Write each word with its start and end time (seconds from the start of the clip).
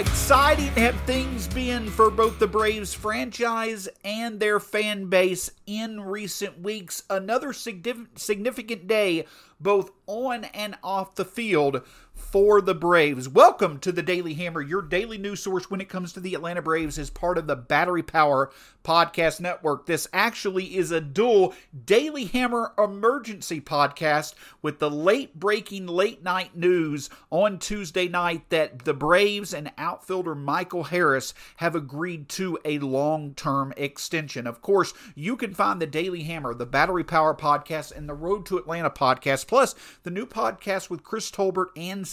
exciting 0.00 0.68
have 0.68 0.98
things 1.02 1.46
been 1.48 1.86
for 1.86 2.10
both 2.10 2.38
the 2.38 2.46
Braves 2.46 2.94
franchise 2.94 3.86
and 4.02 4.40
their 4.40 4.58
fan 4.58 5.10
base 5.10 5.50
in 5.66 6.00
recent 6.00 6.58
weeks? 6.62 7.02
Another 7.10 7.52
significant 7.52 8.86
day, 8.86 9.26
both 9.60 9.90
on 10.06 10.44
and 10.44 10.74
off 10.82 11.16
the 11.16 11.26
field, 11.26 11.82
for 12.20 12.60
the 12.60 12.74
Braves. 12.74 13.28
Welcome 13.28 13.80
to 13.80 13.90
the 13.90 14.02
Daily 14.02 14.34
Hammer, 14.34 14.60
your 14.60 14.82
daily 14.82 15.18
news 15.18 15.42
source 15.42 15.70
when 15.70 15.80
it 15.80 15.88
comes 15.88 16.12
to 16.12 16.20
the 16.20 16.34
Atlanta 16.34 16.62
Braves 16.62 16.98
as 16.98 17.10
part 17.10 17.38
of 17.38 17.46
the 17.46 17.56
Battery 17.56 18.02
Power 18.02 18.50
Podcast 18.84 19.40
Network. 19.40 19.86
This 19.86 20.06
actually 20.12 20.76
is 20.76 20.90
a 20.90 21.00
dual 21.00 21.54
Daily 21.84 22.26
Hammer 22.26 22.72
emergency 22.78 23.60
podcast 23.60 24.34
with 24.62 24.78
the 24.78 24.90
late 24.90 25.38
breaking 25.38 25.86
late 25.86 26.22
night 26.22 26.56
news 26.56 27.10
on 27.30 27.58
Tuesday 27.58 28.06
night 28.06 28.48
that 28.50 28.84
the 28.84 28.94
Braves 28.94 29.52
and 29.52 29.72
outfielder 29.76 30.34
Michael 30.34 30.84
Harris 30.84 31.34
have 31.56 31.74
agreed 31.74 32.28
to 32.30 32.58
a 32.64 32.78
long 32.78 33.34
term 33.34 33.72
extension. 33.76 34.46
Of 34.46 34.62
course, 34.62 34.94
you 35.14 35.36
can 35.36 35.54
find 35.54 35.80
the 35.80 35.86
Daily 35.86 36.22
Hammer, 36.22 36.54
the 36.54 36.66
Battery 36.66 37.04
Power 37.04 37.34
Podcast, 37.34 37.96
and 37.96 38.08
the 38.08 38.14
Road 38.14 38.46
to 38.46 38.58
Atlanta 38.58 38.90
podcast, 38.90 39.46
plus 39.46 39.74
the 40.04 40.10
new 40.10 40.26
podcast 40.26 40.90
with 40.90 41.02
Chris 41.02 41.30
Tolbert 41.30 41.68
and 41.76 42.06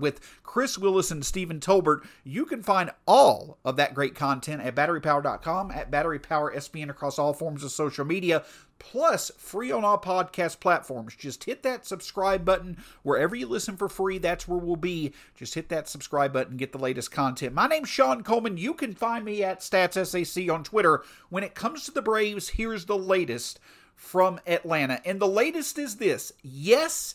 with 0.00 0.20
Chris 0.42 0.76
Willis 0.76 1.10
and 1.10 1.24
Stephen 1.24 1.60
Tolbert. 1.60 2.04
You 2.24 2.44
can 2.44 2.62
find 2.62 2.90
all 3.06 3.58
of 3.64 3.76
that 3.76 3.94
great 3.94 4.14
content 4.14 4.62
at 4.62 4.74
batterypower.com, 4.74 5.70
at 5.70 5.90
batterypower 5.90 6.90
across 6.90 7.18
all 7.18 7.32
forms 7.32 7.64
of 7.64 7.70
social 7.70 8.04
media, 8.04 8.44
plus 8.78 9.30
free 9.38 9.70
on 9.70 9.84
all 9.84 9.98
podcast 9.98 10.58
platforms. 10.60 11.14
Just 11.14 11.44
hit 11.44 11.62
that 11.62 11.86
subscribe 11.86 12.44
button 12.44 12.76
wherever 13.02 13.36
you 13.36 13.46
listen 13.46 13.76
for 13.76 13.88
free. 13.88 14.18
That's 14.18 14.48
where 14.48 14.58
we'll 14.58 14.76
be. 14.76 15.12
Just 15.34 15.54
hit 15.54 15.68
that 15.68 15.88
subscribe 15.88 16.32
button, 16.32 16.56
get 16.56 16.72
the 16.72 16.78
latest 16.78 17.12
content. 17.12 17.54
My 17.54 17.68
name's 17.68 17.88
Shawn 17.88 18.22
Coleman. 18.22 18.56
You 18.58 18.74
can 18.74 18.94
find 18.94 19.24
me 19.24 19.44
at 19.44 19.60
StatsSAC 19.60 20.52
on 20.52 20.64
Twitter. 20.64 21.02
When 21.30 21.44
it 21.44 21.54
comes 21.54 21.84
to 21.84 21.92
the 21.92 22.02
Braves, 22.02 22.50
here's 22.50 22.86
the 22.86 22.98
latest 22.98 23.60
from 23.94 24.40
Atlanta. 24.46 25.00
And 25.04 25.20
the 25.20 25.28
latest 25.28 25.78
is 25.78 25.96
this. 25.96 26.32
Yes, 26.42 27.14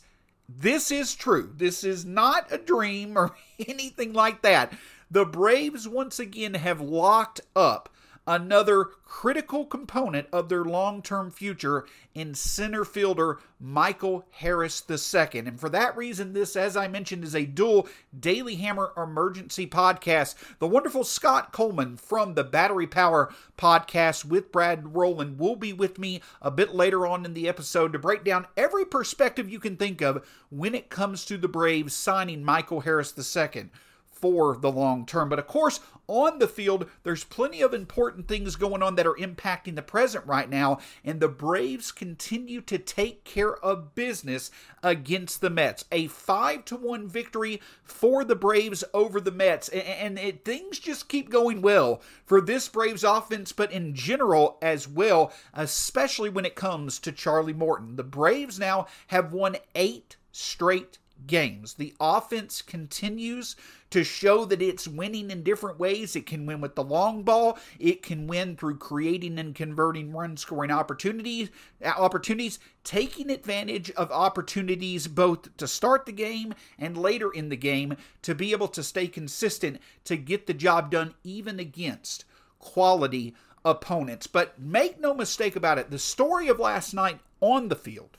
this 0.49 0.91
is 0.91 1.15
true. 1.15 1.53
This 1.55 1.83
is 1.83 2.05
not 2.05 2.51
a 2.51 2.57
dream 2.57 3.17
or 3.17 3.35
anything 3.67 4.13
like 4.13 4.41
that. 4.43 4.73
The 5.09 5.25
Braves 5.25 5.87
once 5.87 6.19
again 6.19 6.53
have 6.55 6.81
locked 6.81 7.41
up 7.55 7.89
another 8.27 8.89
critical 9.05 9.65
component 9.65 10.27
of 10.33 10.49
their 10.49 10.65
long 10.65 11.01
term 11.01 11.31
future 11.31 11.85
in 12.13 12.35
center 12.35 12.83
fielder 12.83 13.39
Michael 13.59 14.27
Harris 14.31 14.83
II. 14.89 15.39
And 15.39 15.59
for 15.59 15.69
that 15.69 15.95
reason, 15.95 16.33
this, 16.33 16.55
as 16.55 16.75
I 16.75 16.87
mentioned, 16.87 17.23
is 17.23 17.33
a 17.33 17.45
dual 17.45 17.87
Daily 18.17 18.55
Hammer 18.55 18.91
emergency 18.97 19.65
podcast. 19.65 20.35
The 20.59 20.67
wonderful 20.67 21.05
Scott 21.05 21.53
Coleman 21.53 21.95
from 21.95 22.33
the 22.33 22.43
Battery 22.43 22.87
Power 22.87 23.33
podcast 23.57 24.25
with 24.25 24.51
Brad 24.51 24.95
Rowland 24.95 25.39
will 25.39 25.55
be 25.55 25.71
with 25.71 25.97
me 25.97 26.21
a 26.41 26.51
bit 26.51 26.75
later 26.75 27.07
on 27.07 27.25
in 27.25 27.33
the 27.33 27.47
episode 27.47 27.93
to 27.93 27.99
break 27.99 28.23
down 28.23 28.45
every 28.57 28.85
perspective 28.85 29.49
you 29.49 29.59
can 29.59 29.77
think 29.77 30.01
of 30.01 30.27
when 30.49 30.75
it 30.75 30.89
comes 30.89 31.23
to 31.25 31.37
the 31.37 31.47
Braves 31.47 31.95
signing 31.95 32.43
Michael 32.43 32.81
Harris 32.81 33.13
II 33.17 33.69
for 34.19 34.57
the 34.57 34.71
long 34.71 35.05
term. 35.05 35.29
But 35.29 35.39
of 35.39 35.47
course, 35.47 35.79
on 36.07 36.39
the 36.39 36.47
field, 36.47 36.89
there's 37.03 37.25
plenty 37.25 37.61
of 37.61 37.73
important 37.73 38.27
things 38.27 38.55
going 38.55 38.81
on 38.81 38.95
that 38.95 39.05
are 39.05 39.15
impacting 39.15 39.75
the 39.75 39.81
present 39.81 40.25
right 40.25 40.49
now, 40.49 40.79
and 41.03 41.19
the 41.19 41.27
Braves 41.27 41.91
continue 41.91 42.61
to 42.61 42.77
take 42.77 43.25
care 43.25 43.55
of 43.57 43.93
business 43.93 44.49
against 44.81 45.41
the 45.41 45.49
Mets. 45.49 45.83
A 45.91 46.07
5 46.07 46.63
to 46.65 46.75
1 46.77 47.09
victory 47.09 47.61
for 47.83 48.23
the 48.23 48.35
Braves 48.35 48.83
over 48.93 49.19
the 49.19 49.31
Mets, 49.31 49.67
and 49.69 50.17
it, 50.17 50.45
things 50.45 50.79
just 50.79 51.09
keep 51.09 51.29
going 51.29 51.61
well 51.61 52.01
for 52.25 52.39
this 52.39 52.69
Braves 52.69 53.03
offense, 53.03 53.51
but 53.51 53.71
in 53.71 53.93
general 53.93 54.57
as 54.61 54.87
well, 54.87 55.33
especially 55.53 56.29
when 56.29 56.45
it 56.45 56.55
comes 56.55 56.99
to 56.99 57.11
Charlie 57.11 57.53
Morton. 57.53 57.97
The 57.97 58.03
Braves 58.03 58.57
now 58.57 58.87
have 59.07 59.33
won 59.33 59.57
eight 59.75 60.15
straight 60.31 60.99
games. 61.27 61.75
The 61.75 61.93
offense 61.99 62.61
continues 62.61 63.55
to 63.89 64.03
show 64.03 64.45
that 64.45 64.61
it's 64.61 64.87
winning 64.87 65.31
in 65.31 65.43
different 65.43 65.79
ways. 65.79 66.15
It 66.15 66.25
can 66.25 66.45
win 66.45 66.61
with 66.61 66.75
the 66.75 66.83
long 66.83 67.23
ball. 67.23 67.57
It 67.79 68.01
can 68.01 68.27
win 68.27 68.55
through 68.55 68.77
creating 68.77 69.37
and 69.39 69.55
converting 69.55 70.11
run 70.11 70.37
scoring 70.37 70.71
opportunities, 70.71 71.49
opportunities, 71.83 72.59
taking 72.83 73.29
advantage 73.29 73.91
of 73.91 74.11
opportunities 74.11 75.07
both 75.07 75.55
to 75.57 75.67
start 75.67 76.05
the 76.05 76.11
game 76.11 76.53
and 76.77 76.97
later 76.97 77.31
in 77.31 77.49
the 77.49 77.57
game 77.57 77.95
to 78.23 78.35
be 78.35 78.51
able 78.51 78.67
to 78.69 78.83
stay 78.83 79.07
consistent 79.07 79.79
to 80.03 80.17
get 80.17 80.47
the 80.47 80.53
job 80.53 80.91
done 80.91 81.13
even 81.23 81.59
against 81.59 82.25
quality 82.59 83.35
opponents. 83.63 84.27
But 84.27 84.59
make 84.59 84.99
no 84.99 85.13
mistake 85.13 85.55
about 85.55 85.77
it, 85.77 85.91
the 85.91 85.99
story 85.99 86.47
of 86.47 86.59
last 86.59 86.93
night 86.93 87.19
on 87.41 87.67
the 87.69 87.75
field 87.75 88.17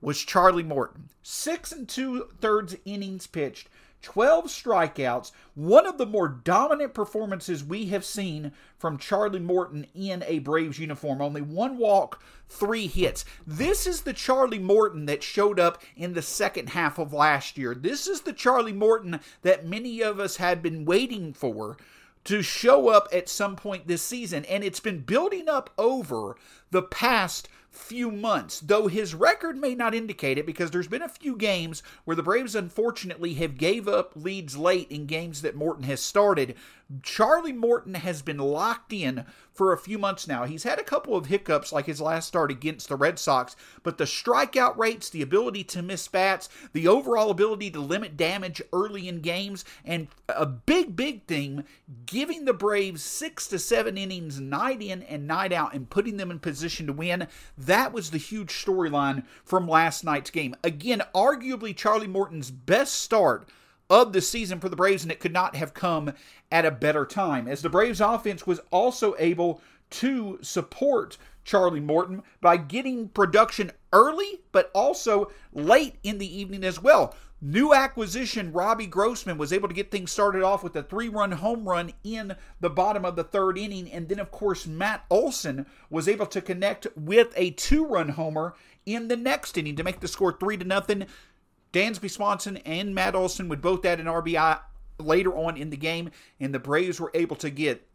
was 0.00 0.24
Charlie 0.24 0.62
Morton. 0.62 1.08
Six 1.22 1.72
and 1.72 1.88
two 1.88 2.28
thirds 2.40 2.76
innings 2.84 3.26
pitched, 3.26 3.68
12 4.02 4.46
strikeouts, 4.46 5.32
one 5.54 5.86
of 5.86 5.98
the 5.98 6.06
more 6.06 6.28
dominant 6.28 6.94
performances 6.94 7.64
we 7.64 7.86
have 7.86 8.04
seen 8.04 8.52
from 8.78 8.98
Charlie 8.98 9.40
Morton 9.40 9.86
in 9.94 10.22
a 10.26 10.38
Braves 10.38 10.78
uniform. 10.78 11.20
Only 11.20 11.40
one 11.40 11.76
walk, 11.76 12.22
three 12.48 12.86
hits. 12.86 13.24
This 13.46 13.86
is 13.86 14.02
the 14.02 14.12
Charlie 14.12 14.58
Morton 14.58 15.06
that 15.06 15.22
showed 15.22 15.58
up 15.58 15.82
in 15.96 16.12
the 16.12 16.22
second 16.22 16.70
half 16.70 16.98
of 16.98 17.12
last 17.12 17.58
year. 17.58 17.74
This 17.74 18.06
is 18.06 18.20
the 18.20 18.32
Charlie 18.32 18.72
Morton 18.72 19.18
that 19.42 19.66
many 19.66 20.02
of 20.02 20.20
us 20.20 20.36
had 20.36 20.62
been 20.62 20.84
waiting 20.84 21.32
for 21.32 21.76
to 22.26 22.42
show 22.42 22.88
up 22.88 23.08
at 23.12 23.28
some 23.28 23.56
point 23.56 23.86
this 23.86 24.02
season. 24.02 24.44
And 24.46 24.62
it's 24.62 24.80
been 24.80 25.00
building 25.00 25.48
up 25.48 25.70
over 25.78 26.36
the 26.70 26.82
past 26.82 27.48
few 27.76 28.10
months, 28.10 28.60
though 28.60 28.88
his 28.88 29.14
record 29.14 29.56
may 29.56 29.74
not 29.74 29.94
indicate 29.94 30.38
it 30.38 30.46
because 30.46 30.70
there's 30.70 30.88
been 30.88 31.02
a 31.02 31.08
few 31.08 31.36
games 31.36 31.82
where 32.04 32.16
the 32.16 32.22
Braves 32.22 32.54
unfortunately 32.54 33.34
have 33.34 33.58
gave 33.58 33.86
up 33.86 34.12
leads 34.16 34.56
late 34.56 34.90
in 34.90 35.06
games 35.06 35.42
that 35.42 35.54
Morton 35.54 35.84
has 35.84 36.00
started. 36.00 36.54
Charlie 37.02 37.52
Morton 37.52 37.94
has 37.94 38.22
been 38.22 38.38
locked 38.38 38.92
in 38.92 39.24
for 39.52 39.72
a 39.72 39.78
few 39.78 39.98
months 39.98 40.28
now. 40.28 40.44
He's 40.44 40.62
had 40.62 40.78
a 40.78 40.84
couple 40.84 41.16
of 41.16 41.26
hiccups 41.26 41.72
like 41.72 41.86
his 41.86 42.00
last 42.00 42.28
start 42.28 42.50
against 42.50 42.88
the 42.88 42.96
Red 42.96 43.18
Sox, 43.18 43.56
but 43.82 43.98
the 43.98 44.04
strikeout 44.04 44.76
rates, 44.76 45.10
the 45.10 45.22
ability 45.22 45.64
to 45.64 45.82
miss 45.82 46.06
bats, 46.06 46.48
the 46.72 46.86
overall 46.86 47.30
ability 47.30 47.70
to 47.72 47.80
limit 47.80 48.16
damage 48.16 48.62
early 48.72 49.08
in 49.08 49.20
games, 49.20 49.64
and 49.84 50.08
a 50.28 50.46
big, 50.46 50.94
big 50.94 51.24
thing, 51.26 51.64
giving 52.06 52.44
the 52.44 52.52
Braves 52.52 53.02
six 53.02 53.48
to 53.48 53.58
seven 53.58 53.98
innings 53.98 54.38
night 54.38 54.80
in 54.80 55.02
and 55.02 55.26
night 55.26 55.52
out 55.52 55.74
and 55.74 55.90
putting 55.90 56.18
them 56.18 56.30
in 56.30 56.38
position 56.38 56.55
to 56.60 56.92
win. 56.92 57.28
That 57.56 57.92
was 57.92 58.10
the 58.10 58.18
huge 58.18 58.52
storyline 58.52 59.24
from 59.44 59.68
last 59.68 60.04
night's 60.04 60.30
game. 60.30 60.54
Again, 60.64 61.02
arguably 61.14 61.76
Charlie 61.76 62.06
Morton's 62.06 62.50
best 62.50 62.94
start 62.94 63.48
of 63.88 64.12
the 64.12 64.20
season 64.20 64.60
for 64.60 64.68
the 64.68 64.76
Braves, 64.76 65.02
and 65.02 65.12
it 65.12 65.20
could 65.20 65.32
not 65.32 65.56
have 65.56 65.74
come 65.74 66.12
at 66.50 66.64
a 66.64 66.70
better 66.70 67.04
time, 67.04 67.46
as 67.46 67.62
the 67.62 67.68
Braves 67.68 68.00
offense 68.00 68.46
was 68.46 68.60
also 68.70 69.14
able 69.18 69.60
to 69.90 70.38
support 70.42 71.18
Charlie 71.46 71.80
Morton 71.80 72.22
by 72.40 72.58
getting 72.58 73.08
production 73.08 73.70
early, 73.92 74.42
but 74.52 74.70
also 74.74 75.30
late 75.52 75.94
in 76.02 76.18
the 76.18 76.38
evening 76.38 76.64
as 76.64 76.82
well. 76.82 77.14
New 77.40 77.72
acquisition 77.72 78.52
Robbie 78.52 78.86
Grossman 78.86 79.38
was 79.38 79.52
able 79.52 79.68
to 79.68 79.74
get 79.74 79.90
things 79.90 80.10
started 80.10 80.42
off 80.42 80.64
with 80.64 80.74
a 80.74 80.82
three 80.82 81.08
run 81.08 81.32
home 81.32 81.68
run 81.68 81.92
in 82.02 82.34
the 82.60 82.70
bottom 82.70 83.04
of 83.04 83.14
the 83.14 83.24
third 83.24 83.56
inning. 83.56 83.90
And 83.92 84.08
then, 84.08 84.18
of 84.18 84.30
course, 84.30 84.66
Matt 84.66 85.04
Olson 85.10 85.66
was 85.88 86.08
able 86.08 86.26
to 86.26 86.40
connect 86.40 86.86
with 86.96 87.32
a 87.36 87.50
two 87.52 87.86
run 87.86 88.08
homer 88.08 88.54
in 88.84 89.08
the 89.08 89.16
next 89.16 89.56
inning 89.56 89.76
to 89.76 89.84
make 89.84 90.00
the 90.00 90.08
score 90.08 90.32
three 90.32 90.56
to 90.56 90.64
nothing. 90.64 91.06
Dansby 91.72 92.10
Swanson 92.10 92.56
and 92.58 92.94
Matt 92.94 93.14
Olson 93.14 93.48
would 93.48 93.60
both 93.60 93.84
add 93.84 94.00
an 94.00 94.06
RBI 94.06 94.58
later 94.98 95.36
on 95.36 95.58
in 95.58 95.70
the 95.70 95.76
game, 95.76 96.10
and 96.40 96.54
the 96.54 96.58
Braves 96.58 96.98
were 96.98 97.10
able 97.14 97.36
to 97.36 97.50
get 97.50 97.86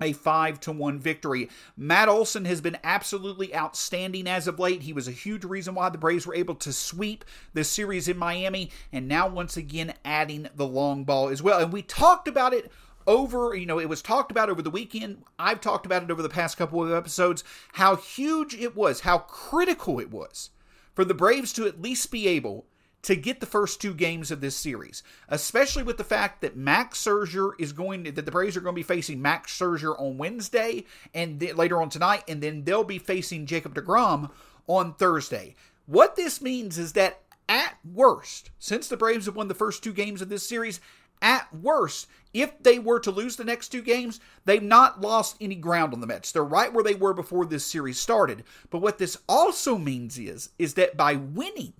a 0.00 0.12
5 0.12 0.60
to 0.60 0.72
1 0.72 0.98
victory. 0.98 1.48
Matt 1.76 2.08
Olson 2.08 2.44
has 2.44 2.60
been 2.60 2.78
absolutely 2.82 3.54
outstanding 3.54 4.26
as 4.26 4.46
of 4.46 4.58
late. 4.58 4.82
He 4.82 4.92
was 4.92 5.08
a 5.08 5.12
huge 5.12 5.44
reason 5.44 5.74
why 5.74 5.88
the 5.88 5.98
Braves 5.98 6.26
were 6.26 6.34
able 6.34 6.54
to 6.56 6.72
sweep 6.72 7.24
this 7.52 7.68
series 7.68 8.08
in 8.08 8.16
Miami 8.16 8.70
and 8.92 9.06
now 9.06 9.28
once 9.28 9.56
again 9.56 9.94
adding 10.04 10.48
the 10.54 10.66
long 10.66 11.04
ball 11.04 11.28
as 11.28 11.42
well. 11.42 11.60
And 11.60 11.72
we 11.72 11.82
talked 11.82 12.28
about 12.28 12.52
it 12.54 12.70
over, 13.06 13.54
you 13.54 13.66
know, 13.66 13.80
it 13.80 13.88
was 13.88 14.02
talked 14.02 14.30
about 14.30 14.48
over 14.48 14.62
the 14.62 14.70
weekend. 14.70 15.24
I've 15.38 15.60
talked 15.60 15.86
about 15.86 16.02
it 16.02 16.10
over 16.10 16.22
the 16.22 16.28
past 16.28 16.56
couple 16.56 16.82
of 16.82 16.92
episodes 16.92 17.44
how 17.72 17.96
huge 17.96 18.54
it 18.54 18.76
was, 18.76 19.00
how 19.00 19.18
critical 19.18 20.00
it 20.00 20.10
was 20.10 20.50
for 20.94 21.04
the 21.04 21.14
Braves 21.14 21.52
to 21.54 21.66
at 21.66 21.82
least 21.82 22.10
be 22.10 22.28
able 22.28 22.66
to 23.02 23.16
get 23.16 23.40
the 23.40 23.46
first 23.46 23.80
two 23.80 23.94
games 23.94 24.30
of 24.30 24.40
this 24.40 24.56
series, 24.56 25.02
especially 25.28 25.82
with 25.82 25.98
the 25.98 26.04
fact 26.04 26.40
that 26.40 26.56
Max 26.56 27.04
Scherzer 27.04 27.52
is 27.58 27.72
going 27.72 28.04
to, 28.04 28.12
that 28.12 28.24
the 28.24 28.30
Braves 28.30 28.56
are 28.56 28.60
going 28.60 28.74
to 28.74 28.78
be 28.78 28.84
facing 28.84 29.20
Max 29.20 29.56
Scherzer 29.58 29.98
on 30.00 30.18
Wednesday 30.18 30.84
and 31.12 31.40
th- 31.40 31.56
later 31.56 31.82
on 31.82 31.88
tonight, 31.88 32.22
and 32.28 32.40
then 32.40 32.62
they'll 32.64 32.84
be 32.84 32.98
facing 32.98 33.46
Jacob 33.46 33.74
DeGrom 33.74 34.30
on 34.68 34.94
Thursday. 34.94 35.54
What 35.86 36.14
this 36.14 36.40
means 36.40 36.78
is 36.78 36.92
that 36.92 37.22
at 37.48 37.76
worst, 37.84 38.50
since 38.58 38.86
the 38.86 38.96
Braves 38.96 39.26
have 39.26 39.36
won 39.36 39.48
the 39.48 39.54
first 39.54 39.82
two 39.82 39.92
games 39.92 40.22
of 40.22 40.28
this 40.28 40.48
series, 40.48 40.80
at 41.20 41.52
worst, 41.54 42.08
if 42.32 42.62
they 42.62 42.78
were 42.78 42.98
to 43.00 43.10
lose 43.10 43.36
the 43.36 43.44
next 43.44 43.68
two 43.68 43.82
games, 43.82 44.20
they've 44.44 44.62
not 44.62 45.00
lost 45.00 45.36
any 45.40 45.54
ground 45.54 45.92
on 45.92 46.00
the 46.00 46.06
Mets. 46.06 46.32
They're 46.32 46.44
right 46.44 46.72
where 46.72 46.84
they 46.84 46.94
were 46.94 47.14
before 47.14 47.46
this 47.46 47.64
series 47.64 47.98
started. 47.98 48.44
But 48.70 48.80
what 48.80 48.98
this 48.98 49.16
also 49.28 49.76
means 49.78 50.18
is 50.18 50.50
is 50.58 50.74
that 50.74 50.96
by 50.96 51.14
winning 51.14 51.74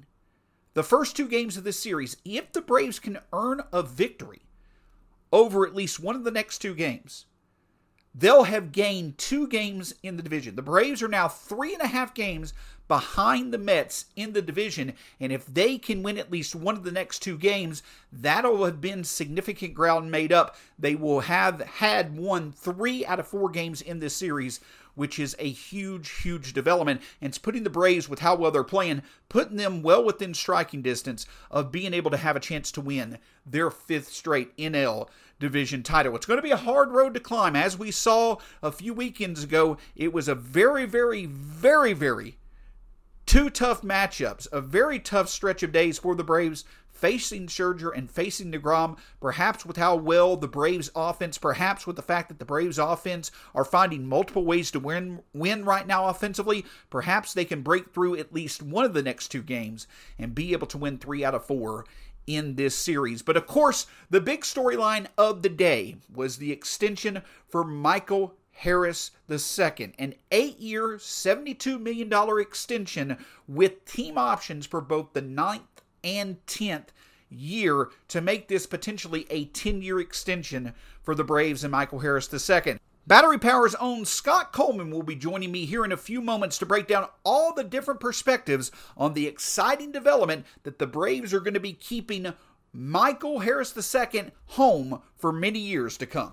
the 0.74 0.82
first 0.82 1.16
two 1.16 1.28
games 1.28 1.56
of 1.56 1.64
this 1.64 1.78
series, 1.78 2.16
if 2.24 2.52
the 2.52 2.62
Braves 2.62 2.98
can 2.98 3.18
earn 3.32 3.62
a 3.72 3.82
victory 3.82 4.42
over 5.32 5.66
at 5.66 5.74
least 5.74 6.00
one 6.00 6.16
of 6.16 6.24
the 6.24 6.30
next 6.30 6.58
two 6.58 6.74
games, 6.74 7.26
they'll 8.14 8.44
have 8.44 8.72
gained 8.72 9.18
two 9.18 9.46
games 9.48 9.94
in 10.02 10.16
the 10.16 10.22
division. 10.22 10.56
The 10.56 10.62
Braves 10.62 11.02
are 11.02 11.08
now 11.08 11.28
three 11.28 11.72
and 11.72 11.82
a 11.82 11.86
half 11.86 12.14
games 12.14 12.52
behind 12.88 13.52
the 13.52 13.58
Mets 13.58 14.06
in 14.16 14.34
the 14.34 14.42
division. 14.42 14.92
And 15.18 15.32
if 15.32 15.46
they 15.46 15.78
can 15.78 16.02
win 16.02 16.18
at 16.18 16.30
least 16.30 16.54
one 16.54 16.76
of 16.76 16.84
the 16.84 16.92
next 16.92 17.20
two 17.20 17.38
games, 17.38 17.82
that'll 18.12 18.64
have 18.66 18.82
been 18.82 19.04
significant 19.04 19.72
ground 19.72 20.10
made 20.10 20.30
up. 20.30 20.56
They 20.78 20.94
will 20.94 21.20
have 21.20 21.60
had 21.60 22.16
won 22.16 22.52
three 22.52 23.06
out 23.06 23.18
of 23.18 23.26
four 23.26 23.48
games 23.48 23.80
in 23.80 24.00
this 24.00 24.14
series, 24.14 24.60
which 24.94 25.18
is 25.18 25.36
a 25.38 25.50
huge, 25.50 26.10
huge 26.22 26.52
development. 26.52 27.00
And 27.20 27.30
it's 27.30 27.38
putting 27.38 27.62
the 27.62 27.70
Braves, 27.70 28.08
with 28.08 28.20
how 28.20 28.34
well 28.34 28.50
they're 28.50 28.64
playing, 28.64 29.02
putting 29.28 29.56
them 29.56 29.82
well 29.82 30.04
within 30.04 30.34
striking 30.34 30.82
distance 30.82 31.26
of 31.50 31.72
being 31.72 31.94
able 31.94 32.10
to 32.10 32.16
have 32.16 32.36
a 32.36 32.40
chance 32.40 32.70
to 32.72 32.80
win 32.80 33.18
their 33.46 33.70
fifth 33.70 34.08
straight 34.08 34.56
NL 34.56 35.08
division 35.38 35.82
title. 35.82 36.14
It's 36.14 36.26
going 36.26 36.38
to 36.38 36.42
be 36.42 36.50
a 36.50 36.56
hard 36.56 36.90
road 36.90 37.14
to 37.14 37.20
climb. 37.20 37.56
As 37.56 37.78
we 37.78 37.90
saw 37.90 38.36
a 38.62 38.70
few 38.70 38.94
weekends 38.94 39.42
ago, 39.42 39.76
it 39.96 40.12
was 40.12 40.28
a 40.28 40.34
very, 40.34 40.86
very, 40.86 41.26
very, 41.26 41.92
very 41.92 42.38
two 43.26 43.48
tough 43.50 43.82
matchups, 43.82 44.46
a 44.52 44.60
very 44.60 44.98
tough 44.98 45.28
stretch 45.28 45.62
of 45.62 45.72
days 45.72 45.98
for 45.98 46.14
the 46.14 46.24
Braves 46.24 46.64
facing 47.02 47.48
Scherzer 47.48 47.90
and 47.92 48.08
facing 48.08 48.52
DeGrom, 48.52 48.96
perhaps 49.20 49.66
with 49.66 49.76
how 49.76 49.96
well 49.96 50.36
the 50.36 50.46
Braves 50.46 50.88
offense, 50.94 51.36
perhaps 51.36 51.84
with 51.84 51.96
the 51.96 52.02
fact 52.02 52.28
that 52.28 52.38
the 52.38 52.44
Braves 52.44 52.78
offense 52.78 53.32
are 53.56 53.64
finding 53.64 54.06
multiple 54.06 54.44
ways 54.44 54.70
to 54.70 54.78
win 54.78 55.20
win 55.34 55.64
right 55.64 55.84
now 55.84 56.06
offensively, 56.06 56.64
perhaps 56.90 57.34
they 57.34 57.44
can 57.44 57.62
break 57.62 57.92
through 57.92 58.16
at 58.16 58.32
least 58.32 58.62
one 58.62 58.84
of 58.84 58.94
the 58.94 59.02
next 59.02 59.28
two 59.28 59.42
games 59.42 59.88
and 60.16 60.32
be 60.32 60.52
able 60.52 60.68
to 60.68 60.78
win 60.78 60.96
3 60.96 61.24
out 61.24 61.34
of 61.34 61.44
4 61.44 61.84
in 62.28 62.54
this 62.54 62.76
series. 62.76 63.20
But 63.20 63.36
of 63.36 63.48
course, 63.48 63.88
the 64.08 64.20
big 64.20 64.42
storyline 64.42 65.08
of 65.18 65.42
the 65.42 65.48
day 65.48 65.96
was 66.14 66.36
the 66.36 66.52
extension 66.52 67.22
for 67.48 67.64
Michael 67.64 68.36
Harris 68.52 69.10
II, 69.28 69.92
an 69.98 70.14
eight 70.30 70.60
year, 70.60 70.98
$72 70.98 71.80
million 71.80 72.12
extension 72.38 73.16
with 73.48 73.84
team 73.86 74.16
options 74.16 74.66
for 74.66 74.80
both 74.80 75.14
the 75.14 75.20
ninth 75.20 75.71
and 76.04 76.44
10th 76.46 76.88
year 77.30 77.88
to 78.08 78.20
make 78.20 78.48
this 78.48 78.66
potentially 78.66 79.26
a 79.30 79.46
10 79.46 79.82
year 79.82 80.00
extension 80.00 80.74
for 81.02 81.14
the 81.14 81.24
Braves 81.24 81.64
and 81.64 81.72
Michael 81.72 82.00
Harris 82.00 82.32
II. 82.32 82.78
Battery 83.04 83.38
Power's 83.38 83.74
own 83.76 84.04
Scott 84.04 84.52
Coleman 84.52 84.90
will 84.90 85.02
be 85.02 85.16
joining 85.16 85.50
me 85.50 85.64
here 85.64 85.84
in 85.84 85.90
a 85.90 85.96
few 85.96 86.20
moments 86.20 86.56
to 86.58 86.66
break 86.66 86.86
down 86.86 87.08
all 87.24 87.52
the 87.52 87.64
different 87.64 87.98
perspectives 87.98 88.70
on 88.96 89.14
the 89.14 89.26
exciting 89.26 89.90
development 89.90 90.46
that 90.62 90.78
the 90.78 90.86
Braves 90.86 91.34
are 91.34 91.40
going 91.40 91.54
to 91.54 91.60
be 91.60 91.72
keeping 91.72 92.32
Michael 92.72 93.40
Harris 93.40 93.76
II 93.76 94.30
home 94.46 95.02
for 95.16 95.32
many 95.32 95.58
years 95.58 95.98
to 95.98 96.06
come. 96.06 96.32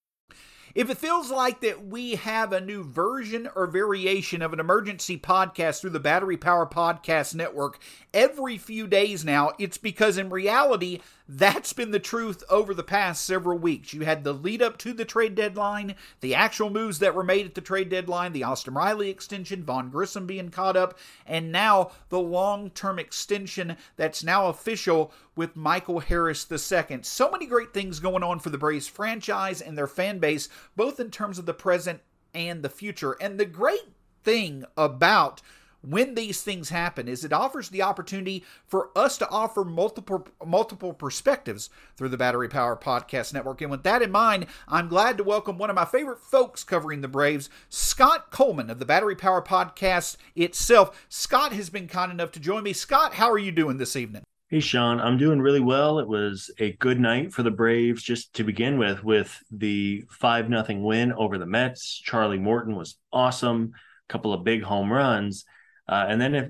If 0.73 0.89
it 0.89 0.97
feels 0.97 1.29
like 1.29 1.59
that 1.61 1.85
we 1.85 2.15
have 2.15 2.53
a 2.53 2.61
new 2.61 2.83
version 2.83 3.49
or 3.55 3.67
variation 3.67 4.41
of 4.41 4.53
an 4.53 4.59
emergency 4.59 5.17
podcast 5.17 5.81
through 5.81 5.89
the 5.89 5.99
Battery 5.99 6.37
Power 6.37 6.65
Podcast 6.65 7.35
Network 7.35 7.79
every 8.13 8.57
few 8.57 8.87
days 8.87 9.25
now, 9.25 9.51
it's 9.59 9.77
because 9.77 10.17
in 10.17 10.29
reality, 10.29 11.01
that's 11.33 11.71
been 11.71 11.91
the 11.91 11.99
truth 11.99 12.43
over 12.49 12.73
the 12.73 12.83
past 12.83 13.23
several 13.23 13.57
weeks. 13.57 13.93
You 13.93 14.01
had 14.01 14.25
the 14.25 14.33
lead 14.33 14.61
up 14.61 14.77
to 14.79 14.91
the 14.91 15.05
trade 15.05 15.33
deadline, 15.33 15.95
the 16.19 16.35
actual 16.35 16.69
moves 16.69 16.99
that 16.99 17.15
were 17.15 17.23
made 17.23 17.45
at 17.45 17.55
the 17.55 17.61
trade 17.61 17.87
deadline, 17.87 18.33
the 18.33 18.43
Austin 18.43 18.73
Riley 18.73 19.09
extension, 19.09 19.63
Vaughn 19.63 19.89
Grissom 19.89 20.27
being 20.27 20.49
caught 20.49 20.75
up, 20.75 20.97
and 21.25 21.49
now 21.49 21.91
the 22.09 22.19
long 22.19 22.69
term 22.71 22.99
extension 22.99 23.77
that's 23.95 24.25
now 24.25 24.47
official 24.47 25.13
with 25.33 25.55
Michael 25.55 26.01
Harris 26.01 26.45
II. 26.51 26.99
So 27.03 27.31
many 27.31 27.45
great 27.45 27.73
things 27.73 28.01
going 28.01 28.23
on 28.23 28.39
for 28.39 28.49
the 28.49 28.57
Braves 28.57 28.87
franchise 28.87 29.61
and 29.61 29.77
their 29.77 29.87
fan 29.87 30.19
base, 30.19 30.49
both 30.75 30.99
in 30.99 31.11
terms 31.11 31.39
of 31.39 31.45
the 31.45 31.53
present 31.53 32.01
and 32.33 32.61
the 32.61 32.69
future. 32.69 33.13
And 33.21 33.39
the 33.39 33.45
great 33.45 33.93
thing 34.23 34.65
about 34.75 35.41
when 35.81 36.15
these 36.15 36.41
things 36.41 36.69
happen 36.69 37.07
is 37.07 37.23
it 37.23 37.33
offers 37.33 37.69
the 37.69 37.81
opportunity 37.81 38.43
for 38.65 38.89
us 38.95 39.17
to 39.17 39.29
offer 39.29 39.63
multiple 39.63 40.27
multiple 40.45 40.93
perspectives 40.93 41.69
through 41.97 42.09
the 42.09 42.17
Battery 42.17 42.49
Power 42.49 42.75
Podcast 42.75 43.33
Network. 43.33 43.61
And 43.61 43.71
with 43.71 43.83
that 43.83 44.01
in 44.01 44.11
mind, 44.11 44.45
I'm 44.67 44.87
glad 44.87 45.17
to 45.17 45.23
welcome 45.23 45.57
one 45.57 45.69
of 45.69 45.75
my 45.75 45.85
favorite 45.85 46.19
folks 46.19 46.63
covering 46.63 47.01
the 47.01 47.07
Braves, 47.07 47.49
Scott 47.69 48.31
Coleman 48.31 48.69
of 48.69 48.79
the 48.79 48.85
Battery 48.85 49.15
Power 49.15 49.41
Podcast 49.41 50.17
itself. 50.35 51.05
Scott 51.09 51.53
has 51.53 51.69
been 51.69 51.87
kind 51.87 52.11
enough 52.11 52.31
to 52.33 52.39
join 52.39 52.63
me. 52.63 52.73
Scott, 52.73 53.15
how 53.15 53.31
are 53.31 53.39
you 53.39 53.51
doing 53.51 53.77
this 53.77 53.95
evening? 53.95 54.23
Hey, 54.49 54.59
Shawn, 54.59 54.99
I'm 54.99 55.17
doing 55.17 55.39
really 55.39 55.61
well. 55.61 55.99
It 55.99 56.07
was 56.09 56.51
a 56.59 56.73
good 56.73 56.99
night 56.99 57.31
for 57.31 57.41
the 57.41 57.51
Braves 57.51 58.03
just 58.03 58.33
to 58.33 58.43
begin 58.43 58.77
with, 58.77 59.01
with 59.01 59.41
the 59.49 60.03
5 60.09 60.49
nothing 60.49 60.83
win 60.83 61.13
over 61.13 61.37
the 61.37 61.45
Mets. 61.45 62.01
Charlie 62.03 62.37
Morton 62.37 62.75
was 62.75 62.97
awesome, 63.13 63.71
a 63.73 64.11
couple 64.11 64.33
of 64.33 64.43
big 64.43 64.61
home 64.61 64.91
runs. 64.91 65.45
Uh, 65.91 66.05
and 66.07 66.21
then 66.21 66.33
if 66.33 66.49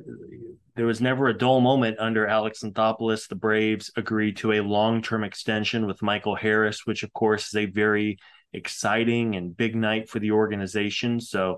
there 0.75 0.86
was 0.86 1.01
never 1.01 1.27
a 1.27 1.38
dull 1.38 1.60
moment 1.60 1.98
under 2.00 2.27
Alex 2.27 2.62
Anthopoulos, 2.63 3.27
the 3.27 3.36
Braves 3.36 3.91
agreed 3.98 4.38
to 4.38 4.53
a 4.53 4.62
long-term 4.62 5.24
extension 5.24 5.88
with 5.88 6.01
Michael 6.03 6.36
Harris, 6.36 6.86
which 6.86 7.01
of 7.01 7.12
course 7.12 7.48
is 7.48 7.55
a 7.55 7.65
very 7.65 8.19
exciting 8.53 9.36
and 9.36 9.57
big 9.57 9.75
night 9.75 10.10
for 10.10 10.19
the 10.19 10.31
organization. 10.31 11.19
So 11.19 11.57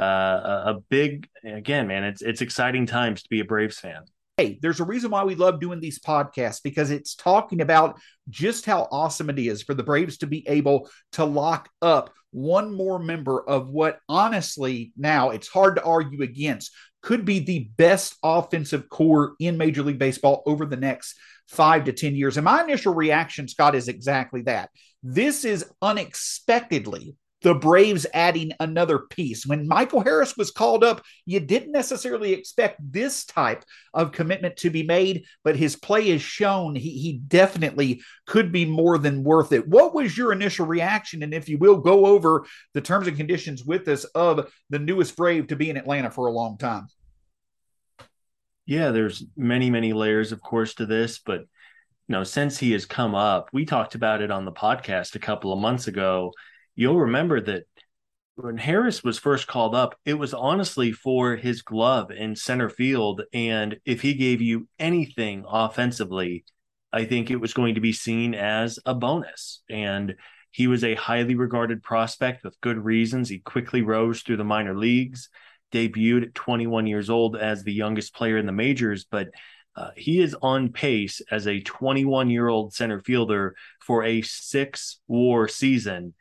uh, 0.00 0.04
a 0.04 0.74
big, 0.88 1.28
again, 1.44 1.88
man, 1.88 2.04
it's 2.04 2.22
it's 2.22 2.40
exciting 2.40 2.86
times 2.86 3.22
to 3.22 3.28
be 3.28 3.40
a 3.40 3.44
Braves 3.44 3.78
fan. 3.78 4.04
Hey, 4.36 4.58
there's 4.62 4.80
a 4.80 4.84
reason 4.84 5.10
why 5.10 5.24
we 5.24 5.36
love 5.36 5.60
doing 5.60 5.78
these 5.80 6.00
podcasts 6.00 6.60
because 6.62 6.90
it's 6.90 7.14
talking 7.14 7.60
about 7.60 8.00
just 8.28 8.66
how 8.66 8.88
awesome 8.90 9.30
it 9.30 9.38
is 9.38 9.62
for 9.62 9.74
the 9.74 9.84
Braves 9.84 10.18
to 10.18 10.26
be 10.26 10.46
able 10.48 10.88
to 11.12 11.24
lock 11.24 11.68
up 11.82 12.12
one 12.32 12.74
more 12.74 12.98
member 12.98 13.48
of 13.48 13.68
what 13.68 14.00
honestly 14.08 14.92
now 14.96 15.30
it's 15.30 15.46
hard 15.46 15.76
to 15.76 15.84
argue 15.84 16.22
against 16.22 16.72
could 17.04 17.26
be 17.26 17.38
the 17.38 17.68
best 17.76 18.16
offensive 18.22 18.88
core 18.88 19.34
in 19.38 19.58
Major 19.58 19.82
League 19.82 19.98
Baseball 19.98 20.42
over 20.46 20.64
the 20.64 20.78
next 20.78 21.14
five 21.46 21.84
to 21.84 21.92
10 21.92 22.16
years. 22.16 22.38
And 22.38 22.46
my 22.46 22.64
initial 22.64 22.94
reaction, 22.94 23.46
Scott, 23.46 23.74
is 23.74 23.88
exactly 23.88 24.40
that. 24.42 24.70
This 25.02 25.44
is 25.44 25.66
unexpectedly 25.82 27.14
the 27.44 27.54
Braves 27.54 28.06
adding 28.14 28.52
another 28.58 28.98
piece. 28.98 29.44
When 29.44 29.68
Michael 29.68 30.00
Harris 30.00 30.34
was 30.34 30.50
called 30.50 30.82
up, 30.82 31.04
you 31.26 31.40
didn't 31.40 31.72
necessarily 31.72 32.32
expect 32.32 32.80
this 32.82 33.26
type 33.26 33.64
of 33.92 34.12
commitment 34.12 34.56
to 34.56 34.70
be 34.70 34.82
made, 34.82 35.26
but 35.44 35.54
his 35.54 35.76
play 35.76 36.08
has 36.08 36.22
shown 36.22 36.74
he, 36.74 36.98
he 36.98 37.12
definitely 37.28 38.00
could 38.26 38.50
be 38.50 38.64
more 38.64 38.96
than 38.96 39.22
worth 39.22 39.52
it. 39.52 39.68
What 39.68 39.94
was 39.94 40.16
your 40.16 40.32
initial 40.32 40.64
reaction? 40.64 41.22
And 41.22 41.34
if 41.34 41.46
you 41.46 41.58
will, 41.58 41.76
go 41.76 42.06
over 42.06 42.46
the 42.72 42.80
terms 42.80 43.08
and 43.08 43.16
conditions 43.16 43.62
with 43.62 43.86
us 43.88 44.04
of 44.04 44.50
the 44.70 44.78
newest 44.78 45.14
Brave 45.14 45.48
to 45.48 45.56
be 45.56 45.68
in 45.68 45.76
Atlanta 45.76 46.10
for 46.10 46.26
a 46.26 46.32
long 46.32 46.56
time. 46.56 46.86
Yeah, 48.64 48.90
there's 48.90 49.22
many, 49.36 49.68
many 49.68 49.92
layers, 49.92 50.32
of 50.32 50.40
course, 50.40 50.72
to 50.76 50.86
this, 50.86 51.18
but 51.18 51.40
you 51.40 52.12
know, 52.14 52.24
since 52.24 52.58
he 52.58 52.72
has 52.72 52.86
come 52.86 53.14
up, 53.14 53.50
we 53.52 53.66
talked 53.66 53.94
about 53.94 54.22
it 54.22 54.30
on 54.30 54.46
the 54.46 54.52
podcast 54.52 55.14
a 55.14 55.18
couple 55.18 55.52
of 55.52 55.58
months 55.58 55.88
ago 55.88 56.32
you'll 56.74 57.00
remember 57.00 57.40
that 57.40 57.64
when 58.36 58.56
Harris 58.56 59.04
was 59.04 59.18
first 59.18 59.46
called 59.46 59.74
up, 59.74 59.96
it 60.04 60.14
was 60.14 60.34
honestly 60.34 60.90
for 60.90 61.36
his 61.36 61.62
glove 61.62 62.10
in 62.10 62.34
center 62.34 62.68
field. 62.68 63.22
And 63.32 63.76
if 63.84 64.02
he 64.02 64.14
gave 64.14 64.40
you 64.40 64.68
anything 64.78 65.44
offensively, 65.48 66.44
I 66.92 67.04
think 67.04 67.30
it 67.30 67.40
was 67.40 67.54
going 67.54 67.76
to 67.76 67.80
be 67.80 67.92
seen 67.92 68.34
as 68.34 68.78
a 68.86 68.94
bonus. 68.94 69.62
And 69.70 70.16
he 70.50 70.66
was 70.66 70.84
a 70.84 70.94
highly 70.94 71.34
regarded 71.34 71.82
prospect 71.82 72.44
with 72.44 72.60
good 72.60 72.78
reasons. 72.78 73.28
He 73.28 73.38
quickly 73.38 73.82
rose 73.82 74.22
through 74.22 74.36
the 74.36 74.44
minor 74.44 74.76
leagues, 74.76 75.28
debuted 75.72 76.22
at 76.24 76.34
21 76.34 76.86
years 76.86 77.10
old 77.10 77.36
as 77.36 77.62
the 77.62 77.72
youngest 77.72 78.14
player 78.14 78.38
in 78.38 78.46
the 78.46 78.52
majors, 78.52 79.04
but 79.04 79.28
uh, 79.76 79.90
he 79.96 80.20
is 80.20 80.36
on 80.40 80.70
pace 80.70 81.20
as 81.30 81.48
a 81.48 81.60
21 81.60 82.30
year 82.30 82.48
old 82.48 82.72
center 82.72 83.00
fielder 83.00 83.56
for 83.80 84.04
a 84.04 84.22
six 84.22 85.00
war 85.08 85.48
season. 85.48 86.14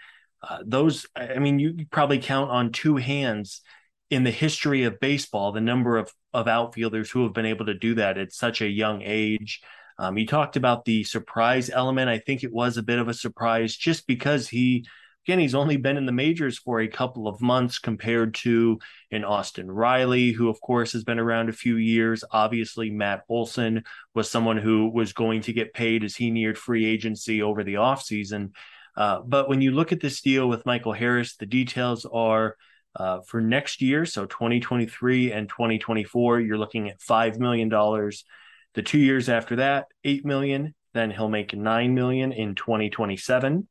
Uh, 0.47 0.59
those, 0.65 1.07
I 1.15 1.39
mean, 1.39 1.57
you 1.57 1.85
probably 1.89 2.19
count 2.19 2.51
on 2.51 2.71
two 2.71 2.97
hands 2.97 3.61
in 4.09 4.23
the 4.23 4.31
history 4.31 4.83
of 4.83 4.99
baseball 4.99 5.51
the 5.53 5.61
number 5.61 5.97
of 5.97 6.11
of 6.33 6.47
outfielders 6.47 7.11
who 7.11 7.23
have 7.23 7.33
been 7.33 7.45
able 7.45 7.65
to 7.67 7.73
do 7.73 7.95
that 7.95 8.17
at 8.17 8.33
such 8.33 8.61
a 8.61 8.67
young 8.67 9.01
age. 9.03 9.61
Um, 9.99 10.17
you 10.17 10.25
talked 10.25 10.55
about 10.55 10.85
the 10.85 11.03
surprise 11.03 11.69
element. 11.69 12.09
I 12.09 12.17
think 12.17 12.43
it 12.43 12.51
was 12.51 12.77
a 12.77 12.83
bit 12.83 12.99
of 12.99 13.07
a 13.07 13.13
surprise 13.13 13.75
just 13.75 14.07
because 14.07 14.49
he, 14.49 14.85
again, 15.25 15.37
he's 15.37 15.53
only 15.53 15.77
been 15.77 15.95
in 15.95 16.07
the 16.07 16.11
majors 16.11 16.57
for 16.57 16.79
a 16.79 16.87
couple 16.87 17.27
of 17.27 17.39
months 17.39 17.77
compared 17.77 18.33
to 18.35 18.79
an 19.11 19.23
Austin 19.23 19.69
Riley, 19.69 20.31
who, 20.31 20.49
of 20.49 20.59
course, 20.59 20.93
has 20.93 21.03
been 21.03 21.19
around 21.19 21.49
a 21.49 21.53
few 21.53 21.77
years. 21.77 22.23
Obviously, 22.31 22.89
Matt 22.89 23.21
Olson 23.29 23.83
was 24.15 24.29
someone 24.29 24.57
who 24.57 24.89
was 24.89 25.13
going 25.13 25.41
to 25.41 25.53
get 25.53 25.73
paid 25.73 26.03
as 26.03 26.15
he 26.15 26.31
neared 26.31 26.57
free 26.57 26.85
agency 26.85 27.43
over 27.43 27.63
the 27.63 27.75
offseason. 27.75 28.53
Uh, 28.95 29.21
but 29.21 29.49
when 29.49 29.61
you 29.61 29.71
look 29.71 29.91
at 29.91 30.01
this 30.01 30.21
deal 30.21 30.47
with 30.47 30.65
Michael 30.65 30.93
Harris, 30.93 31.35
the 31.35 31.45
details 31.45 32.05
are 32.05 32.55
uh, 32.95 33.21
for 33.21 33.41
next 33.41 33.81
year, 33.81 34.05
so 34.05 34.25
2023 34.25 35.31
and 35.31 35.49
2024, 35.49 36.41
you're 36.41 36.57
looking 36.57 36.89
at 36.89 36.99
$5 36.99 37.39
million. 37.39 37.69
The 37.69 38.81
two 38.83 38.99
years 38.99 39.29
after 39.29 39.57
that, 39.57 39.87
8 40.03 40.25
million. 40.25 40.75
Then 40.93 41.09
he'll 41.09 41.29
make 41.29 41.55
9 41.55 41.95
million 41.95 42.31
in 42.31 42.53
2027, 42.53 43.67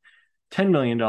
$10 0.51 0.69
million 0.69 0.99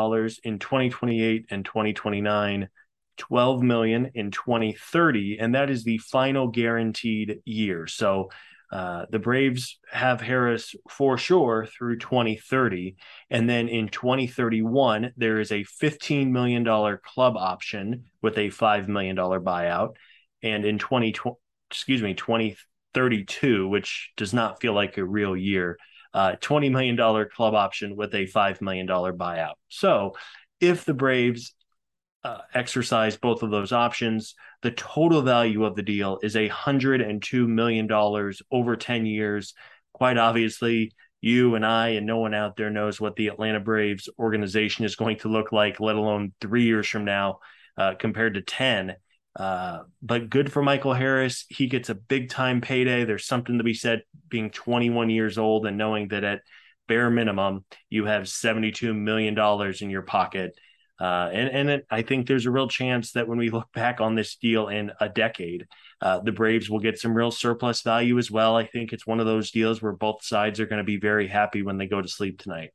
in 0.45 0.59
2028 0.59 1.47
and 1.51 1.65
2029. 1.65 2.69
12 3.17 3.63
million 3.63 4.11
in 4.15 4.33
2030 4.33 5.39
and 5.39 5.55
that 5.55 5.71
is 5.71 5.85
the 5.85 5.99
final 5.99 6.49
guaranteed 6.49 7.39
year 7.45 7.87
so 7.87 8.29
uh, 8.75 9.07
the 9.09 9.21
Braves 9.21 9.79
have 9.93 10.21
Harris 10.21 10.75
for 10.91 11.17
sure 11.17 11.65
through 11.65 12.01
2030. 12.01 12.97
And 13.31 13.49
then 13.49 13.69
in 13.69 13.89
2031, 13.89 15.13
there 15.17 15.39
is 15.39 15.53
a 15.53 15.65
$15 15.81 16.31
million 16.31 16.65
club 16.65 17.37
option 17.37 18.07
with 18.21 18.37
a 18.37 18.49
$5 18.49 18.89
million 18.89 19.17
buyout. 19.17 19.95
And 20.43 20.65
in 20.65 20.79
2020, 20.79 21.37
excuse 21.71 22.03
me, 22.03 22.15
2032, 22.15 23.69
which 23.69 24.11
does 24.17 24.35
not 24.35 24.61
feel 24.61 24.73
like 24.73 24.99
a 24.99 25.05
real 25.05 25.37
year, 25.37 25.79
uh, 26.13 26.33
$20 26.41 26.73
million 26.73 26.97
club 27.29 27.55
option 27.55 27.95
with 27.95 28.13
a 28.13 28.27
$5 28.27 28.61
million 28.61 28.89
buyout. 28.89 29.55
So 29.69 30.15
if 30.61 30.85
the 30.85 30.95
Braves 30.95 31.55
uh, 32.25 32.39
exercise 32.55 33.17
both 33.17 33.43
of 33.43 33.51
those 33.51 33.71
options, 33.71 34.35
the 34.63 34.71
total 34.71 35.21
value 35.21 35.65
of 35.65 35.77
the 35.77 35.83
deal 35.83 36.19
is 36.23 36.37
a 36.37 36.49
$102 36.49 37.47
million 37.47 37.89
over 38.51 38.77
10 38.77 39.07
years. 39.07 39.53
Quite 39.93 40.17
obviously, 40.17 40.93
you 41.21 41.55
and 41.55 41.67
I 41.67 41.89
and 41.91 42.07
no 42.07 42.19
one 42.19 42.35
out 42.35 42.57
there 42.57 42.71
knows 42.71 43.01
what 43.01 43.17
the 43.17 43.29
Atlanta 43.29 43.61
Braves 43.61 44.09
organization 44.19 44.87
is 44.87 44.97
going 44.97 45.19
to 45.19 45.29
look 45.29 45.53
like, 45.53 45.81
let 45.81 45.97
alone 45.97 46.33
three 46.41 46.65
years 46.65 46.89
from 46.89 47.05
now 47.05 47.41
uh, 47.77 47.95
compared 47.99 48.35
to 48.35 48.43
10. 48.43 48.95
Uh, 49.37 49.81
but 50.01 50.31
good 50.31 50.51
for 50.51 50.63
Michael 50.63 50.95
Harris. 50.95 51.45
He 51.51 51.67
gets 51.67 51.91
a 51.91 51.95
big 51.95 52.31
time 52.31 52.61
payday. 52.61 53.05
There's 53.05 53.27
something 53.27 53.59
to 53.59 53.65
be 53.65 53.75
said 53.75 54.03
being 54.29 54.51
21 54.51 55.11
years 55.11 55.37
old 55.37 55.67
and 55.67 55.77
knowing 55.77 56.09
that 56.09 56.25
at 56.25 56.41
bare 56.89 57.11
minimum, 57.11 57.65
you 57.91 58.07
have 58.07 58.25
$72 58.25 58.97
million 58.97 59.39
in 59.81 59.91
your 59.91 60.03
pocket 60.03 60.55
uh, 61.01 61.29
and 61.33 61.49
and 61.49 61.71
it, 61.71 61.87
I 61.91 62.03
think 62.03 62.27
there's 62.27 62.47
a 62.47 62.51
real 62.51 62.69
chance 62.69 63.13
that 63.13 63.27
when 63.27 63.39
we 63.39 63.51
look 63.51 63.73
back 63.73 64.01
on 64.01 64.15
this 64.15 64.37
deal 64.37 64.69
in 64.69 64.93
a 65.01 65.09
decade, 65.09 65.67
uh, 66.01 66.21
the 66.21 66.33
Braves 66.33 66.71
will 66.71 66.79
get 66.79 66.99
some 66.99 67.15
real 67.15 67.31
surplus 67.31 67.83
value 67.83 68.19
as 68.19 68.31
well. 68.31 68.57
I 68.57 68.67
think 68.67 68.93
it's 68.93 69.07
one 69.07 69.21
of 69.21 69.27
those 69.27 69.51
deals 69.51 69.83
where 69.83 69.93
both 69.93 70.25
sides 70.25 70.61
are 70.61 70.67
going 70.67 70.79
to 70.79 70.85
be 70.85 70.99
very 70.99 71.27
happy 71.27 71.63
when 71.63 71.79
they 71.79 71.87
go 71.87 72.01
to 72.01 72.09
sleep 72.09 72.41
tonight. 72.41 72.71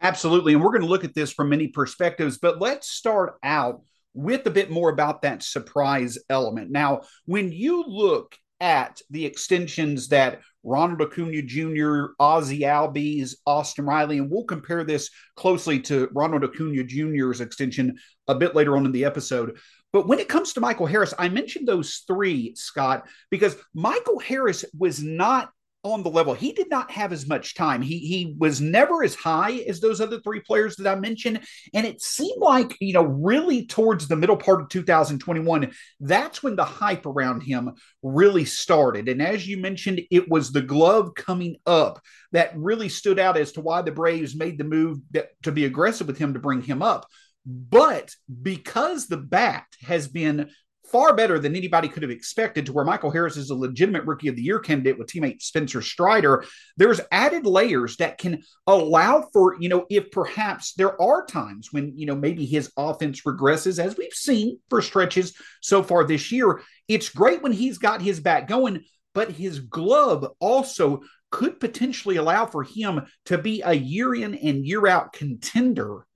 Absolutely. 0.00 0.52
And 0.52 0.62
we're 0.62 0.70
going 0.70 0.82
to 0.82 0.88
look 0.88 1.04
at 1.04 1.14
this 1.14 1.32
from 1.32 1.48
many 1.48 1.68
perspectives, 1.68 2.38
but 2.38 2.60
let's 2.60 2.88
start 2.90 3.38
out 3.42 3.82
with 4.12 4.46
a 4.46 4.50
bit 4.50 4.70
more 4.70 4.90
about 4.90 5.22
that 5.22 5.42
surprise 5.42 6.18
element. 6.28 6.70
Now, 6.70 7.02
when 7.24 7.50
you 7.50 7.84
look 7.86 8.36
at 8.64 9.02
the 9.10 9.26
extensions 9.26 10.08
that 10.08 10.40
Ronald 10.62 11.02
Acuna 11.02 11.42
Jr., 11.42 12.14
Ozzie 12.18 12.60
Albies, 12.60 13.34
Austin 13.46 13.84
Riley, 13.84 14.16
and 14.16 14.30
we'll 14.30 14.44
compare 14.44 14.84
this 14.84 15.10
closely 15.36 15.78
to 15.80 16.08
Ronald 16.12 16.44
Acuna 16.44 16.82
Jr.'s 16.82 17.42
extension 17.42 17.98
a 18.26 18.34
bit 18.34 18.54
later 18.54 18.74
on 18.78 18.86
in 18.86 18.92
the 18.92 19.04
episode. 19.04 19.58
But 19.92 20.08
when 20.08 20.18
it 20.18 20.30
comes 20.30 20.54
to 20.54 20.60
Michael 20.60 20.86
Harris, 20.86 21.12
I 21.18 21.28
mentioned 21.28 21.68
those 21.68 22.04
three, 22.06 22.54
Scott, 22.54 23.06
because 23.30 23.54
Michael 23.74 24.18
Harris 24.18 24.64
was 24.76 25.02
not 25.02 25.50
on 25.84 26.02
the 26.02 26.10
level. 26.10 26.34
He 26.34 26.52
did 26.52 26.70
not 26.70 26.90
have 26.90 27.12
as 27.12 27.28
much 27.28 27.54
time. 27.54 27.82
He 27.82 27.98
he 27.98 28.34
was 28.38 28.60
never 28.60 29.04
as 29.04 29.14
high 29.14 29.52
as 29.68 29.80
those 29.80 30.00
other 30.00 30.20
three 30.20 30.40
players 30.40 30.76
that 30.76 30.90
I 30.90 30.98
mentioned. 30.98 31.40
And 31.74 31.86
it 31.86 32.00
seemed 32.00 32.40
like, 32.40 32.76
you 32.80 32.94
know, 32.94 33.04
really 33.04 33.66
towards 33.66 34.08
the 34.08 34.16
middle 34.16 34.36
part 34.36 34.62
of 34.62 34.68
2021, 34.70 35.72
that's 36.00 36.42
when 36.42 36.56
the 36.56 36.64
hype 36.64 37.06
around 37.06 37.42
him 37.42 37.72
really 38.02 38.44
started. 38.44 39.08
And 39.08 39.20
as 39.20 39.46
you 39.46 39.58
mentioned, 39.58 40.00
it 40.10 40.28
was 40.28 40.50
the 40.50 40.62
glove 40.62 41.14
coming 41.14 41.56
up 41.66 42.00
that 42.32 42.56
really 42.56 42.88
stood 42.88 43.18
out 43.18 43.36
as 43.36 43.52
to 43.52 43.60
why 43.60 43.82
the 43.82 43.92
Braves 43.92 44.34
made 44.34 44.58
the 44.58 44.64
move 44.64 44.98
that, 45.10 45.28
to 45.42 45.52
be 45.52 45.66
aggressive 45.66 46.06
with 46.06 46.18
him 46.18 46.34
to 46.34 46.40
bring 46.40 46.62
him 46.62 46.82
up. 46.82 47.06
But 47.46 48.14
because 48.42 49.06
the 49.06 49.18
bat 49.18 49.66
has 49.82 50.08
been 50.08 50.50
far 50.90 51.14
better 51.14 51.38
than 51.38 51.56
anybody 51.56 51.88
could 51.88 52.02
have 52.02 52.10
expected 52.10 52.66
to 52.66 52.72
where 52.72 52.84
Michael 52.84 53.10
Harris 53.10 53.36
is 53.36 53.50
a 53.50 53.54
legitimate 53.54 54.04
rookie 54.04 54.28
of 54.28 54.36
the 54.36 54.42
year 54.42 54.58
candidate 54.58 54.98
with 54.98 55.08
teammate 55.08 55.42
Spencer 55.42 55.80
Strider. 55.80 56.44
There's 56.76 57.00
added 57.10 57.46
layers 57.46 57.96
that 57.96 58.18
can 58.18 58.42
allow 58.66 59.28
for, 59.32 59.56
you 59.60 59.68
know, 59.68 59.86
if 59.88 60.10
perhaps 60.10 60.74
there 60.74 61.00
are 61.00 61.24
times 61.24 61.68
when, 61.72 61.96
you 61.96 62.06
know, 62.06 62.14
maybe 62.14 62.44
his 62.44 62.70
offense 62.76 63.22
regresses, 63.22 63.82
as 63.82 63.96
we've 63.96 64.12
seen 64.12 64.58
for 64.68 64.82
stretches 64.82 65.34
so 65.60 65.82
far 65.82 66.04
this 66.04 66.30
year. 66.30 66.60
It's 66.86 67.08
great 67.08 67.42
when 67.42 67.52
he's 67.52 67.78
got 67.78 68.02
his 68.02 68.20
back 68.20 68.46
going, 68.46 68.84
but 69.14 69.30
his 69.30 69.60
glove 69.60 70.26
also 70.38 71.00
could 71.30 71.58
potentially 71.58 72.16
allow 72.16 72.46
for 72.46 72.62
him 72.62 73.02
to 73.26 73.38
be 73.38 73.62
a 73.64 73.72
year 73.72 74.14
in 74.14 74.34
and 74.34 74.66
year 74.66 74.86
out 74.86 75.12
contender 75.12 76.06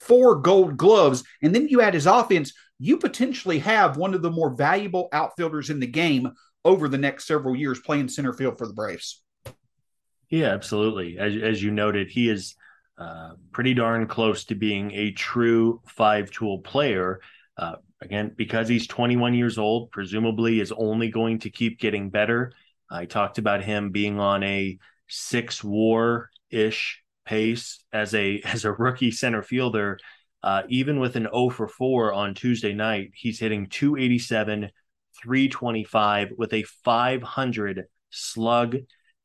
for 0.00 0.36
gold 0.36 0.76
gloves. 0.76 1.22
And 1.42 1.54
then 1.54 1.68
you 1.68 1.80
add 1.80 1.94
his 1.94 2.06
offense, 2.06 2.52
you 2.78 2.98
potentially 2.98 3.58
have 3.60 3.96
one 3.96 4.14
of 4.14 4.22
the 4.22 4.30
more 4.30 4.50
valuable 4.50 5.08
outfielders 5.12 5.70
in 5.70 5.80
the 5.80 5.86
game 5.86 6.32
over 6.64 6.88
the 6.88 6.98
next 6.98 7.26
several 7.26 7.56
years 7.56 7.80
playing 7.80 8.08
center 8.08 8.32
field 8.32 8.58
for 8.58 8.66
the 8.66 8.72
Braves. 8.72 9.22
Yeah, 10.28 10.48
absolutely. 10.48 11.18
As, 11.18 11.34
as 11.40 11.62
you 11.62 11.70
noted, 11.70 12.08
he 12.10 12.28
is 12.28 12.56
uh, 12.98 13.32
pretty 13.52 13.74
darn 13.74 14.06
close 14.06 14.44
to 14.46 14.54
being 14.54 14.92
a 14.92 15.12
true 15.12 15.80
five 15.86 16.30
tool 16.30 16.58
player. 16.58 17.20
Uh, 17.56 17.76
again, 18.00 18.32
because 18.36 18.68
he's 18.68 18.86
21 18.86 19.34
years 19.34 19.58
old, 19.58 19.90
presumably 19.90 20.60
is 20.60 20.72
only 20.72 21.08
going 21.08 21.38
to 21.40 21.50
keep 21.50 21.78
getting 21.78 22.10
better. 22.10 22.52
I 22.90 23.06
talked 23.06 23.38
about 23.38 23.62
him 23.62 23.90
being 23.90 24.18
on 24.18 24.42
a 24.42 24.78
six 25.08 25.62
war 25.62 26.30
ish 26.50 27.02
pace 27.24 27.84
as 27.92 28.14
a 28.14 28.40
as 28.44 28.64
a 28.64 28.72
rookie 28.72 29.10
center 29.10 29.42
fielder. 29.42 29.98
Uh, 30.46 30.62
even 30.68 31.00
with 31.00 31.16
an 31.16 31.24
0 31.24 31.50
for 31.50 31.66
4 31.66 32.12
on 32.12 32.32
Tuesday 32.32 32.72
night, 32.72 33.10
he's 33.14 33.40
hitting 33.40 33.66
287, 33.66 34.70
325 35.20 36.28
with 36.38 36.52
a 36.52 36.62
500 36.84 37.86
slug 38.10 38.76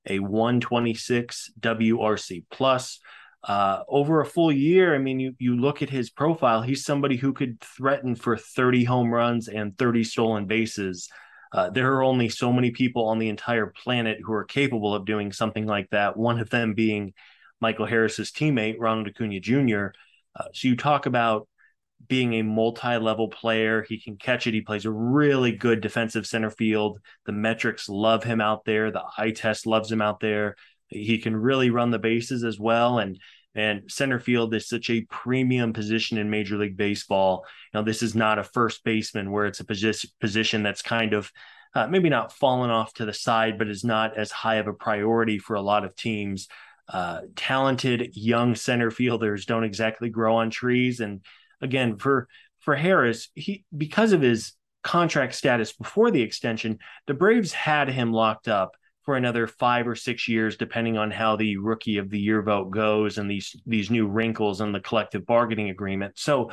a 0.08 0.18
126 0.18 1.51
WRC 1.60 2.44
plus. 2.50 3.00
Uh, 3.44 3.84
over 3.88 4.22
a 4.22 4.25
full 4.25 4.51
year, 4.51 4.96
I 4.96 4.98
mean, 4.98 5.20
you 5.20 5.36
you 5.38 5.56
look 5.56 5.84
at 5.84 5.92
his 5.92 6.10
profile, 6.10 6.63
he's 6.63 6.84
somebody 6.84 7.18
who 7.18 7.34
could 7.34 7.62
threaten 7.62 8.16
for 8.16 8.36
30 8.36 8.84
home 8.86 9.13
runs 9.13 9.48
and 9.48 9.78
30 9.78 10.04
stolen 10.04 10.48
bases. 10.48 11.08
Uh, 11.54 11.70
there 11.70 11.94
are 11.94 12.04
only 12.04 12.30
so 12.30 12.51
many 12.51 12.72
people 12.72 13.06
on 13.06 13.20
the 13.20 13.30
entire 13.30 13.68
planet 13.68 14.18
who 14.24 14.34
are 14.34 14.44
capable 14.44 14.96
of 14.96 15.06
doing 15.06 15.32
something 15.32 15.68
like 15.68 15.92
that. 15.92 16.18
One 16.18 16.40
of 16.40 16.50
them 16.50 16.74
being 16.74 17.13
Michael 17.60 17.86
Harris's 17.86 18.32
teammate, 18.32 18.78
Ronald 18.80 19.08
Acuna 19.08 19.40
Jr. 19.40 19.90
Uh, 20.36 20.46
so 20.54 20.68
you 20.68 20.76
talk 20.76 21.06
about 21.06 21.48
being 22.08 22.34
a 22.34 22.42
multi-level 22.42 23.28
player. 23.30 23.86
He 23.88 24.00
can 24.00 24.18
catch 24.18 24.48
it. 24.48 24.54
He 24.54 24.62
plays 24.62 24.86
a 24.86 24.92
really 24.92 25.52
good 25.52 25.82
defensive 25.82 26.26
center 26.26 26.50
field. 26.50 27.00
The 27.26 27.32
metrics 27.32 27.90
love 27.90 28.24
him 28.24 28.42
out 28.42 28.66
there. 28.66 28.92
The 28.92 29.04
eye 29.18 29.32
test 29.32 29.68
loves 29.68 29.92
him 29.92 30.02
out 30.02 30.20
there. 30.20 30.56
He 30.88 31.20
can 31.20 31.36
really 31.36 31.70
run 31.70 31.92
the 31.92 32.00
bases 32.00 32.44
as 32.44 32.60
well. 32.60 33.00
And 33.00 33.20
and 33.54 33.92
center 33.92 34.20
field 34.20 34.54
is 34.54 34.70
such 34.70 34.90
a 34.90 35.06
premium 35.10 35.74
position 35.74 36.18
in 36.18 36.30
Major 36.30 36.58
League 36.58 36.78
Baseball. 36.78 37.46
Now, 37.74 37.82
this 37.82 38.02
is 38.02 38.16
not 38.16 38.40
a 38.40 38.46
first 38.46 38.84
baseman 38.86 39.30
where 39.30 39.46
it's 39.46 39.60
a 39.60 39.66
position 39.66 40.64
that's 40.64 40.82
kind 40.82 41.14
of 41.14 41.30
uh, 41.76 41.88
maybe 41.88 42.10
not 42.10 42.34
fallen 42.34 42.70
off 42.70 42.94
to 42.94 43.06
the 43.06 43.14
side, 43.14 43.58
but 43.58 43.68
is 43.68 43.84
not 43.84 44.18
as 44.18 44.32
high 44.32 44.56
of 44.56 44.68
a 44.68 44.74
priority 44.74 45.38
for 45.38 45.56
a 45.56 45.62
lot 45.62 45.84
of 45.84 45.96
teams. 45.96 46.48
Uh, 46.91 47.21
talented 47.36 48.12
young 48.15 48.53
center 48.53 48.91
fielders 48.91 49.45
don't 49.45 49.63
exactly 49.63 50.10
grow 50.10 50.36
on 50.36 50.50
trees, 50.50 51.00
and 51.00 51.21
again 51.62 51.98
for 51.98 52.27
for 52.60 52.75
Harris, 52.75 53.29
he 53.33 53.65
because 53.75 54.12
of 54.12 54.21
his 54.21 54.53
contract 54.83 55.36
status 55.36 55.74
before 55.74 56.12
the 56.12 56.21
extension, 56.21 56.79
the 57.07 57.13
Braves 57.13 57.53
had 57.53 57.88
him 57.88 58.12
locked 58.12 58.48
up 58.48 58.75
for 59.03 59.15
another 59.15 59.48
five 59.48 59.88
or 59.88 59.95
six 59.95 60.27
years, 60.27 60.57
depending 60.57 60.98
on 60.98 61.12
how 61.12 61.36
the 61.36 61.57
rookie 61.57 61.98
of 61.98 62.10
the 62.10 62.19
year 62.19 62.41
vote 62.41 62.71
goes 62.71 63.17
and 63.17 63.29
these 63.29 63.55
these 63.65 63.89
new 63.89 64.07
wrinkles 64.07 64.62
in 64.62 64.71
the 64.71 64.79
collective 64.79 65.25
bargaining 65.25 65.69
agreement. 65.69 66.17
So 66.17 66.51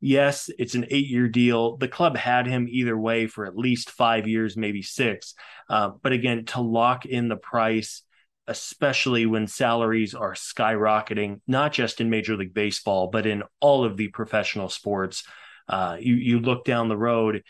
yes, 0.00 0.48
it's 0.58 0.74
an 0.74 0.86
eight 0.90 1.08
year 1.08 1.28
deal. 1.28 1.76
The 1.76 1.88
club 1.88 2.16
had 2.16 2.46
him 2.46 2.68
either 2.68 2.96
way 2.96 3.26
for 3.26 3.46
at 3.46 3.56
least 3.56 3.90
five 3.90 4.28
years, 4.28 4.56
maybe 4.56 4.82
six. 4.82 5.34
Uh, 5.68 5.90
but 6.02 6.12
again, 6.12 6.44
to 6.46 6.60
lock 6.60 7.04
in 7.04 7.28
the 7.28 7.36
price, 7.36 8.02
especially 8.48 9.26
when 9.26 9.46
salaries 9.46 10.14
are 10.14 10.32
skyrocketing, 10.32 11.40
not 11.46 11.72
just 11.72 12.00
in 12.00 12.10
Major 12.10 12.36
League 12.36 12.54
Baseball, 12.54 13.08
but 13.08 13.26
in 13.26 13.42
all 13.60 13.84
of 13.84 13.96
the 13.96 14.08
professional 14.08 14.68
sports. 14.68 15.22
Uh, 15.68 15.96
you 16.00 16.14
you 16.14 16.40
look 16.40 16.64
down 16.64 16.88
the 16.88 16.96
road, 16.96 17.42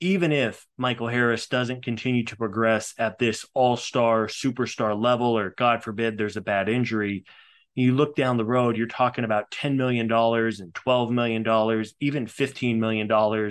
even 0.00 0.32
if 0.32 0.64
Michael 0.78 1.08
Harris 1.08 1.48
doesn't 1.48 1.84
continue 1.84 2.24
to 2.24 2.36
progress 2.36 2.94
at 2.98 3.18
this 3.18 3.44
all 3.52 3.76
star, 3.76 4.26
superstar 4.28 4.98
level, 5.00 5.36
or 5.36 5.54
God 5.56 5.82
forbid 5.82 6.16
there's 6.16 6.36
a 6.36 6.40
bad 6.40 6.68
injury, 6.68 7.24
you 7.74 7.94
look 7.94 8.14
down 8.14 8.36
the 8.36 8.44
road, 8.44 8.76
you're 8.76 8.86
talking 8.86 9.24
about 9.24 9.50
$10 9.50 9.76
million 9.76 10.10
and 10.10 10.10
$12 10.74 11.10
million, 11.10 11.84
even 12.00 12.26
$15 12.26 12.78
million. 12.78 13.50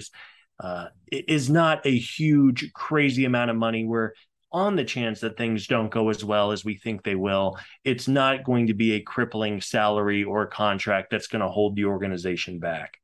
Uh, 0.60 0.88
is 1.12 1.50
not 1.50 1.86
a 1.86 1.98
huge, 1.98 2.72
crazy 2.74 3.26
amount 3.26 3.50
of 3.50 3.58
money 3.58 3.86
where, 3.86 4.14
on 4.54 4.76
the 4.76 4.84
chance 4.84 5.20
that 5.22 5.36
things 5.36 5.68
don't 5.68 5.90
go 5.90 6.10
as 6.10 6.24
well 6.24 6.52
as 6.52 6.64
we 6.64 6.76
think 6.76 7.04
they 7.04 7.16
will, 7.16 7.58
it's 7.84 8.08
not 8.08 8.44
going 8.44 8.68
to 8.68 8.74
be 8.74 8.94
a 8.94 9.02
crippling 9.02 9.60
salary 9.60 10.24
or 10.24 10.44
a 10.44 10.48
contract 10.50 11.10
that's 11.10 11.28
going 11.28 11.42
to 11.42 11.48
hold 11.48 11.76
the 11.76 11.86
organization 11.86 12.60
back. 12.60 13.00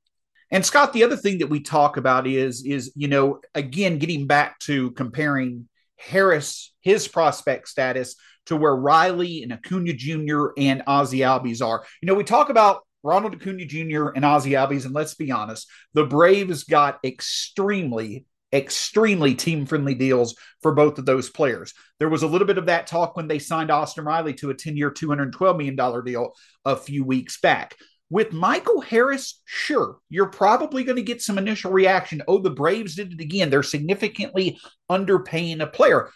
And 0.52 0.66
Scott, 0.66 0.94
the 0.94 1.04
other 1.04 1.18
thing 1.18 1.40
that 1.40 1.50
we 1.50 1.60
talk 1.60 1.98
about 1.98 2.26
is 2.26 2.64
is 2.66 2.92
you 2.96 3.08
know 3.08 3.40
again 3.54 4.00
getting 4.00 4.28
back 4.28 4.60
to 4.60 4.92
comparing 4.92 5.68
Harris 5.98 6.74
his 6.82 7.08
prospect 7.08 7.68
status 7.68 8.16
to 8.48 8.56
where 8.56 8.76
Riley 8.76 9.44
and 9.44 9.54
Acuna 9.54 9.94
Jr. 9.94 10.48
and 10.58 10.82
Ozzie 10.88 11.20
Albies 11.20 11.66
are. 11.66 11.86
You 12.02 12.08
know, 12.08 12.16
we 12.16 12.24
talk 12.24 12.50
about 12.50 12.82
Ronald 13.04 13.36
Acuna 13.36 13.66
Jr. 13.66 14.10
and 14.10 14.26
Ozzie 14.26 14.52
Albies, 14.52 14.86
and 14.86 14.94
let's 14.94 15.14
be 15.14 15.32
honest, 15.32 15.68
the 15.94 16.06
Braves 16.06 16.64
got 16.64 17.00
extremely 17.04 18.26
extremely 18.52 19.36
team 19.36 19.66
friendly 19.66 19.96
deals 19.96 20.36
for 20.62 20.74
both 20.74 20.98
of 20.98 21.06
those 21.06 21.30
players. 21.30 21.74
There 22.00 22.10
was 22.10 22.24
a 22.24 22.28
little 22.28 22.48
bit 22.48 22.58
of 22.58 22.66
that 22.68 22.88
talk 22.88 23.16
when 23.16 23.28
they 23.28 23.40
signed 23.40 23.72
Austin 23.72 24.06
Riley 24.06 24.34
to 24.36 24.50
a 24.50 24.56
10 24.56 24.76
year, 24.76 24.92
$212 24.92 25.58
million 25.58 26.04
deal 26.06 26.34
a 26.66 26.76
few 26.76 27.04
weeks 27.04 27.40
back. 27.40 27.76
With 28.12 28.34
Michael 28.34 28.82
Harris, 28.82 29.40
sure, 29.46 29.98
you're 30.10 30.28
probably 30.28 30.84
going 30.84 30.96
to 30.96 31.04
get 31.04 31.22
some 31.22 31.38
initial 31.38 31.72
reaction. 31.72 32.24
Oh, 32.28 32.40
the 32.40 32.50
Braves 32.50 32.96
did 32.96 33.14
it 33.14 33.22
again. 33.22 33.52
They're 33.52 33.62
significantly 33.62 34.60
underpaying 34.90 35.62
a 35.62 35.68
player 35.68 36.10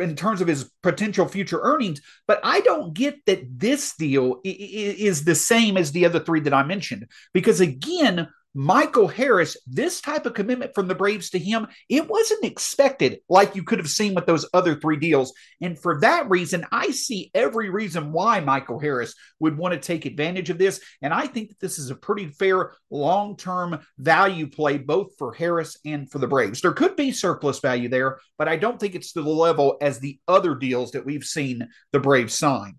in 0.00 0.16
terms 0.16 0.42
of 0.42 0.48
his 0.48 0.70
potential 0.82 1.26
future 1.26 1.60
earnings. 1.62 2.02
But 2.26 2.40
I 2.44 2.60
don't 2.60 2.92
get 2.92 3.24
that 3.24 3.58
this 3.58 3.94
deal 3.96 4.40
is 4.44 5.24
the 5.24 5.34
same 5.34 5.78
as 5.78 5.92
the 5.92 6.04
other 6.04 6.20
three 6.20 6.40
that 6.40 6.52
I 6.52 6.62
mentioned. 6.62 7.08
Because 7.32 7.60
again, 7.60 8.28
Michael 8.54 9.08
Harris, 9.08 9.56
this 9.66 10.00
type 10.00 10.26
of 10.26 10.34
commitment 10.34 10.74
from 10.74 10.88
the 10.88 10.94
Braves 10.94 11.30
to 11.30 11.38
him, 11.38 11.66
it 11.88 12.08
wasn't 12.08 12.44
expected 12.44 13.20
like 13.28 13.54
you 13.54 13.62
could 13.62 13.78
have 13.78 13.88
seen 13.88 14.14
with 14.14 14.26
those 14.26 14.48
other 14.54 14.74
three 14.74 14.96
deals. 14.96 15.32
And 15.60 15.78
for 15.78 16.00
that 16.00 16.30
reason, 16.30 16.64
I 16.72 16.90
see 16.90 17.30
every 17.34 17.70
reason 17.70 18.10
why 18.10 18.40
Michael 18.40 18.78
Harris 18.78 19.14
would 19.38 19.56
want 19.56 19.74
to 19.74 19.80
take 19.80 20.06
advantage 20.06 20.50
of 20.50 20.58
this. 20.58 20.80
And 21.02 21.12
I 21.12 21.26
think 21.26 21.50
that 21.50 21.60
this 21.60 21.78
is 21.78 21.90
a 21.90 21.94
pretty 21.94 22.28
fair 22.28 22.72
long 22.90 23.36
term 23.36 23.80
value 23.98 24.48
play, 24.48 24.78
both 24.78 25.16
for 25.18 25.34
Harris 25.34 25.76
and 25.84 26.10
for 26.10 26.18
the 26.18 26.26
Braves. 26.26 26.60
There 26.60 26.72
could 26.72 26.96
be 26.96 27.12
surplus 27.12 27.60
value 27.60 27.88
there, 27.88 28.18
but 28.38 28.48
I 28.48 28.56
don't 28.56 28.80
think 28.80 28.94
it's 28.94 29.12
to 29.12 29.22
the 29.22 29.28
level 29.28 29.76
as 29.80 29.98
the 29.98 30.18
other 30.26 30.54
deals 30.54 30.92
that 30.92 31.04
we've 31.04 31.24
seen 31.24 31.68
the 31.92 32.00
Braves 32.00 32.34
sign. 32.34 32.76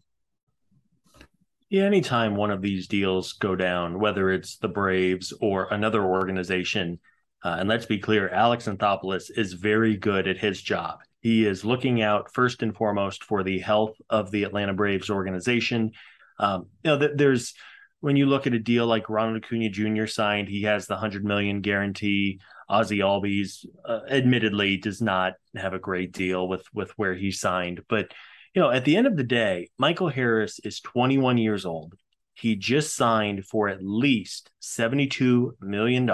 Yeah, 1.70 1.84
anytime 1.84 2.36
one 2.36 2.50
of 2.50 2.64
these 2.64 2.88
deals 2.88 3.34
go 3.34 3.56
down, 3.56 4.00
whether 4.00 4.32
it's 4.32 4.58
the 4.58 4.68
Braves 4.68 5.32
or 5.40 5.68
another 5.72 6.04
organization, 6.04 7.00
uh, 7.44 7.58
and 7.60 7.70
let's 7.70 7.86
be 7.86 8.00
clear, 8.00 8.28
Alex 8.30 8.68
Anthopoulos 8.68 9.30
is 9.38 9.54
very 9.54 9.96
good 9.96 10.28
at 10.28 10.40
his 10.40 10.62
job. 10.62 11.00
He 11.22 11.46
is 11.46 11.64
looking 11.64 12.02
out 12.02 12.34
first 12.34 12.64
and 12.64 12.76
foremost 12.76 13.24
for 13.24 13.44
the 13.44 13.60
health 13.60 13.96
of 14.10 14.32
the 14.32 14.46
Atlanta 14.46 14.74
Braves 14.74 15.12
organization. 15.12 15.92
Um, 16.40 16.68
you 16.84 16.92
know, 16.92 17.00
th- 17.00 17.12
there's 17.16 17.54
when 18.00 18.16
you 18.16 18.26
look 18.26 18.48
at 18.48 18.54
a 18.54 18.60
deal 18.60 18.88
like 18.88 19.10
Ronald 19.10 19.44
Acuna 19.44 19.70
Jr. 19.70 20.08
signed, 20.08 20.48
he 20.48 20.64
has 20.64 20.88
the 20.88 20.96
hundred 20.96 21.24
million 21.24 21.62
guarantee. 21.62 22.40
Ozzie 22.68 23.00
Albies, 23.00 23.66
uh, 23.86 24.02
admittedly, 24.10 24.78
does 24.78 25.02
not 25.02 25.34
have 25.56 25.74
a 25.74 25.80
great 25.80 26.14
deal 26.14 26.48
with 26.48 26.66
with 26.74 26.92
where 26.98 27.14
he 27.14 27.32
signed, 27.32 27.82
but 27.90 28.12
you 28.54 28.62
know, 28.62 28.72
at 28.72 28.86
the 28.86 28.96
end 28.96 29.08
of 29.08 29.18
the 29.18 29.24
day, 29.24 29.70
Michael 29.78 30.10
Harris 30.10 30.60
is 30.64 30.80
21 30.82 31.38
years 31.38 31.66
old. 31.66 31.94
He 32.34 32.56
just 32.56 32.96
signed 32.96 33.46
for 33.46 33.68
at 33.68 33.84
least 33.84 34.50
$72 34.62 35.52
million, 35.62 36.10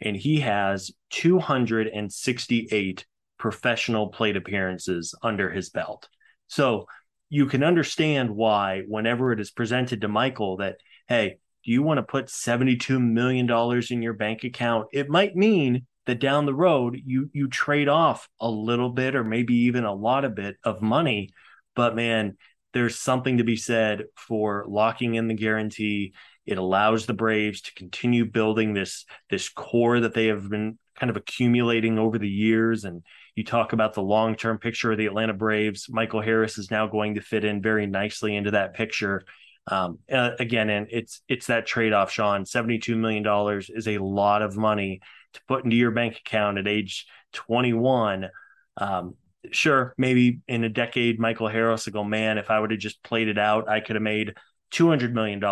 and 0.00 0.16
he 0.16 0.40
has 0.40 0.90
268 1.10 3.06
professional 3.38 4.08
plate 4.08 4.36
appearances 4.36 5.14
under 5.22 5.50
his 5.50 5.70
belt. 5.70 6.08
So 6.48 6.86
you 7.28 7.46
can 7.46 7.62
understand 7.62 8.30
why, 8.30 8.82
whenever 8.88 9.32
it 9.32 9.40
is 9.40 9.50
presented 9.50 10.00
to 10.00 10.08
Michael 10.08 10.56
that, 10.58 10.78
hey, 11.08 11.38
do 11.64 11.70
you 11.70 11.82
want 11.82 11.98
to 11.98 12.02
put 12.02 12.26
$72 12.26 13.00
million 13.00 13.48
in 13.90 14.02
your 14.02 14.14
bank 14.14 14.44
account? 14.44 14.88
It 14.92 15.08
might 15.08 15.36
mean 15.36 15.86
that 16.06 16.20
down 16.20 16.46
the 16.46 16.54
road 16.54 17.00
you 17.04 17.28
you 17.32 17.48
trade 17.48 17.88
off 17.88 18.28
a 18.40 18.48
little 18.48 18.90
bit 18.90 19.16
or 19.16 19.24
maybe 19.24 19.54
even 19.54 19.84
a 19.84 19.92
lot 19.92 20.24
of 20.24 20.36
bit 20.36 20.56
of 20.62 20.80
money 20.80 21.30
but 21.76 21.94
man, 21.94 22.36
there's 22.72 22.98
something 22.98 23.38
to 23.38 23.44
be 23.44 23.56
said 23.56 24.04
for 24.16 24.64
locking 24.68 25.14
in 25.14 25.28
the 25.28 25.34
guarantee. 25.34 26.14
It 26.44 26.58
allows 26.58 27.06
the 27.06 27.14
Braves 27.14 27.60
to 27.62 27.74
continue 27.74 28.24
building 28.24 28.74
this 28.74 29.04
this 29.30 29.48
core 29.48 30.00
that 30.00 30.14
they 30.14 30.26
have 30.26 30.50
been 30.50 30.78
kind 30.98 31.10
of 31.10 31.16
accumulating 31.16 31.98
over 31.98 32.18
the 32.18 32.28
years. 32.28 32.84
And 32.84 33.02
you 33.34 33.44
talk 33.44 33.72
about 33.72 33.94
the 33.94 34.02
long 34.02 34.34
term 34.34 34.58
picture 34.58 34.92
of 34.92 34.98
the 34.98 35.06
Atlanta 35.06 35.34
Braves. 35.34 35.86
Michael 35.88 36.22
Harris 36.22 36.58
is 36.58 36.70
now 36.70 36.86
going 36.86 37.14
to 37.14 37.20
fit 37.20 37.44
in 37.44 37.62
very 37.62 37.86
nicely 37.86 38.34
into 38.34 38.52
that 38.52 38.74
picture. 38.74 39.22
Um, 39.68 39.98
uh, 40.10 40.30
again, 40.38 40.70
and 40.70 40.86
it's 40.90 41.22
it's 41.28 41.46
that 41.46 41.66
trade 41.66 41.92
off, 41.92 42.10
Shawn. 42.10 42.46
Seventy 42.46 42.78
two 42.78 42.96
million 42.96 43.22
dollars 43.22 43.70
is 43.70 43.88
a 43.88 43.98
lot 43.98 44.42
of 44.42 44.56
money 44.56 45.00
to 45.32 45.40
put 45.48 45.64
into 45.64 45.76
your 45.76 45.90
bank 45.90 46.18
account 46.18 46.58
at 46.58 46.68
age 46.68 47.06
twenty 47.32 47.72
one. 47.72 48.28
Um, 48.76 49.14
sure, 49.52 49.94
maybe 49.98 50.40
in 50.48 50.64
a 50.64 50.68
decade, 50.68 51.18
Michael 51.18 51.48
Harris 51.48 51.86
will 51.86 51.92
go, 51.92 52.04
man, 52.04 52.38
if 52.38 52.50
I 52.50 52.58
would 52.58 52.70
have 52.70 52.80
just 52.80 53.02
played 53.02 53.28
it 53.28 53.38
out, 53.38 53.68
I 53.68 53.80
could 53.80 53.96
have 53.96 54.02
made 54.02 54.34
$200 54.72 55.12
million 55.12 55.42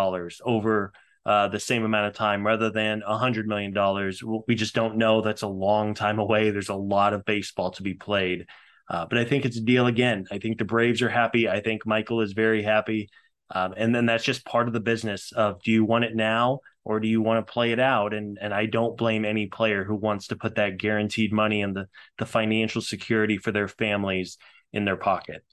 over 0.43 0.93
uh, 1.25 1.47
the 1.47 1.59
same 1.59 1.83
amount 1.83 2.07
of 2.07 2.13
time 2.13 2.45
rather 2.45 2.69
than 2.69 3.01
$100 3.01 3.45
million. 3.45 4.43
We 4.47 4.55
just 4.55 4.75
don't 4.75 4.97
know. 4.97 5.21
That's 5.21 5.41
a 5.41 5.47
long 5.47 5.93
time 5.93 6.19
away. 6.19 6.51
There's 6.51 6.69
a 6.69 6.75
lot 6.75 7.13
of 7.13 7.25
baseball 7.25 7.71
to 7.71 7.83
be 7.83 7.93
played. 7.93 8.45
Uh, 8.87 9.05
but 9.09 9.17
I 9.17 9.25
think 9.25 9.45
it's 9.45 9.57
a 9.57 9.61
deal 9.61 9.87
again. 9.87 10.25
I 10.31 10.37
think 10.37 10.57
the 10.57 10.65
Braves 10.65 11.01
are 11.01 11.09
happy. 11.09 11.49
I 11.49 11.61
think 11.61 11.85
Michael 11.85 12.21
is 12.21 12.33
very 12.33 12.61
happy. 12.61 13.09
Um, 13.49 13.73
and 13.75 13.93
then 13.93 14.05
that's 14.05 14.23
just 14.23 14.45
part 14.45 14.67
of 14.67 14.73
the 14.73 14.79
business 14.79 15.31
of 15.31 15.61
do 15.63 15.71
you 15.71 15.85
want 15.85 16.05
it 16.05 16.15
now 16.15 16.59
or 16.85 16.99
do 16.99 17.07
you 17.07 17.21
want 17.21 17.45
to 17.45 17.51
play 17.51 17.71
it 17.71 17.79
out? 17.79 18.13
And 18.13 18.37
and 18.39 18.53
I 18.53 18.67
don't 18.67 18.97
blame 18.97 19.25
any 19.25 19.47
player 19.47 19.83
who 19.83 19.95
wants 19.95 20.27
to 20.27 20.35
put 20.35 20.55
that 20.55 20.77
guaranteed 20.77 21.33
money 21.33 21.61
and 21.61 21.75
the 21.75 21.87
the 22.17 22.25
financial 22.25 22.81
security 22.81 23.37
for 23.37 23.51
their 23.51 23.67
families 23.67 24.37
in 24.71 24.85
their 24.85 24.97
pocket. 24.97 25.43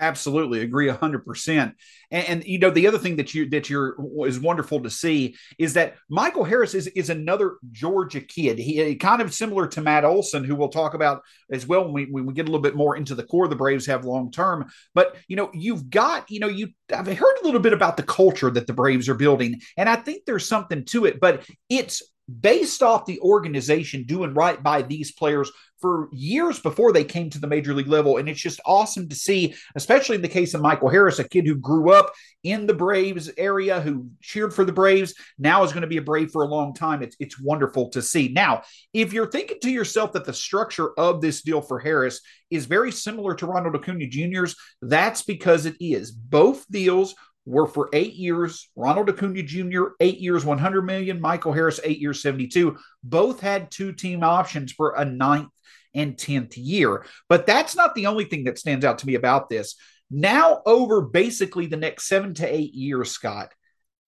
Absolutely 0.00 0.62
agree 0.62 0.88
hundred 0.88 1.26
percent. 1.26 1.74
And 2.10 2.42
you 2.44 2.58
know 2.58 2.70
the 2.70 2.86
other 2.86 2.96
thing 2.96 3.16
that 3.16 3.34
you 3.34 3.50
that 3.50 3.68
you're 3.68 3.96
is 4.26 4.40
wonderful 4.40 4.82
to 4.82 4.90
see 4.90 5.36
is 5.58 5.74
that 5.74 5.96
Michael 6.08 6.44
Harris 6.44 6.74
is 6.74 6.86
is 6.88 7.10
another 7.10 7.56
Georgia 7.70 8.22
kid. 8.22 8.58
He 8.58 8.96
kind 8.96 9.20
of 9.20 9.34
similar 9.34 9.66
to 9.68 9.82
Matt 9.82 10.06
Olson, 10.06 10.42
who 10.42 10.56
we'll 10.56 10.70
talk 10.70 10.94
about 10.94 11.20
as 11.52 11.66
well 11.66 11.84
when 11.84 11.92
we 11.92 12.06
when 12.06 12.24
we 12.24 12.32
get 12.32 12.48
a 12.48 12.50
little 12.50 12.62
bit 12.62 12.74
more 12.74 12.96
into 12.96 13.14
the 13.14 13.22
core 13.22 13.46
the 13.46 13.56
Braves 13.56 13.84
have 13.86 14.06
long 14.06 14.30
term. 14.30 14.70
But 14.94 15.16
you 15.28 15.36
know 15.36 15.50
you've 15.52 15.90
got 15.90 16.30
you 16.30 16.40
know 16.40 16.48
you 16.48 16.68
I've 16.90 17.06
heard 17.06 17.36
a 17.42 17.44
little 17.44 17.60
bit 17.60 17.74
about 17.74 17.98
the 17.98 18.02
culture 18.02 18.50
that 18.50 18.66
the 18.66 18.72
Braves 18.72 19.06
are 19.08 19.14
building, 19.14 19.60
and 19.76 19.86
I 19.86 19.96
think 19.96 20.24
there's 20.24 20.48
something 20.48 20.86
to 20.86 21.04
it. 21.04 21.20
But 21.20 21.44
it's 21.68 22.02
based 22.40 22.82
off 22.82 23.06
the 23.06 23.20
organization 23.20 24.04
doing 24.04 24.34
right 24.34 24.62
by 24.62 24.82
these 24.82 25.12
players 25.12 25.50
for 25.80 26.08
years 26.12 26.60
before 26.60 26.92
they 26.92 27.04
came 27.04 27.30
to 27.30 27.38
the 27.38 27.46
major 27.46 27.72
league 27.72 27.88
level. 27.88 28.18
And 28.18 28.28
it's 28.28 28.40
just 28.40 28.60
awesome 28.66 29.08
to 29.08 29.16
see, 29.16 29.54
especially 29.74 30.16
in 30.16 30.22
the 30.22 30.28
case 30.28 30.52
of 30.54 30.60
Michael 30.60 30.90
Harris, 30.90 31.18
a 31.18 31.28
kid 31.28 31.46
who 31.46 31.54
grew 31.56 31.92
up 31.92 32.12
in 32.44 32.66
the 32.66 32.74
Braves 32.74 33.30
area, 33.38 33.80
who 33.80 34.08
cheered 34.20 34.52
for 34.52 34.64
the 34.64 34.72
Braves, 34.72 35.14
now 35.38 35.62
is 35.62 35.72
going 35.72 35.82
to 35.82 35.88
be 35.88 35.96
a 35.96 36.02
Brave 36.02 36.30
for 36.30 36.42
a 36.42 36.48
long 36.48 36.74
time. 36.74 37.02
It's, 37.02 37.16
it's 37.18 37.40
wonderful 37.40 37.88
to 37.90 38.02
see. 38.02 38.28
Now, 38.28 38.62
if 38.92 39.12
you're 39.12 39.30
thinking 39.30 39.58
to 39.62 39.70
yourself 39.70 40.12
that 40.12 40.26
the 40.26 40.34
structure 40.34 40.90
of 40.98 41.20
this 41.20 41.42
deal 41.42 41.62
for 41.62 41.78
Harris 41.78 42.20
is 42.50 42.66
very 42.66 42.92
similar 42.92 43.34
to 43.36 43.46
Ronald 43.46 43.76
Acuna 43.76 44.06
Jr.'s, 44.06 44.56
that's 44.82 45.22
because 45.22 45.66
it 45.66 45.76
is. 45.80 46.10
Both 46.10 46.70
deals 46.70 47.14
were 47.50 47.66
for 47.66 47.90
eight 47.92 48.14
years. 48.14 48.70
Ronald 48.76 49.10
Acuna 49.10 49.42
Jr., 49.42 49.88
eight 50.00 50.18
years, 50.18 50.44
100 50.44 50.82
million. 50.82 51.20
Michael 51.20 51.52
Harris, 51.52 51.80
eight 51.84 51.98
years, 51.98 52.22
72. 52.22 52.78
Both 53.02 53.40
had 53.40 53.70
two 53.70 53.92
team 53.92 54.22
options 54.22 54.72
for 54.72 54.94
a 54.96 55.04
ninth 55.04 55.50
and 55.94 56.16
10th 56.16 56.54
year. 56.56 57.04
But 57.28 57.46
that's 57.46 57.74
not 57.74 57.94
the 57.94 58.06
only 58.06 58.24
thing 58.24 58.44
that 58.44 58.58
stands 58.58 58.84
out 58.84 58.98
to 58.98 59.06
me 59.06 59.16
about 59.16 59.48
this. 59.48 59.74
Now, 60.10 60.62
over 60.66 61.02
basically 61.02 61.66
the 61.66 61.76
next 61.76 62.08
seven 62.08 62.34
to 62.34 62.46
eight 62.46 62.74
years, 62.74 63.10
Scott, 63.10 63.52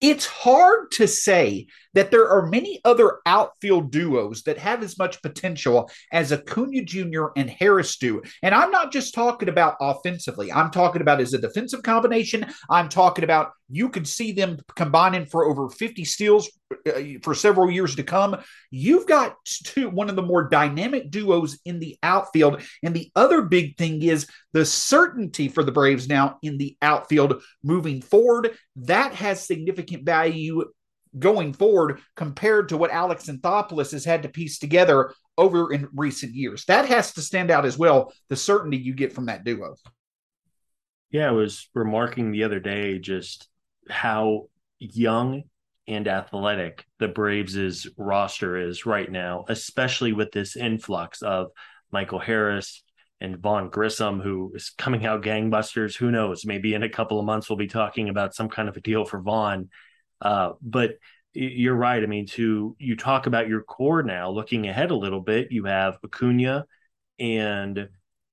it's 0.02 0.26
hard 0.26 0.90
to 0.90 1.06
say 1.06 1.68
that 1.94 2.10
there 2.10 2.28
are 2.28 2.46
many 2.46 2.80
other 2.84 3.18
outfield 3.24 3.92
duos 3.92 4.42
that 4.42 4.58
have 4.58 4.82
as 4.82 4.98
much 4.98 5.22
potential 5.22 5.88
as 6.10 6.32
Acuna 6.32 6.82
Jr. 6.82 7.26
and 7.36 7.48
Harris 7.48 7.96
do. 7.98 8.20
And 8.42 8.52
I'm 8.52 8.72
not 8.72 8.92
just 8.92 9.14
talking 9.14 9.48
about 9.48 9.76
offensively, 9.80 10.50
I'm 10.52 10.72
talking 10.72 11.02
about 11.02 11.20
as 11.20 11.34
a 11.34 11.38
defensive 11.38 11.84
combination. 11.84 12.46
I'm 12.68 12.88
talking 12.88 13.22
about 13.22 13.52
you 13.70 13.88
could 13.88 14.08
see 14.08 14.32
them 14.32 14.58
combining 14.74 15.26
for 15.26 15.46
over 15.46 15.70
50 15.70 16.04
steals 16.04 16.50
uh, 16.86 17.00
for 17.22 17.34
several 17.34 17.70
years 17.70 17.94
to 17.96 18.02
come. 18.02 18.36
You've 18.70 19.06
got 19.06 19.36
two, 19.44 19.88
one 19.88 20.10
of 20.10 20.16
the 20.16 20.22
more 20.22 20.48
dynamic 20.48 21.10
duos 21.10 21.58
in 21.64 21.78
the 21.78 21.96
outfield. 22.02 22.62
And 22.82 22.94
the 22.94 23.10
other 23.14 23.42
big 23.42 23.76
thing 23.76 24.02
is 24.02 24.26
the 24.52 24.64
certainty 24.64 25.48
for 25.48 25.64
the 25.64 25.72
Braves 25.72 26.08
now 26.08 26.38
in 26.42 26.58
the 26.58 26.76
outfield 26.82 27.42
moving 27.62 28.02
forward. 28.02 28.56
That 28.76 29.14
has 29.14 29.44
significant 29.44 30.04
value 30.04 30.64
going 31.18 31.52
forward 31.52 32.00
compared 32.16 32.70
to 32.70 32.76
what 32.76 32.90
Alex 32.90 33.26
Anthopoulos 33.26 33.92
has 33.92 34.04
had 34.04 34.22
to 34.22 34.28
piece 34.28 34.58
together 34.58 35.12
over 35.36 35.72
in 35.72 35.88
recent 35.94 36.34
years. 36.34 36.64
That 36.66 36.86
has 36.86 37.12
to 37.14 37.22
stand 37.22 37.50
out 37.50 37.64
as 37.64 37.78
well, 37.78 38.12
the 38.28 38.36
certainty 38.36 38.78
you 38.78 38.94
get 38.94 39.12
from 39.12 39.26
that 39.26 39.44
duo. 39.44 39.74
Yeah, 41.10 41.28
I 41.28 41.32
was 41.32 41.68
remarking 41.74 42.32
the 42.32 42.44
other 42.44 42.60
day 42.60 42.98
just 42.98 43.48
how 43.88 44.48
young 44.78 45.42
and 45.86 46.08
athletic 46.08 46.86
the 46.98 47.08
Braves' 47.08 47.88
roster 47.98 48.56
is 48.56 48.86
right 48.86 49.10
now, 49.10 49.44
especially 49.48 50.12
with 50.12 50.32
this 50.32 50.56
influx 50.56 51.22
of 51.22 51.48
Michael 51.90 52.20
Harris 52.20 52.82
and 53.22 53.38
Vaughn 53.38 53.70
Grissom, 53.70 54.20
who 54.20 54.52
is 54.52 54.70
coming 54.70 55.06
out 55.06 55.22
gangbusters. 55.22 55.96
Who 55.96 56.10
knows? 56.10 56.44
Maybe 56.44 56.74
in 56.74 56.82
a 56.82 56.88
couple 56.88 57.20
of 57.20 57.24
months 57.24 57.48
we'll 57.48 57.56
be 57.56 57.68
talking 57.68 58.08
about 58.08 58.34
some 58.34 58.48
kind 58.48 58.68
of 58.68 58.76
a 58.76 58.80
deal 58.80 59.04
for 59.04 59.20
Vaughn. 59.20 59.70
Uh, 60.20 60.54
but 60.60 60.96
you're 61.32 61.76
right. 61.76 62.02
I 62.02 62.06
mean, 62.06 62.26
to 62.26 62.76
you 62.80 62.96
talk 62.96 63.26
about 63.26 63.48
your 63.48 63.62
core 63.62 64.02
now, 64.02 64.28
looking 64.30 64.66
ahead 64.66 64.90
a 64.90 64.96
little 64.96 65.20
bit, 65.20 65.52
you 65.52 65.66
have 65.66 65.98
Acuna 66.04 66.66
and 67.20 67.88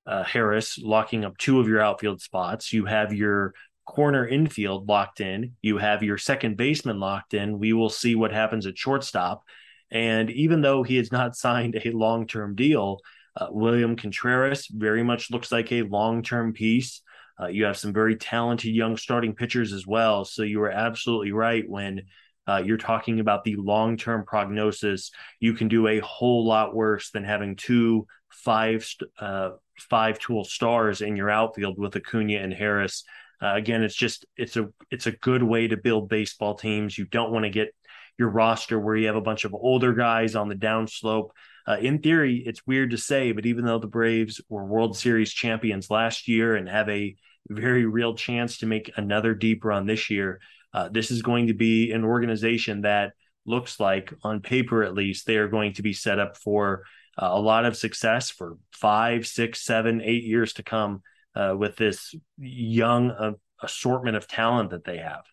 uh, 0.07 0.23
Harris 0.23 0.79
locking 0.79 1.23
up 1.23 1.37
two 1.37 1.59
of 1.59 1.67
your 1.67 1.81
outfield 1.81 2.19
spots. 2.19 2.73
You 2.73 2.85
have 2.85 3.13
your 3.13 3.53
corner 3.85 4.27
infield 4.27 4.89
locked 4.89 5.21
in. 5.21 5.53
You 5.61 5.77
have 5.77 6.01
your 6.01 6.17
second 6.17 6.57
baseman 6.57 6.99
locked 6.99 7.35
in. 7.35 7.59
We 7.59 7.73
will 7.73 7.89
see 7.89 8.15
what 8.15 8.31
happens 8.31 8.65
at 8.65 8.77
shortstop. 8.77 9.43
And 9.91 10.31
even 10.31 10.61
though 10.61 10.81
he 10.81 10.97
has 10.97 11.11
not 11.11 11.35
signed 11.35 11.79
a 11.85 11.91
long 11.91 12.25
term 12.25 12.55
deal, 12.55 13.01
uh, 13.39 13.47
William 13.49 13.95
Contreras 13.95 14.67
very 14.67 15.03
much 15.03 15.31
looks 15.31 15.51
like 15.51 15.71
a 15.71 15.83
long 15.83 16.21
term 16.21 16.53
piece. 16.53 17.01
Uh, 17.39 17.47
you 17.47 17.63
have 17.65 17.77
some 17.77 17.93
very 17.93 18.15
talented 18.15 18.75
young 18.75 18.97
starting 18.97 19.33
pitchers 19.33 19.71
as 19.71 19.87
well. 19.87 20.25
So 20.25 20.43
you 20.43 20.59
were 20.59 20.71
absolutely 20.71 21.31
right 21.31 21.63
when 21.67 22.03
uh, 22.47 22.61
you're 22.65 22.77
talking 22.77 23.19
about 23.19 23.43
the 23.43 23.55
long 23.55 23.95
term 23.95 24.25
prognosis. 24.25 25.11
You 25.39 25.53
can 25.53 25.67
do 25.67 25.87
a 25.87 25.99
whole 25.99 26.45
lot 26.45 26.75
worse 26.75 27.11
than 27.11 27.23
having 27.23 27.55
two 27.55 28.07
five 28.29 28.87
uh, 29.19 29.51
five 29.77 30.19
tool 30.19 30.43
stars 30.43 31.01
in 31.01 31.15
your 31.15 31.29
outfield 31.29 31.77
with 31.77 31.95
Acuna 31.95 32.39
and 32.39 32.53
Harris. 32.53 33.03
Uh, 33.41 33.53
again, 33.55 33.83
it's 33.83 33.95
just 33.95 34.25
it's 34.35 34.57
a 34.57 34.67
it's 34.91 35.07
a 35.07 35.11
good 35.13 35.43
way 35.43 35.67
to 35.67 35.77
build 35.77 36.09
baseball 36.09 36.55
teams. 36.55 36.97
You 36.97 37.05
don't 37.05 37.31
want 37.31 37.45
to 37.45 37.49
get 37.49 37.73
your 38.17 38.29
roster 38.29 38.79
where 38.79 38.97
you 38.97 39.07
have 39.07 39.15
a 39.15 39.21
bunch 39.21 39.45
of 39.45 39.53
older 39.53 39.93
guys 39.93 40.35
on 40.35 40.49
the 40.49 40.55
downslope. 40.55 41.29
Uh, 41.67 41.77
in 41.77 41.99
theory, 41.99 42.43
it's 42.45 42.65
weird 42.65 42.91
to 42.91 42.97
say, 42.97 43.31
but 43.31 43.45
even 43.45 43.65
though 43.65 43.79
the 43.79 43.87
Braves 43.87 44.41
were 44.49 44.65
World 44.65 44.97
Series 44.97 45.31
champions 45.31 45.89
last 45.89 46.27
year 46.27 46.55
and 46.55 46.67
have 46.67 46.89
a 46.89 47.15
very 47.49 47.85
real 47.85 48.15
chance 48.15 48.57
to 48.57 48.65
make 48.65 48.91
another 48.95 49.33
deep 49.33 49.63
run 49.63 49.85
this 49.85 50.09
year, 50.09 50.39
uh, 50.73 50.89
this 50.89 51.11
is 51.11 51.21
going 51.21 51.47
to 51.47 51.53
be 51.53 51.91
an 51.91 52.03
organization 52.03 52.81
that 52.81 53.13
looks 53.45 53.79
like, 53.79 54.13
on 54.23 54.41
paper 54.41 54.83
at 54.83 54.93
least, 54.93 55.25
they 55.25 55.37
are 55.37 55.47
going 55.47 55.73
to 55.73 55.81
be 55.81 55.93
set 55.93 56.19
up 56.19 56.37
for 56.37 56.83
uh, 57.21 57.29
a 57.31 57.39
lot 57.39 57.65
of 57.65 57.75
success 57.75 58.29
for 58.29 58.57
five, 58.71 59.25
six, 59.25 59.65
seven, 59.65 60.01
eight 60.01 60.23
years 60.23 60.53
to 60.53 60.63
come 60.63 61.01
uh, 61.35 61.55
with 61.57 61.75
this 61.75 62.13
young 62.37 63.11
uh, 63.11 63.31
assortment 63.61 64.15
of 64.15 64.27
talent 64.27 64.69
that 64.71 64.85
they 64.85 64.97
have. 64.97 65.23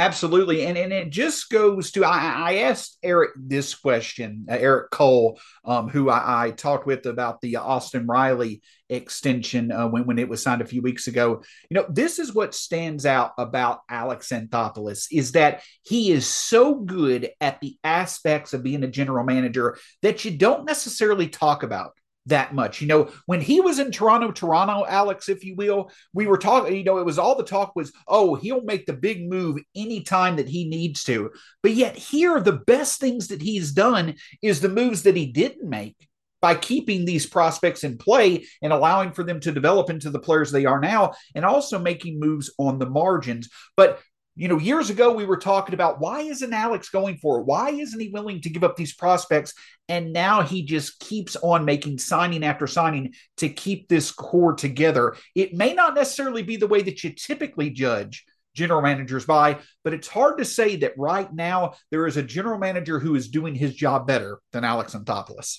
Absolutely. 0.00 0.64
And, 0.64 0.78
and 0.78 0.94
it 0.94 1.10
just 1.10 1.50
goes 1.50 1.90
to 1.92 2.04
I, 2.04 2.52
I 2.52 2.54
asked 2.60 2.96
Eric 3.02 3.32
this 3.36 3.74
question, 3.74 4.46
uh, 4.50 4.54
Eric 4.54 4.90
Cole, 4.90 5.38
um, 5.62 5.88
who 5.90 6.08
I, 6.08 6.46
I, 6.46 6.50
talked 6.52 6.86
with 6.86 7.04
about 7.04 7.42
the 7.42 7.56
Austin 7.56 8.06
Riley 8.06 8.62
extension 8.88 9.70
uh, 9.70 9.88
when, 9.88 10.06
when 10.06 10.18
it 10.18 10.28
was 10.28 10.42
signed 10.42 10.62
a 10.62 10.66
few 10.66 10.80
weeks 10.80 11.06
ago. 11.06 11.42
You 11.68 11.74
know, 11.74 11.86
this 11.90 12.18
is 12.18 12.34
what 12.34 12.54
stands 12.54 13.04
out 13.04 13.32
about 13.36 13.80
Alex 13.90 14.30
Anthopoulos 14.30 15.06
is 15.12 15.32
that 15.32 15.62
he 15.82 16.10
is 16.10 16.26
so 16.26 16.76
good 16.76 17.28
at 17.42 17.60
the 17.60 17.76
aspects 17.84 18.54
of 18.54 18.62
being 18.62 18.82
a 18.82 18.88
general 18.88 19.24
manager 19.24 19.76
that 20.00 20.24
you 20.24 20.30
don't 20.30 20.64
necessarily 20.64 21.28
talk 21.28 21.62
about 21.62 21.92
that 22.30 22.54
much. 22.54 22.80
You 22.80 22.88
know, 22.88 23.10
when 23.26 23.40
he 23.40 23.60
was 23.60 23.78
in 23.78 23.92
Toronto, 23.92 24.32
Toronto, 24.32 24.84
Alex, 24.88 25.28
if 25.28 25.44
you 25.44 25.54
will, 25.54 25.90
we 26.12 26.26
were 26.26 26.38
talking, 26.38 26.74
you 26.74 26.84
know, 26.84 26.98
it 26.98 27.06
was 27.06 27.18
all 27.18 27.36
the 27.36 27.44
talk 27.44 27.76
was, 27.76 27.92
oh, 28.08 28.34
he'll 28.34 28.62
make 28.62 28.86
the 28.86 28.92
big 28.92 29.28
move 29.28 29.58
anytime 29.76 30.36
that 30.36 30.48
he 30.48 30.68
needs 30.68 31.04
to. 31.04 31.30
But 31.62 31.72
yet, 31.72 31.96
here, 31.96 32.40
the 32.40 32.52
best 32.52 32.98
things 32.98 33.28
that 33.28 33.42
he's 33.42 33.72
done 33.72 34.14
is 34.42 34.60
the 34.60 34.68
moves 34.68 35.02
that 35.02 35.16
he 35.16 35.26
didn't 35.26 35.68
make 35.68 35.96
by 36.40 36.54
keeping 36.54 37.04
these 37.04 37.26
prospects 37.26 37.84
in 37.84 37.98
play 37.98 38.46
and 38.62 38.72
allowing 38.72 39.12
for 39.12 39.22
them 39.22 39.40
to 39.40 39.52
develop 39.52 39.90
into 39.90 40.08
the 40.08 40.18
players 40.18 40.50
they 40.50 40.64
are 40.64 40.80
now, 40.80 41.12
and 41.34 41.44
also 41.44 41.78
making 41.78 42.18
moves 42.18 42.50
on 42.58 42.78
the 42.78 42.88
margins. 42.88 43.50
But 43.76 44.00
you 44.40 44.48
know, 44.48 44.58
years 44.58 44.88
ago 44.88 45.12
we 45.12 45.26
were 45.26 45.36
talking 45.36 45.74
about 45.74 46.00
why 46.00 46.22
isn't 46.22 46.54
Alex 46.54 46.88
going 46.88 47.18
for 47.18 47.40
it? 47.40 47.44
Why 47.44 47.72
isn't 47.72 48.00
he 48.00 48.08
willing 48.08 48.40
to 48.40 48.48
give 48.48 48.64
up 48.64 48.74
these 48.74 48.94
prospects? 48.94 49.52
And 49.86 50.14
now 50.14 50.40
he 50.40 50.62
just 50.62 50.98
keeps 50.98 51.36
on 51.36 51.66
making 51.66 51.98
signing 51.98 52.42
after 52.42 52.66
signing 52.66 53.12
to 53.36 53.50
keep 53.50 53.86
this 53.86 54.10
core 54.10 54.54
together. 54.54 55.14
It 55.34 55.52
may 55.52 55.74
not 55.74 55.94
necessarily 55.94 56.42
be 56.42 56.56
the 56.56 56.68
way 56.68 56.80
that 56.80 57.04
you 57.04 57.10
typically 57.10 57.68
judge 57.68 58.24
general 58.54 58.80
managers 58.80 59.26
by, 59.26 59.58
but 59.84 59.92
it's 59.92 60.08
hard 60.08 60.38
to 60.38 60.46
say 60.46 60.76
that 60.76 60.94
right 60.96 61.30
now 61.34 61.74
there 61.90 62.06
is 62.06 62.16
a 62.16 62.22
general 62.22 62.58
manager 62.58 62.98
who 62.98 63.16
is 63.16 63.28
doing 63.28 63.54
his 63.54 63.74
job 63.74 64.06
better 64.06 64.40
than 64.52 64.64
Alex 64.64 64.94
Anthopoulos. 64.94 65.58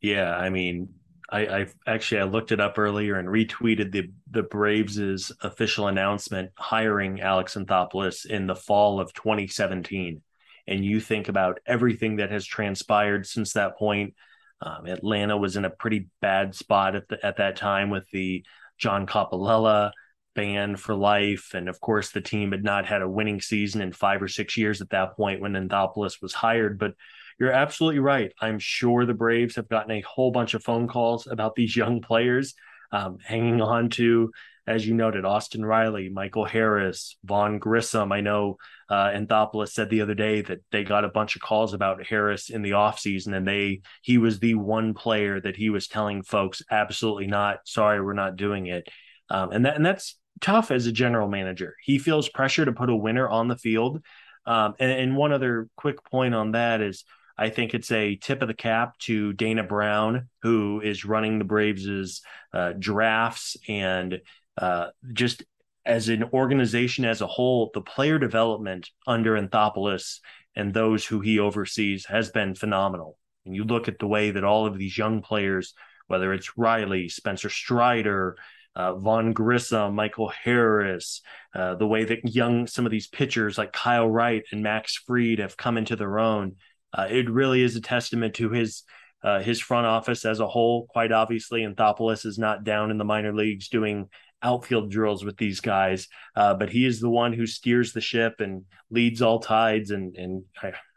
Yeah, 0.00 0.36
I 0.36 0.50
mean, 0.50 0.88
I, 1.30 1.40
I 1.46 1.66
actually 1.86 2.22
I 2.22 2.24
looked 2.24 2.52
it 2.52 2.60
up 2.60 2.78
earlier 2.78 3.16
and 3.16 3.28
retweeted 3.28 3.92
the 3.92 4.10
the 4.30 4.42
Braves' 4.42 5.32
official 5.42 5.88
announcement 5.88 6.52
hiring 6.56 7.20
Alex 7.20 7.54
Anthopoulos 7.54 8.24
in 8.24 8.46
the 8.46 8.56
fall 8.56 9.00
of 9.00 9.12
2017. 9.12 10.22
And 10.66 10.84
you 10.84 11.00
think 11.00 11.28
about 11.28 11.60
everything 11.66 12.16
that 12.16 12.30
has 12.30 12.46
transpired 12.46 13.26
since 13.26 13.54
that 13.54 13.78
point. 13.78 14.14
Um, 14.60 14.86
Atlanta 14.86 15.36
was 15.36 15.56
in 15.56 15.64
a 15.64 15.70
pretty 15.70 16.08
bad 16.20 16.54
spot 16.54 16.96
at 16.96 17.08
the, 17.08 17.24
at 17.24 17.36
that 17.36 17.56
time 17.56 17.90
with 17.90 18.08
the 18.10 18.44
John 18.76 19.06
Coppolella 19.06 19.92
ban 20.34 20.76
for 20.76 20.94
life, 20.94 21.52
and 21.54 21.68
of 21.68 21.80
course 21.80 22.10
the 22.10 22.20
team 22.20 22.52
had 22.52 22.64
not 22.64 22.86
had 22.86 23.02
a 23.02 23.08
winning 23.08 23.40
season 23.40 23.80
in 23.80 23.92
five 23.92 24.22
or 24.22 24.28
six 24.28 24.56
years 24.56 24.80
at 24.80 24.90
that 24.90 25.16
point 25.16 25.40
when 25.40 25.52
Anthopoulos 25.52 26.22
was 26.22 26.34
hired. 26.34 26.78
But 26.78 26.94
you're 27.38 27.52
absolutely 27.52 28.00
right. 28.00 28.32
I'm 28.40 28.58
sure 28.58 29.06
the 29.06 29.14
Braves 29.14 29.56
have 29.56 29.68
gotten 29.68 29.92
a 29.92 30.00
whole 30.02 30.30
bunch 30.30 30.54
of 30.54 30.64
phone 30.64 30.88
calls 30.88 31.26
about 31.26 31.54
these 31.54 31.76
young 31.76 32.00
players. 32.00 32.54
um, 32.92 33.18
hanging 33.22 33.60
on 33.60 33.90
to, 33.90 34.30
as 34.66 34.86
you 34.86 34.94
noted, 34.94 35.24
Austin 35.24 35.64
Riley, 35.64 36.08
Michael 36.08 36.44
Harris, 36.44 37.16
Vaughn 37.24 37.58
Grissom. 37.58 38.12
I 38.12 38.20
know 38.20 38.56
uh, 38.88 39.08
Anthopoulos 39.10 39.70
said 39.70 39.90
the 39.90 40.02
other 40.02 40.14
day 40.14 40.42
that 40.42 40.60
they 40.72 40.84
got 40.84 41.04
a 41.04 41.08
bunch 41.08 41.36
of 41.36 41.42
calls 41.42 41.74
about 41.74 42.06
Harris 42.06 42.50
in 42.50 42.62
the 42.62 42.72
offseason, 42.72 43.34
and 43.36 43.46
they 43.46 43.80
he 44.02 44.18
was 44.18 44.38
the 44.38 44.54
one 44.54 44.94
player 44.94 45.40
that 45.40 45.56
he 45.56 45.70
was 45.70 45.88
telling 45.88 46.22
folks, 46.22 46.62
absolutely 46.70 47.26
not. 47.26 47.60
Sorry, 47.64 48.00
we're 48.02 48.12
not 48.14 48.36
doing 48.36 48.66
it. 48.66 48.88
Um, 49.30 49.52
and 49.52 49.66
that 49.66 49.76
and 49.76 49.84
that's 49.84 50.16
tough 50.40 50.70
as 50.70 50.86
a 50.86 50.92
general 50.92 51.28
manager. 51.28 51.74
He 51.82 51.98
feels 51.98 52.28
pressure 52.28 52.64
to 52.64 52.72
put 52.72 52.90
a 52.90 52.96
winner 52.96 53.28
on 53.28 53.48
the 53.48 53.56
field. 53.56 54.02
Um, 54.46 54.74
and, 54.78 54.90
and 54.90 55.16
one 55.16 55.32
other 55.32 55.68
quick 55.76 56.02
point 56.04 56.34
on 56.34 56.52
that 56.52 56.80
is 56.80 57.04
I 57.38 57.50
think 57.50 57.72
it's 57.72 57.92
a 57.92 58.16
tip 58.16 58.42
of 58.42 58.48
the 58.48 58.54
cap 58.54 58.98
to 59.00 59.32
Dana 59.32 59.62
Brown, 59.62 60.28
who 60.42 60.80
is 60.80 61.04
running 61.04 61.38
the 61.38 61.44
Braves' 61.44 62.22
uh, 62.52 62.72
drafts 62.78 63.56
and 63.68 64.20
uh, 64.60 64.88
just 65.12 65.44
as 65.86 66.08
an 66.08 66.24
organization 66.32 67.04
as 67.04 67.20
a 67.22 67.26
whole, 67.26 67.70
the 67.72 67.80
player 67.80 68.18
development 68.18 68.90
under 69.06 69.40
Anthopoulos 69.40 70.18
and 70.56 70.74
those 70.74 71.06
who 71.06 71.20
he 71.20 71.38
oversees 71.38 72.04
has 72.06 72.30
been 72.30 72.54
phenomenal. 72.54 73.16
And 73.46 73.54
you 73.54 73.64
look 73.64 73.88
at 73.88 73.98
the 73.98 74.08
way 74.08 74.32
that 74.32 74.44
all 74.44 74.66
of 74.66 74.76
these 74.76 74.98
young 74.98 75.22
players, 75.22 75.74
whether 76.08 76.32
it's 76.34 76.58
Riley, 76.58 77.08
Spencer 77.08 77.48
Strider, 77.48 78.36
uh, 78.74 78.96
Vaughn 78.96 79.32
Grissom, 79.32 79.94
Michael 79.94 80.28
Harris, 80.28 81.22
uh, 81.54 81.76
the 81.76 81.86
way 81.86 82.04
that 82.04 82.34
young 82.34 82.66
some 82.66 82.84
of 82.84 82.92
these 82.92 83.06
pitchers 83.06 83.56
like 83.56 83.72
Kyle 83.72 84.08
Wright 84.08 84.44
and 84.52 84.62
Max 84.62 84.96
Fried 84.96 85.38
have 85.38 85.56
come 85.56 85.78
into 85.78 85.96
their 85.96 86.18
own 86.18 86.56
uh, 86.92 87.06
it 87.10 87.28
really 87.30 87.62
is 87.62 87.76
a 87.76 87.80
testament 87.80 88.34
to 88.34 88.50
his 88.50 88.84
uh, 89.22 89.40
his 89.40 89.60
front 89.60 89.86
office 89.86 90.24
as 90.24 90.40
a 90.40 90.46
whole. 90.46 90.86
Quite 90.86 91.12
obviously, 91.12 91.62
Anthopoulos 91.62 92.24
is 92.24 92.38
not 92.38 92.64
down 92.64 92.90
in 92.90 92.98
the 92.98 93.04
minor 93.04 93.34
leagues 93.34 93.68
doing 93.68 94.08
outfield 94.42 94.90
drills 94.90 95.24
with 95.24 95.36
these 95.36 95.60
guys, 95.60 96.06
uh, 96.36 96.54
but 96.54 96.70
he 96.70 96.86
is 96.86 97.00
the 97.00 97.10
one 97.10 97.32
who 97.32 97.46
steers 97.46 97.92
the 97.92 98.00
ship 98.00 98.34
and 98.38 98.64
leads 98.90 99.20
all 99.20 99.40
tides. 99.40 99.90
And 99.90 100.14
and 100.16 100.44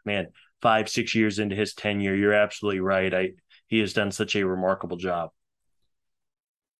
man, 0.04 0.28
five 0.60 0.88
six 0.88 1.14
years 1.14 1.38
into 1.38 1.56
his 1.56 1.74
tenure, 1.74 2.14
you're 2.14 2.32
absolutely 2.32 2.80
right. 2.80 3.12
I 3.12 3.30
he 3.66 3.80
has 3.80 3.92
done 3.92 4.12
such 4.12 4.36
a 4.36 4.46
remarkable 4.46 4.96
job. 4.96 5.30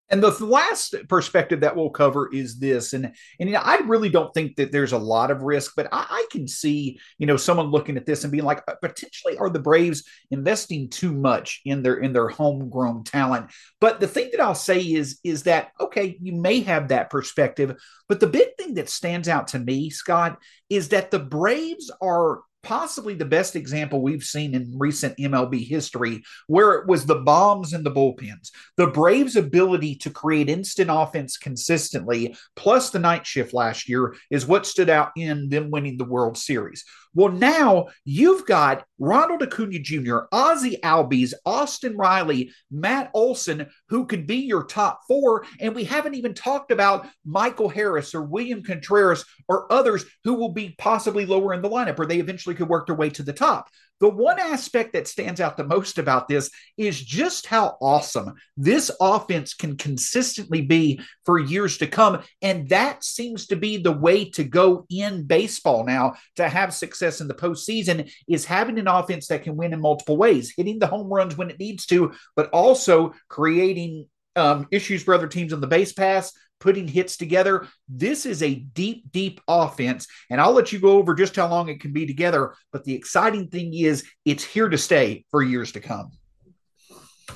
And 0.09 0.21
the 0.21 0.45
last 0.45 0.95
perspective 1.07 1.61
that 1.61 1.75
we'll 1.75 1.89
cover 1.89 2.31
is 2.31 2.59
this, 2.59 2.93
and 2.93 3.05
and 3.05 3.49
you 3.49 3.55
know, 3.55 3.61
I 3.63 3.77
really 3.77 4.09
don't 4.09 4.33
think 4.33 4.57
that 4.57 4.71
there's 4.71 4.91
a 4.91 4.97
lot 4.97 5.31
of 5.31 5.41
risk, 5.41 5.73
but 5.75 5.87
I, 5.91 6.05
I, 6.07 6.27
can 6.29 6.47
see 6.47 6.99
you 7.17 7.25
know 7.25 7.37
someone 7.37 7.71
looking 7.71 7.97
at 7.97 8.05
this 8.05 8.23
and 8.23 8.31
being 8.31 8.43
like, 8.43 8.61
uh, 8.67 8.75
potentially 8.81 9.37
are 9.37 9.49
the 9.49 9.59
Braves 9.59 10.03
investing 10.29 10.89
too 10.89 11.13
much 11.13 11.61
in 11.65 11.83
their 11.83 11.95
in 11.95 12.13
their 12.13 12.27
homegrown 12.27 13.05
talent? 13.05 13.49
But 13.79 13.99
the 13.99 14.07
thing 14.07 14.29
that 14.31 14.41
I'll 14.41 14.55
say 14.55 14.81
is 14.81 15.19
is 15.23 15.43
that 15.43 15.71
okay, 15.79 16.17
you 16.21 16.33
may 16.33 16.59
have 16.59 16.89
that 16.89 17.09
perspective, 17.09 17.81
but 18.09 18.19
the 18.19 18.27
big 18.27 18.49
thing 18.57 18.75
that 18.75 18.89
stands 18.89 19.27
out 19.27 19.47
to 19.49 19.59
me, 19.59 19.89
Scott, 19.89 20.37
is 20.69 20.89
that 20.89 21.11
the 21.11 21.19
Braves 21.19 21.89
are 22.01 22.41
possibly 22.63 23.13
the 23.13 23.25
best 23.25 23.55
example 23.55 24.01
we've 24.01 24.23
seen 24.23 24.55
in 24.55 24.73
recent 24.77 25.17
MLB 25.17 25.67
history, 25.67 26.23
where 26.47 26.73
it 26.73 26.87
was 26.87 27.05
the 27.05 27.15
bombs 27.15 27.73
and 27.73 27.85
the 27.85 27.91
bullpens. 27.91 28.51
The 28.77 28.87
Braves' 28.87 29.35
ability 29.35 29.95
to 29.97 30.09
create 30.09 30.49
instant 30.49 30.89
offense 30.91 31.37
consistently, 31.37 32.35
plus 32.55 32.89
the 32.89 32.99
night 32.99 33.27
shift 33.27 33.53
last 33.53 33.87
year, 33.87 34.15
is 34.31 34.47
what 34.47 34.65
stood 34.65 34.89
out 34.89 35.11
in 35.15 35.49
them 35.49 35.69
winning 35.69 35.97
the 35.97 36.05
World 36.05 36.37
Series. 36.37 36.85
Well, 37.13 37.31
now 37.31 37.87
you've 38.05 38.45
got 38.45 38.85
Ronald 38.97 39.43
Acuna 39.43 39.79
Jr., 39.79 40.19
Ozzie 40.31 40.79
Albies, 40.83 41.33
Austin 41.45 41.95
Riley, 41.95 42.51
Matt 42.71 43.11
Olson, 43.13 43.67
who 43.89 44.05
could 44.05 44.25
be 44.25 44.37
your 44.37 44.63
top 44.63 45.01
four. 45.07 45.45
And 45.59 45.75
we 45.75 45.83
haven't 45.83 46.15
even 46.15 46.33
talked 46.33 46.71
about 46.71 47.07
Michael 47.25 47.69
Harris 47.69 48.15
or 48.15 48.23
William 48.23 48.63
Contreras 48.63 49.25
or 49.47 49.71
others 49.71 50.05
who 50.23 50.33
will 50.33 50.53
be 50.53 50.75
possibly 50.77 51.25
lower 51.25 51.53
in 51.53 51.61
the 51.61 51.69
lineup 51.69 51.99
or 51.99 52.05
they 52.05 52.19
eventually 52.19 52.55
could 52.55 52.69
work 52.69 52.87
their 52.87 52.95
way 52.95 53.09
to 53.11 53.23
the 53.23 53.33
top. 53.33 53.69
The 53.99 54.09
one 54.09 54.39
aspect 54.39 54.93
that 54.93 55.07
stands 55.07 55.39
out 55.39 55.55
the 55.55 55.63
most 55.63 55.97
about 55.97 56.27
this 56.27 56.49
is 56.77 56.99
just 56.99 57.45
how 57.45 57.77
awesome 57.81 58.33
this 58.57 58.91
offense 58.99 59.53
can 59.53 59.77
consistently 59.77 60.61
be 60.61 60.99
for 61.25 61.39
years 61.39 61.77
to 61.77 61.87
come. 61.87 62.21
And 62.41 62.67
that 62.69 63.03
seems 63.03 63.47
to 63.47 63.55
be 63.55 63.77
the 63.77 63.91
way 63.91 64.29
to 64.31 64.43
go 64.43 64.85
in 64.89 65.23
baseball 65.23 65.85
now 65.85 66.15
to 66.35 66.49
have 66.49 66.73
success 66.73 67.21
in 67.21 67.27
the 67.27 67.33
postseason 67.33 68.11
is 68.27 68.45
having 68.45 68.77
an 68.77 68.87
offense 68.87 69.27
that 69.27 69.43
can 69.43 69.55
win 69.55 69.73
in 69.73 69.79
multiple 69.79 70.17
ways, 70.17 70.53
hitting 70.55 70.79
the 70.79 70.87
home 70.87 71.07
runs 71.07 71.37
when 71.37 71.49
it 71.49 71.59
needs 71.59 71.85
to, 71.85 72.11
but 72.35 72.49
also 72.49 73.13
creating 73.29 74.07
um, 74.35 74.67
issues 74.71 75.03
for 75.03 75.13
other 75.13 75.27
teams 75.27 75.53
on 75.53 75.61
the 75.61 75.67
base 75.67 75.93
paths, 75.93 76.33
putting 76.63 76.87
hits 76.87 77.17
together. 77.17 77.67
This 77.89 78.25
is 78.25 78.41
a 78.41 78.55
deep, 78.55 79.11
deep 79.11 79.41
offense. 79.47 80.07
And 80.29 80.39
I'll 80.39 80.53
let 80.53 80.71
you 80.71 80.79
go 80.79 80.97
over 80.97 81.13
just 81.13 81.35
how 81.35 81.49
long 81.49 81.67
it 81.67 81.81
can 81.81 81.91
be 81.91 82.07
together. 82.07 82.55
But 82.71 82.85
the 82.85 82.95
exciting 82.95 83.49
thing 83.49 83.73
is 83.73 84.05
it's 84.23 84.45
here 84.45 84.69
to 84.69 84.77
stay 84.77 85.25
for 85.29 85.43
years 85.43 85.73
to 85.73 85.81
come. 85.81 86.11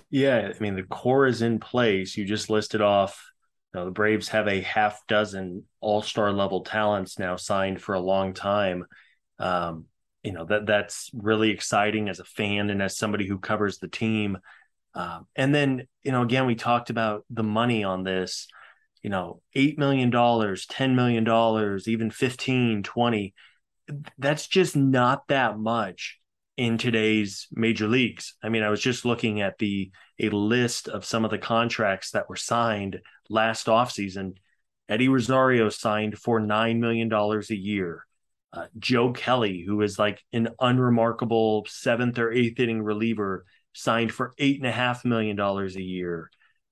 Yeah. 0.09 0.53
I 0.55 0.59
mean, 0.61 0.75
the 0.75 0.83
core 0.83 1.27
is 1.27 1.41
in 1.41 1.59
place. 1.59 2.15
You 2.15 2.23
just 2.23 2.49
listed 2.49 2.81
off. 2.81 3.21
You 3.73 3.81
know, 3.81 3.85
the 3.85 3.91
Braves 3.91 4.29
have 4.29 4.47
a 4.47 4.61
half 4.61 5.05
dozen 5.07 5.65
all 5.81 6.01
star 6.01 6.31
level 6.31 6.61
talents 6.61 7.19
now 7.19 7.35
signed 7.35 7.81
for 7.81 7.95
a 7.95 7.99
long 7.99 8.33
time. 8.33 8.85
Um, 9.39 9.85
you 10.23 10.33
know 10.33 10.45
that 10.45 10.65
that's 10.65 11.09
really 11.13 11.51
exciting 11.51 12.09
as 12.09 12.19
a 12.19 12.25
fan 12.25 12.69
and 12.69 12.81
as 12.81 12.97
somebody 12.97 13.25
who 13.27 13.37
covers 13.37 13.77
the 13.77 13.87
team. 13.87 14.37
Um, 14.93 15.27
and 15.35 15.53
then 15.53 15.87
you 16.03 16.11
know 16.11 16.21
again 16.21 16.45
we 16.45 16.55
talked 16.55 16.89
about 16.89 17.23
the 17.29 17.43
money 17.43 17.83
on 17.83 18.03
this 18.03 18.47
you 19.07 19.11
know, 19.11 19.41
$8 19.55 19.77
million, 19.77 20.11
$10 20.11 20.93
million, 20.93 21.79
even 21.87 22.11
15, 22.11 22.83
20. 22.83 23.33
That's 24.17 24.47
just 24.47 24.75
not 24.75 25.29
that 25.29 25.57
much 25.57 26.19
in 26.57 26.77
today's 26.77 27.47
major 27.53 27.87
leagues. 27.87 28.35
I 28.43 28.49
mean, 28.49 28.63
I 28.63 28.69
was 28.69 28.81
just 28.81 29.05
looking 29.05 29.39
at 29.39 29.59
the 29.59 29.91
a 30.19 30.27
list 30.27 30.89
of 30.89 31.05
some 31.05 31.23
of 31.23 31.31
the 31.31 31.37
contracts 31.37 32.11
that 32.11 32.27
were 32.27 32.35
signed 32.35 32.99
last 33.29 33.67
offseason. 33.67 34.33
Eddie 34.89 35.07
Rosario 35.07 35.69
signed 35.69 36.17
for 36.17 36.41
$9 36.41 36.79
million 36.79 37.09
a 37.13 37.53
year. 37.53 38.05
Uh, 38.51 38.65
Joe 38.77 39.13
Kelly, 39.13 39.63
who 39.65 39.81
is 39.83 39.97
like 39.97 40.21
an 40.33 40.49
unremarkable 40.59 41.65
seventh 41.69 42.19
or 42.19 42.33
eighth 42.33 42.59
inning 42.59 42.81
reliever, 42.81 43.45
signed 43.71 44.11
for 44.11 44.33
eight 44.37 44.57
and 44.57 44.67
a 44.67 44.71
half 44.71 45.05
million 45.05 45.37
dollars 45.37 45.77
a 45.77 45.81
year 45.81 46.29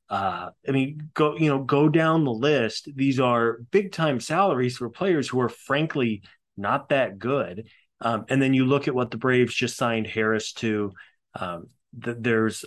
uh, 0.09 0.49
I 0.67 0.71
mean, 0.71 1.09
go 1.13 1.35
you 1.37 1.49
know 1.49 1.63
go 1.63 1.89
down 1.89 2.23
the 2.23 2.31
list. 2.31 2.89
These 2.95 3.19
are 3.19 3.59
big 3.71 3.91
time 3.91 4.19
salaries 4.19 4.77
for 4.77 4.89
players 4.89 5.27
who 5.27 5.41
are 5.41 5.49
frankly 5.49 6.21
not 6.57 6.89
that 6.89 7.17
good. 7.17 7.67
Um, 8.01 8.25
and 8.29 8.41
then 8.41 8.53
you 8.53 8.65
look 8.65 8.87
at 8.87 8.95
what 8.95 9.11
the 9.11 9.17
Braves 9.17 9.53
just 9.53 9.77
signed 9.77 10.07
Harris 10.07 10.53
to. 10.53 10.91
Um, 11.37 11.67
th- 12.01 12.17
there's, 12.19 12.65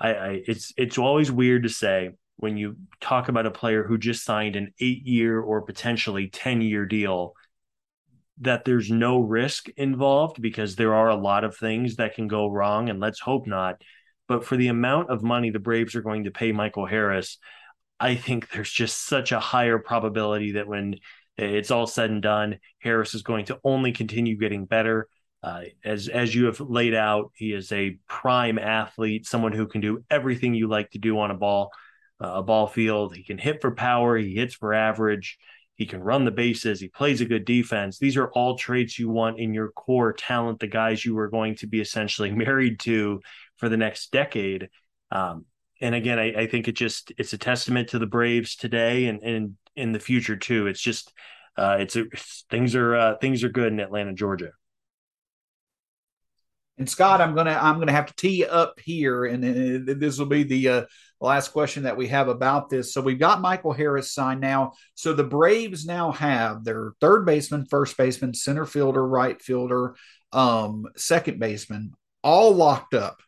I, 0.00 0.14
I, 0.14 0.42
it's 0.46 0.72
it's 0.76 0.98
always 0.98 1.32
weird 1.32 1.62
to 1.62 1.68
say 1.68 2.10
when 2.36 2.56
you 2.56 2.76
talk 3.00 3.28
about 3.28 3.46
a 3.46 3.50
player 3.50 3.84
who 3.84 3.96
just 3.96 4.24
signed 4.24 4.56
an 4.56 4.74
eight 4.78 5.06
year 5.06 5.40
or 5.40 5.62
potentially 5.62 6.28
ten 6.28 6.60
year 6.60 6.84
deal 6.84 7.34
that 8.40 8.66
there's 8.66 8.90
no 8.90 9.18
risk 9.18 9.68
involved 9.76 10.42
because 10.42 10.76
there 10.76 10.94
are 10.94 11.08
a 11.08 11.16
lot 11.16 11.44
of 11.44 11.56
things 11.56 11.96
that 11.96 12.14
can 12.14 12.28
go 12.28 12.48
wrong, 12.48 12.90
and 12.90 13.00
let's 13.00 13.20
hope 13.20 13.46
not. 13.46 13.80
But 14.28 14.44
for 14.44 14.56
the 14.56 14.68
amount 14.68 15.10
of 15.10 15.22
money 15.22 15.50
the 15.50 15.58
Braves 15.58 15.94
are 15.94 16.02
going 16.02 16.24
to 16.24 16.30
pay 16.30 16.52
Michael 16.52 16.86
Harris, 16.86 17.38
I 17.98 18.14
think 18.14 18.50
there's 18.50 18.70
just 18.70 19.06
such 19.06 19.32
a 19.32 19.40
higher 19.40 19.78
probability 19.78 20.52
that 20.52 20.66
when 20.66 20.96
it's 21.38 21.70
all 21.70 21.86
said 21.86 22.10
and 22.10 22.22
done, 22.22 22.58
Harris 22.78 23.14
is 23.14 23.22
going 23.22 23.46
to 23.46 23.58
only 23.64 23.92
continue 23.92 24.36
getting 24.36 24.64
better. 24.64 25.08
Uh, 25.42 25.62
as 25.84 26.08
as 26.08 26.34
you 26.34 26.46
have 26.46 26.60
laid 26.60 26.94
out, 26.94 27.30
he 27.34 27.52
is 27.52 27.70
a 27.70 27.98
prime 28.08 28.58
athlete, 28.58 29.26
someone 29.26 29.52
who 29.52 29.66
can 29.66 29.80
do 29.80 30.02
everything 30.10 30.54
you 30.54 30.66
like 30.66 30.90
to 30.90 30.98
do 30.98 31.18
on 31.18 31.30
a 31.30 31.34
ball, 31.34 31.70
uh, 32.22 32.32
a 32.36 32.42
ball 32.42 32.66
field. 32.66 33.14
He 33.14 33.22
can 33.22 33.38
hit 33.38 33.60
for 33.60 33.70
power, 33.70 34.16
he 34.16 34.34
hits 34.34 34.54
for 34.54 34.72
average, 34.74 35.38
he 35.76 35.86
can 35.86 36.00
run 36.00 36.24
the 36.24 36.30
bases, 36.30 36.80
he 36.80 36.88
plays 36.88 37.20
a 37.20 37.26
good 37.26 37.44
defense. 37.44 37.98
These 37.98 38.16
are 38.16 38.28
all 38.30 38.56
traits 38.56 38.98
you 38.98 39.10
want 39.10 39.38
in 39.38 39.54
your 39.54 39.70
core 39.72 40.14
talent, 40.14 40.58
the 40.58 40.66
guys 40.66 41.04
you 41.04 41.16
are 41.18 41.28
going 41.28 41.54
to 41.56 41.66
be 41.66 41.80
essentially 41.80 42.30
married 42.32 42.80
to 42.80 43.20
for 43.56 43.68
the 43.68 43.76
next 43.76 44.12
decade. 44.12 44.68
Um, 45.10 45.46
and 45.80 45.94
again, 45.94 46.18
I, 46.18 46.32
I, 46.42 46.46
think 46.46 46.68
it 46.68 46.72
just 46.72 47.12
it's 47.18 47.32
a 47.32 47.38
testament 47.38 47.90
to 47.90 47.98
the 47.98 48.06
Braves 48.06 48.56
today 48.56 49.06
and, 49.06 49.22
and 49.22 49.56
in 49.74 49.92
the 49.92 50.00
future 50.00 50.36
too. 50.36 50.66
It's 50.66 50.80
just 50.80 51.12
uh, 51.56 51.76
it's, 51.80 51.96
it's 51.96 52.44
things 52.50 52.74
are 52.74 52.96
uh, 52.96 53.16
things 53.18 53.44
are 53.44 53.48
good 53.48 53.72
in 53.72 53.80
Atlanta, 53.80 54.12
Georgia. 54.14 54.50
And 56.78 56.88
Scott, 56.88 57.20
I'm 57.20 57.34
gonna 57.34 57.58
I'm 57.60 57.78
gonna 57.78 57.92
have 57.92 58.06
to 58.06 58.14
tee 58.16 58.40
you 58.40 58.46
up 58.46 58.78
here, 58.80 59.24
and 59.24 59.86
this 59.86 60.18
will 60.18 60.26
be 60.26 60.42
the 60.42 60.68
uh, 60.68 60.84
last 61.20 61.48
question 61.48 61.84
that 61.84 61.96
we 61.96 62.08
have 62.08 62.28
about 62.28 62.68
this. 62.68 62.92
So 62.92 63.00
we've 63.00 63.18
got 63.18 63.40
Michael 63.40 63.72
Harris 63.72 64.12
signed 64.12 64.40
now. 64.40 64.72
So 64.94 65.14
the 65.14 65.24
Braves 65.24 65.86
now 65.86 66.12
have 66.12 66.64
their 66.64 66.92
third 67.00 67.24
baseman, 67.24 67.64
first 67.64 67.96
baseman, 67.96 68.34
center 68.34 68.66
fielder, 68.66 69.06
right 69.06 69.40
fielder, 69.40 69.96
um, 70.32 70.84
second 70.96 71.38
baseman, 71.38 71.94
all 72.22 72.52
locked 72.52 72.92
up 72.92 73.20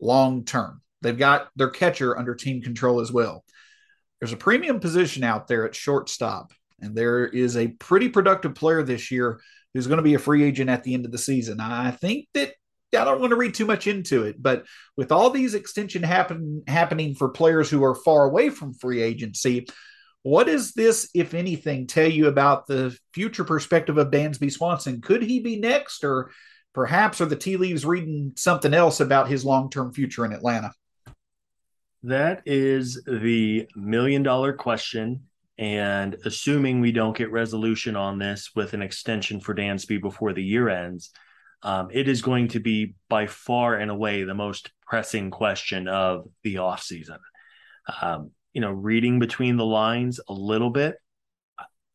long 0.00 0.44
term. 0.44 0.80
they've 1.02 1.18
got 1.18 1.48
their 1.56 1.70
catcher 1.70 2.18
under 2.18 2.34
team 2.34 2.62
control 2.62 3.00
as 3.00 3.12
well. 3.12 3.44
There's 4.20 4.32
a 4.32 4.36
premium 4.36 4.80
position 4.80 5.22
out 5.22 5.46
there 5.46 5.64
at 5.64 5.74
shortstop, 5.74 6.52
and 6.80 6.96
there 6.96 7.26
is 7.26 7.56
a 7.56 7.68
pretty 7.68 8.08
productive 8.08 8.54
player 8.54 8.82
this 8.82 9.10
year 9.10 9.40
who's 9.72 9.86
going 9.86 9.98
to 9.98 10.02
be 10.02 10.14
a 10.14 10.18
free 10.18 10.42
agent 10.42 10.70
at 10.70 10.82
the 10.82 10.94
end 10.94 11.04
of 11.04 11.12
the 11.12 11.18
season. 11.18 11.60
I 11.60 11.92
think 11.92 12.26
that 12.34 12.52
I 12.92 13.04
don't 13.04 13.20
want 13.20 13.30
to 13.30 13.36
read 13.36 13.54
too 13.54 13.66
much 13.66 13.86
into 13.86 14.24
it, 14.24 14.42
but 14.42 14.64
with 14.96 15.12
all 15.12 15.30
these 15.30 15.54
extension 15.54 16.02
happen 16.02 16.62
happening 16.66 17.14
for 17.14 17.28
players 17.28 17.68
who 17.70 17.84
are 17.84 17.94
far 17.94 18.24
away 18.24 18.50
from 18.50 18.74
free 18.74 19.02
agency, 19.02 19.66
what 20.22 20.46
does 20.46 20.72
this, 20.72 21.08
if 21.14 21.32
anything, 21.32 21.86
tell 21.86 22.10
you 22.10 22.26
about 22.26 22.66
the 22.66 22.96
future 23.12 23.44
perspective 23.44 23.98
of 23.98 24.10
Dansby 24.10 24.50
Swanson? 24.50 25.00
Could 25.00 25.22
he 25.22 25.40
be 25.40 25.60
next, 25.60 26.02
or 26.02 26.30
perhaps 26.72 27.20
are 27.20 27.26
the 27.26 27.36
tea 27.36 27.56
leaves 27.56 27.84
reading 27.84 28.32
something 28.36 28.74
else 28.74 29.00
about 29.00 29.28
his 29.28 29.44
long 29.44 29.70
term 29.70 29.92
future 29.92 30.24
in 30.24 30.32
Atlanta? 30.32 30.72
That 32.02 32.42
is 32.46 33.02
the 33.06 33.68
million 33.74 34.22
dollar 34.22 34.52
question. 34.52 35.24
And 35.58 36.16
assuming 36.24 36.80
we 36.80 36.92
don't 36.92 37.16
get 37.16 37.32
resolution 37.32 37.96
on 37.96 38.18
this 38.18 38.50
with 38.54 38.74
an 38.74 38.82
extension 38.82 39.40
for 39.40 39.54
Dansby 39.54 40.00
before 40.00 40.32
the 40.32 40.42
year 40.42 40.68
ends, 40.68 41.10
um, 41.64 41.88
it 41.92 42.08
is 42.08 42.22
going 42.22 42.48
to 42.48 42.60
be 42.60 42.94
by 43.08 43.26
far 43.26 43.74
and 43.74 43.90
away 43.90 44.22
the 44.22 44.34
most 44.34 44.70
pressing 44.86 45.32
question 45.32 45.88
of 45.88 46.28
the 46.44 46.56
offseason. 46.56 47.18
Um, 48.00 48.30
you 48.52 48.60
know, 48.60 48.70
reading 48.70 49.18
between 49.18 49.56
the 49.56 49.64
lines 49.64 50.20
a 50.28 50.32
little 50.32 50.70
bit, 50.70 50.96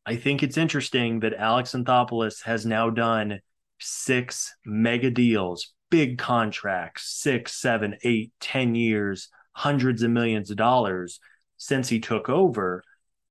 I 0.06 0.16
think 0.16 0.42
it's 0.42 0.58
interesting 0.58 1.20
that 1.20 1.32
Alex 1.32 1.72
Anthopoulos 1.72 2.42
has 2.44 2.66
now 2.66 2.90
done 2.90 3.40
six 3.84 4.54
mega 4.64 5.10
deals, 5.10 5.72
big 5.90 6.18
contracts, 6.18 7.20
six, 7.20 7.60
seven, 7.60 7.96
eight, 8.02 8.32
ten 8.40 8.74
years, 8.74 9.28
hundreds 9.52 10.02
of 10.02 10.10
millions 10.10 10.50
of 10.50 10.56
dollars 10.56 11.20
since 11.56 11.88
he 11.88 12.00
took 12.00 12.28
over. 12.28 12.82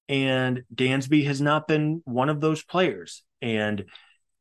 And 0.10 0.63
Dansby 0.74 1.26
has 1.26 1.42
not 1.42 1.68
been 1.68 2.02
one 2.06 2.30
of 2.30 2.42
those 2.42 2.63
players. 2.63 3.24
And 3.42 3.86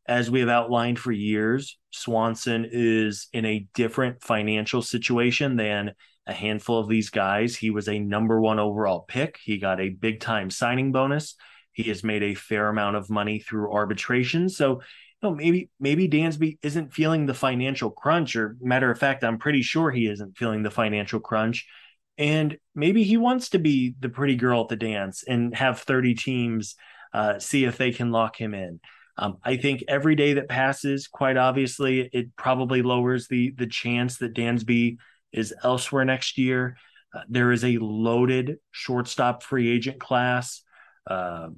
as 0.06 0.30
we 0.30 0.40
have 0.40 0.48
outlined 0.48 0.98
for 0.98 1.12
years, 1.12 1.78
Swanson 1.90 2.66
is 2.70 3.28
in 3.32 3.44
a 3.44 3.66
different 3.74 4.22
financial 4.22 4.82
situation 4.82 5.56
than 5.56 5.92
a 6.26 6.32
handful 6.32 6.78
of 6.78 6.88
these 6.88 7.10
guys. 7.10 7.56
He 7.56 7.70
was 7.70 7.88
a 7.88 7.98
number 7.98 8.40
one 8.40 8.58
overall 8.58 9.04
pick. 9.06 9.38
He 9.42 9.58
got 9.58 9.80
a 9.80 9.88
big 9.88 10.20
time 10.20 10.50
signing 10.50 10.92
bonus. 10.92 11.36
He 11.72 11.84
has 11.84 12.04
made 12.04 12.22
a 12.22 12.34
fair 12.34 12.68
amount 12.68 12.96
of 12.96 13.10
money 13.10 13.38
through 13.38 13.72
arbitration. 13.72 14.48
So, 14.48 14.82
know, 15.22 15.34
maybe 15.34 15.70
maybe 15.78 16.08
Dansby 16.08 16.58
isn't 16.62 16.92
feeling 16.92 17.26
the 17.26 17.34
financial 17.34 17.90
crunch, 17.90 18.36
or 18.36 18.56
matter 18.60 18.90
of 18.90 18.98
fact, 18.98 19.24
I'm 19.24 19.38
pretty 19.38 19.62
sure 19.62 19.90
he 19.90 20.06
isn't 20.06 20.36
feeling 20.36 20.62
the 20.62 20.70
financial 20.70 21.20
crunch. 21.20 21.66
And 22.18 22.58
maybe 22.74 23.04
he 23.04 23.16
wants 23.16 23.50
to 23.50 23.58
be 23.58 23.94
the 23.98 24.08
pretty 24.08 24.36
girl 24.36 24.62
at 24.62 24.68
the 24.68 24.76
dance 24.76 25.24
and 25.26 25.54
have 25.56 25.80
30 25.80 26.14
teams 26.14 26.76
uh, 27.14 27.38
see 27.38 27.64
if 27.64 27.78
they 27.78 27.90
can 27.90 28.10
lock 28.10 28.36
him 28.36 28.54
in. 28.54 28.80
Um, 29.18 29.38
I 29.44 29.56
think 29.56 29.84
every 29.88 30.14
day 30.14 30.34
that 30.34 30.48
passes, 30.48 31.06
quite 31.06 31.36
obviously, 31.36 32.08
it 32.12 32.34
probably 32.36 32.82
lowers 32.82 33.28
the 33.28 33.50
the 33.56 33.66
chance 33.66 34.18
that 34.18 34.34
Dansby 34.34 34.96
is 35.32 35.54
elsewhere 35.62 36.04
next 36.04 36.38
year. 36.38 36.76
Uh, 37.14 37.20
there 37.28 37.52
is 37.52 37.64
a 37.64 37.78
loaded 37.78 38.58
shortstop 38.70 39.42
free 39.42 39.70
agent 39.70 40.00
class. 40.00 40.62
Uh, 41.06 41.48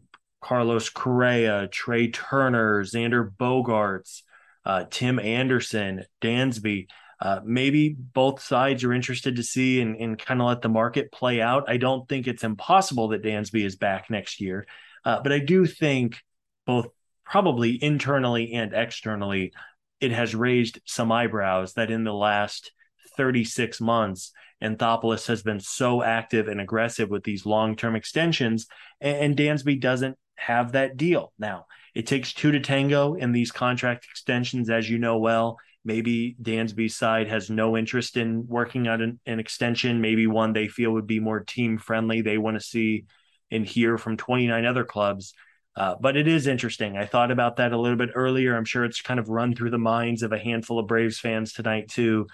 Carlos 0.44 0.90
Correa, 0.90 1.68
Trea 1.68 2.10
Turner, 2.10 2.84
Xander 2.84 3.30
Bogaerts, 3.30 4.20
uh, 4.66 4.84
Tim 4.90 5.18
Anderson, 5.18 6.04
Dansby. 6.20 6.88
Uh, 7.18 7.40
maybe 7.42 7.96
both 7.98 8.42
sides 8.42 8.84
are 8.84 8.92
interested 8.92 9.36
to 9.36 9.42
see 9.42 9.80
and, 9.80 9.96
and 9.96 10.18
kind 10.18 10.42
of 10.42 10.46
let 10.46 10.60
the 10.60 10.68
market 10.68 11.10
play 11.10 11.40
out. 11.40 11.64
I 11.70 11.78
don't 11.78 12.06
think 12.06 12.26
it's 12.26 12.44
impossible 12.44 13.08
that 13.08 13.22
Dansby 13.22 13.64
is 13.64 13.76
back 13.76 14.10
next 14.10 14.38
year, 14.38 14.66
uh, 15.06 15.20
but 15.22 15.32
I 15.32 15.38
do 15.38 15.64
think 15.64 16.22
both 16.66 16.88
probably 17.24 17.82
internally 17.82 18.52
and 18.52 18.74
externally, 18.74 19.54
it 19.98 20.12
has 20.12 20.34
raised 20.34 20.78
some 20.84 21.10
eyebrows 21.10 21.72
that 21.74 21.90
in 21.90 22.04
the 22.04 22.12
last 22.12 22.70
36 23.16 23.80
months, 23.80 24.30
Anthopoulos 24.62 25.26
has 25.28 25.42
been 25.42 25.60
so 25.60 26.02
active 26.02 26.48
and 26.48 26.60
aggressive 26.60 27.08
with 27.08 27.24
these 27.24 27.46
long 27.46 27.76
term 27.76 27.96
extensions, 27.96 28.66
and, 29.00 29.36
Dansby 29.36 29.80
doesn't 29.80 30.18
have 30.36 30.72
that 30.72 30.96
deal. 30.96 31.32
Now, 31.38 31.66
it 31.94 32.06
takes 32.06 32.32
two 32.32 32.52
to 32.52 32.60
tango 32.60 33.14
in 33.14 33.32
these 33.32 33.52
contract 33.52 34.04
extensions, 34.04 34.70
as 34.70 34.88
you 34.88 34.98
know 34.98 35.18
well. 35.18 35.58
Maybe 35.84 36.34
Dansby's 36.42 36.96
side 36.96 37.28
has 37.28 37.50
no 37.50 37.76
interest 37.76 38.16
in 38.16 38.46
working 38.46 38.88
on 38.88 39.02
an, 39.02 39.20
an 39.26 39.38
extension, 39.38 40.00
maybe 40.00 40.26
one 40.26 40.52
they 40.52 40.68
feel 40.68 40.92
would 40.92 41.06
be 41.06 41.20
more 41.20 41.40
team 41.40 41.78
friendly. 41.78 42.22
They 42.22 42.38
want 42.38 42.58
to 42.58 42.66
see 42.66 43.04
and 43.50 43.66
hear 43.66 43.98
from 43.98 44.16
29 44.16 44.64
other 44.64 44.84
clubs. 44.84 45.34
Uh, 45.76 45.96
but 46.00 46.16
it 46.16 46.28
is 46.28 46.46
interesting. 46.46 46.96
I 46.96 47.04
thought 47.04 47.30
about 47.30 47.56
that 47.56 47.72
a 47.72 47.78
little 47.78 47.98
bit 47.98 48.10
earlier. 48.14 48.56
I'm 48.56 48.64
sure 48.64 48.84
it's 48.84 49.02
kind 49.02 49.20
of 49.20 49.28
run 49.28 49.54
through 49.54 49.70
the 49.70 49.78
minds 49.78 50.22
of 50.22 50.32
a 50.32 50.38
handful 50.38 50.78
of 50.78 50.86
Braves 50.86 51.18
fans 51.18 51.52
tonight, 51.52 51.88
too. 51.88 52.26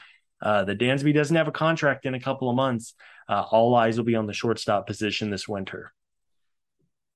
Uh, 0.42 0.64
the 0.64 0.76
Dansby 0.76 1.14
doesn't 1.14 1.36
have 1.36 1.48
a 1.48 1.52
contract 1.52 2.06
in 2.06 2.14
a 2.14 2.20
couple 2.20 2.48
of 2.48 2.56
months. 2.56 2.94
Uh, 3.28 3.44
all 3.50 3.74
eyes 3.74 3.96
will 3.96 4.04
be 4.04 4.14
on 4.14 4.26
the 4.26 4.32
shortstop 4.32 4.86
position 4.86 5.30
this 5.30 5.48
winter. 5.48 5.92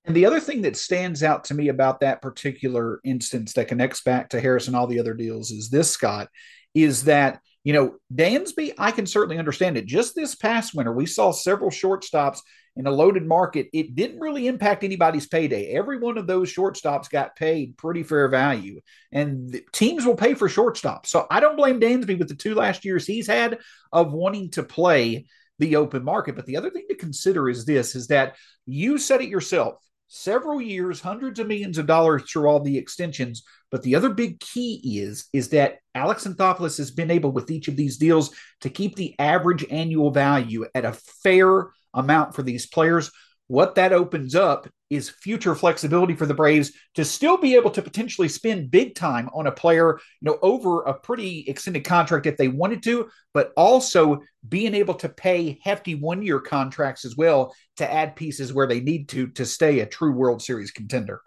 And 0.04 0.14
the 0.14 0.26
other 0.26 0.40
thing 0.40 0.62
that 0.62 0.76
stands 0.76 1.22
out 1.22 1.44
to 1.44 1.54
me 1.54 1.68
about 1.68 2.00
that 2.00 2.20
particular 2.20 3.00
instance 3.04 3.54
that 3.54 3.68
connects 3.68 4.02
back 4.02 4.30
to 4.30 4.40
Harris 4.40 4.66
and 4.66 4.76
all 4.76 4.86
the 4.86 5.00
other 5.00 5.14
deals 5.14 5.50
is 5.50 5.70
this, 5.70 5.90
Scott, 5.90 6.28
is 6.74 7.04
that, 7.04 7.40
you 7.62 7.72
know, 7.72 7.96
Dansby, 8.14 8.74
I 8.76 8.90
can 8.90 9.06
certainly 9.06 9.38
understand 9.38 9.78
it. 9.78 9.86
Just 9.86 10.14
this 10.14 10.34
past 10.34 10.74
winter, 10.74 10.92
we 10.92 11.06
saw 11.06 11.30
several 11.30 11.70
shortstops 11.70 12.40
in 12.76 12.86
a 12.86 12.90
loaded 12.90 13.24
market, 13.24 13.68
it 13.72 13.94
didn't 13.94 14.18
really 14.18 14.48
impact 14.48 14.82
anybody's 14.82 15.28
payday. 15.28 15.68
Every 15.68 15.98
one 15.98 16.18
of 16.18 16.26
those 16.26 16.52
shortstops 16.52 17.08
got 17.08 17.36
paid 17.36 17.76
pretty 17.76 18.02
fair 18.02 18.28
value, 18.28 18.80
and 19.12 19.60
teams 19.72 20.04
will 20.04 20.16
pay 20.16 20.34
for 20.34 20.48
shortstops. 20.48 21.06
So 21.06 21.26
I 21.30 21.38
don't 21.38 21.56
blame 21.56 21.80
Dansby 21.80 22.18
with 22.18 22.28
the 22.28 22.34
two 22.34 22.54
last 22.54 22.84
years 22.84 23.06
he's 23.06 23.28
had 23.28 23.58
of 23.92 24.12
wanting 24.12 24.50
to 24.52 24.64
play 24.64 25.26
the 25.60 25.76
open 25.76 26.02
market. 26.02 26.34
But 26.34 26.46
the 26.46 26.56
other 26.56 26.70
thing 26.70 26.86
to 26.88 26.96
consider 26.96 27.48
is 27.48 27.64
this: 27.64 27.94
is 27.94 28.08
that 28.08 28.34
you 28.66 28.98
said 28.98 29.20
it 29.20 29.28
yourself. 29.28 29.76
Several 30.08 30.60
years, 30.60 31.00
hundreds 31.00 31.40
of 31.40 31.46
millions 31.46 31.78
of 31.78 31.86
dollars 31.86 32.22
through 32.22 32.46
all 32.46 32.60
the 32.60 32.78
extensions. 32.78 33.42
But 33.70 33.82
the 33.82 33.94
other 33.94 34.10
big 34.10 34.38
key 34.40 34.80
is 35.00 35.28
is 35.32 35.48
that 35.50 35.78
Alex 35.94 36.26
Anthopoulos 36.26 36.78
has 36.78 36.90
been 36.90 37.10
able 37.10 37.32
with 37.32 37.50
each 37.50 37.68
of 37.68 37.76
these 37.76 37.96
deals 37.96 38.30
to 38.60 38.70
keep 38.70 38.94
the 38.94 39.14
average 39.18 39.64
annual 39.70 40.10
value 40.10 40.66
at 40.74 40.84
a 40.84 40.92
fair 40.92 41.70
amount 41.92 42.34
for 42.34 42.42
these 42.42 42.66
players. 42.66 43.10
What 43.48 43.74
that 43.74 43.92
opens 43.92 44.34
up 44.34 44.68
is 44.88 45.10
future 45.10 45.54
flexibility 45.54 46.14
for 46.14 46.24
the 46.24 46.34
Braves 46.34 46.72
to 46.94 47.04
still 47.04 47.36
be 47.36 47.56
able 47.56 47.70
to 47.72 47.82
potentially 47.82 48.28
spend 48.28 48.70
big 48.70 48.94
time 48.94 49.28
on 49.34 49.46
a 49.46 49.52
player, 49.52 49.98
you 50.20 50.30
know, 50.30 50.38
over 50.40 50.82
a 50.82 50.94
pretty 50.94 51.44
extended 51.46 51.84
contract 51.84 52.26
if 52.26 52.36
they 52.38 52.48
wanted 52.48 52.82
to, 52.84 53.08
but 53.34 53.52
also 53.56 54.20
being 54.48 54.72
able 54.74 54.94
to 54.94 55.08
pay 55.08 55.58
hefty 55.62 55.94
one-year 55.94 56.40
contracts 56.40 57.04
as 57.04 57.16
well 57.16 57.54
to 57.76 57.92
add 57.92 58.16
pieces 58.16 58.52
where 58.52 58.66
they 58.66 58.80
need 58.80 59.08
to 59.10 59.26
to 59.28 59.44
stay 59.44 59.80
a 59.80 59.86
true 59.86 60.12
World 60.12 60.40
Series 60.40 60.70
contender. 60.70 61.20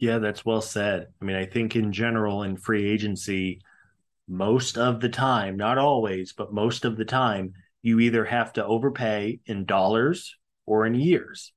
Yeah, 0.00 0.18
that's 0.18 0.44
well 0.44 0.62
said. 0.62 1.06
I 1.20 1.24
mean, 1.24 1.36
I 1.36 1.46
think 1.46 1.76
in 1.76 1.92
general 1.92 2.42
in 2.42 2.56
free 2.56 2.90
agency, 2.90 3.60
most 4.26 4.76
of 4.76 5.00
the 5.00 5.08
time, 5.08 5.56
not 5.56 5.78
always, 5.78 6.32
but 6.32 6.52
most 6.52 6.84
of 6.84 6.96
the 6.96 7.04
time, 7.04 7.52
you 7.82 8.00
either 8.00 8.24
have 8.24 8.52
to 8.54 8.64
overpay 8.64 9.40
in 9.46 9.66
dollars 9.66 10.36
or 10.66 10.86
in 10.86 10.94
years. 10.94 11.52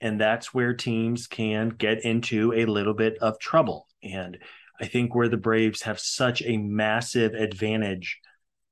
And 0.00 0.20
that's 0.20 0.52
where 0.52 0.74
teams 0.74 1.26
can 1.26 1.70
get 1.70 2.04
into 2.04 2.52
a 2.52 2.66
little 2.66 2.94
bit 2.94 3.18
of 3.18 3.38
trouble. 3.38 3.86
And 4.02 4.38
I 4.80 4.86
think 4.86 5.14
where 5.14 5.28
the 5.28 5.36
Braves 5.36 5.82
have 5.82 6.00
such 6.00 6.42
a 6.42 6.56
massive 6.56 7.34
advantage. 7.34 8.18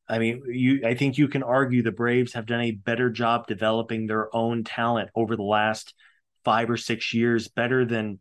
I 0.09 0.19
mean, 0.19 0.43
you 0.49 0.85
I 0.85 0.95
think 0.95 1.19
you 1.19 1.29
can 1.29 1.45
argue 1.45 1.83
the 1.83 1.93
Braves 1.93 2.33
have 2.33 2.47
done 2.47 2.63
a 2.63 2.73
better 2.73 3.11
job 3.11 3.47
developing 3.47 4.07
their 4.07 4.35
own 4.35 4.65
talent 4.65 5.11
over 5.15 5.37
the 5.37 5.45
last 5.45 5.95
5 6.45 6.71
or 6.71 6.77
6 6.77 7.15
years 7.15 7.47
better 7.47 7.85
than 7.85 8.19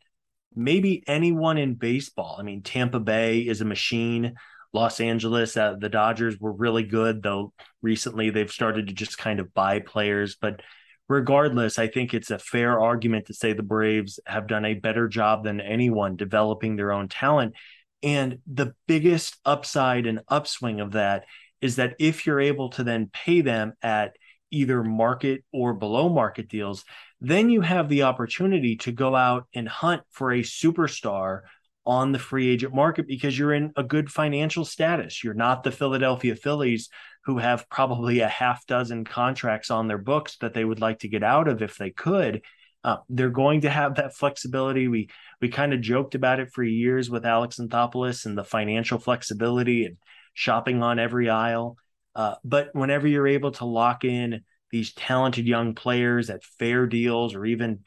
maybe 0.55 1.03
anyone 1.07 1.57
in 1.57 1.73
baseball. 1.73 2.37
I 2.39 2.43
mean, 2.43 2.61
Tampa 2.61 2.99
Bay 2.99 3.39
is 3.39 3.61
a 3.61 3.65
machine. 3.65 4.35
Los 4.71 4.99
Angeles, 4.99 5.57
uh, 5.57 5.75
the 5.79 5.89
Dodgers 5.89 6.39
were 6.39 6.51
really 6.51 6.83
good, 6.83 7.23
though 7.23 7.53
recently 7.81 8.29
they've 8.29 8.51
started 8.51 8.87
to 8.87 8.93
just 8.93 9.17
kind 9.17 9.39
of 9.39 9.53
buy 9.53 9.79
players. 9.79 10.35
But 10.35 10.61
regardless, 11.09 11.79
I 11.79 11.87
think 11.87 12.13
it's 12.13 12.31
a 12.31 12.39
fair 12.39 12.79
argument 12.79 13.25
to 13.25 13.33
say 13.33 13.51
the 13.51 13.63
Braves 13.63 14.19
have 14.25 14.47
done 14.47 14.63
a 14.63 14.75
better 14.75 15.07
job 15.07 15.43
than 15.43 15.59
anyone 15.59 16.15
developing 16.15 16.75
their 16.75 16.93
own 16.93 17.09
talent. 17.09 17.55
And 18.03 18.37
the 18.47 18.73
biggest 18.87 19.35
upside 19.43 20.05
and 20.05 20.21
upswing 20.29 20.79
of 20.79 20.93
that 20.93 21.25
is 21.61 21.75
that 21.75 21.95
if 21.99 22.25
you're 22.25 22.39
able 22.39 22.69
to 22.69 22.83
then 22.83 23.09
pay 23.11 23.41
them 23.41 23.73
at 23.81 24.15
either 24.51 24.83
market 24.83 25.43
or 25.51 25.73
below 25.73 26.09
market 26.09 26.47
deals, 26.47 26.85
then 27.19 27.49
you 27.49 27.61
have 27.61 27.89
the 27.89 28.03
opportunity 28.03 28.77
to 28.77 28.91
go 28.91 29.15
out 29.15 29.47
and 29.53 29.67
hunt 29.67 30.03
for 30.11 30.31
a 30.31 30.41
superstar 30.41 31.41
on 31.89 32.11
the 32.11 32.19
free 32.19 32.47
agent 32.47 32.71
market 32.71 33.07
because 33.07 33.37
you're 33.37 33.51
in 33.51 33.73
a 33.75 33.81
good 33.81 34.11
financial 34.11 34.63
status. 34.63 35.23
You're 35.23 35.33
not 35.33 35.63
the 35.63 35.71
Philadelphia 35.71 36.35
Phillies 36.35 36.87
who 37.25 37.39
have 37.39 37.67
probably 37.67 38.19
a 38.19 38.27
half 38.27 38.63
dozen 38.67 39.03
contracts 39.05 39.71
on 39.71 39.87
their 39.87 39.97
books 39.97 40.37
that 40.41 40.53
they 40.53 40.63
would 40.63 40.79
like 40.79 40.99
to 40.99 41.07
get 41.07 41.23
out 41.23 41.47
of 41.47 41.63
if 41.63 41.77
they 41.77 41.89
could. 41.89 42.43
Uh, 42.83 42.97
they're 43.09 43.31
going 43.31 43.61
to 43.61 43.71
have 43.71 43.95
that 43.95 44.15
flexibility. 44.15 44.87
We 44.87 45.09
we 45.41 45.49
kind 45.49 45.73
of 45.73 45.81
joked 45.81 46.13
about 46.13 46.39
it 46.39 46.51
for 46.51 46.63
years 46.63 47.09
with 47.09 47.25
Alex 47.25 47.57
Anthopoulos 47.57 48.27
and 48.27 48.37
the 48.37 48.43
financial 48.43 48.99
flexibility 48.99 49.85
and 49.85 49.97
shopping 50.35 50.83
on 50.83 50.99
every 50.99 51.27
aisle. 51.27 51.75
Uh, 52.13 52.35
but 52.43 52.69
whenever 52.73 53.07
you're 53.07 53.27
able 53.27 53.51
to 53.53 53.65
lock 53.65 54.05
in 54.05 54.41
these 54.69 54.93
talented 54.93 55.47
young 55.47 55.73
players 55.73 56.29
at 56.29 56.43
fair 56.43 56.85
deals 56.85 57.33
or 57.33 57.47
even 57.47 57.79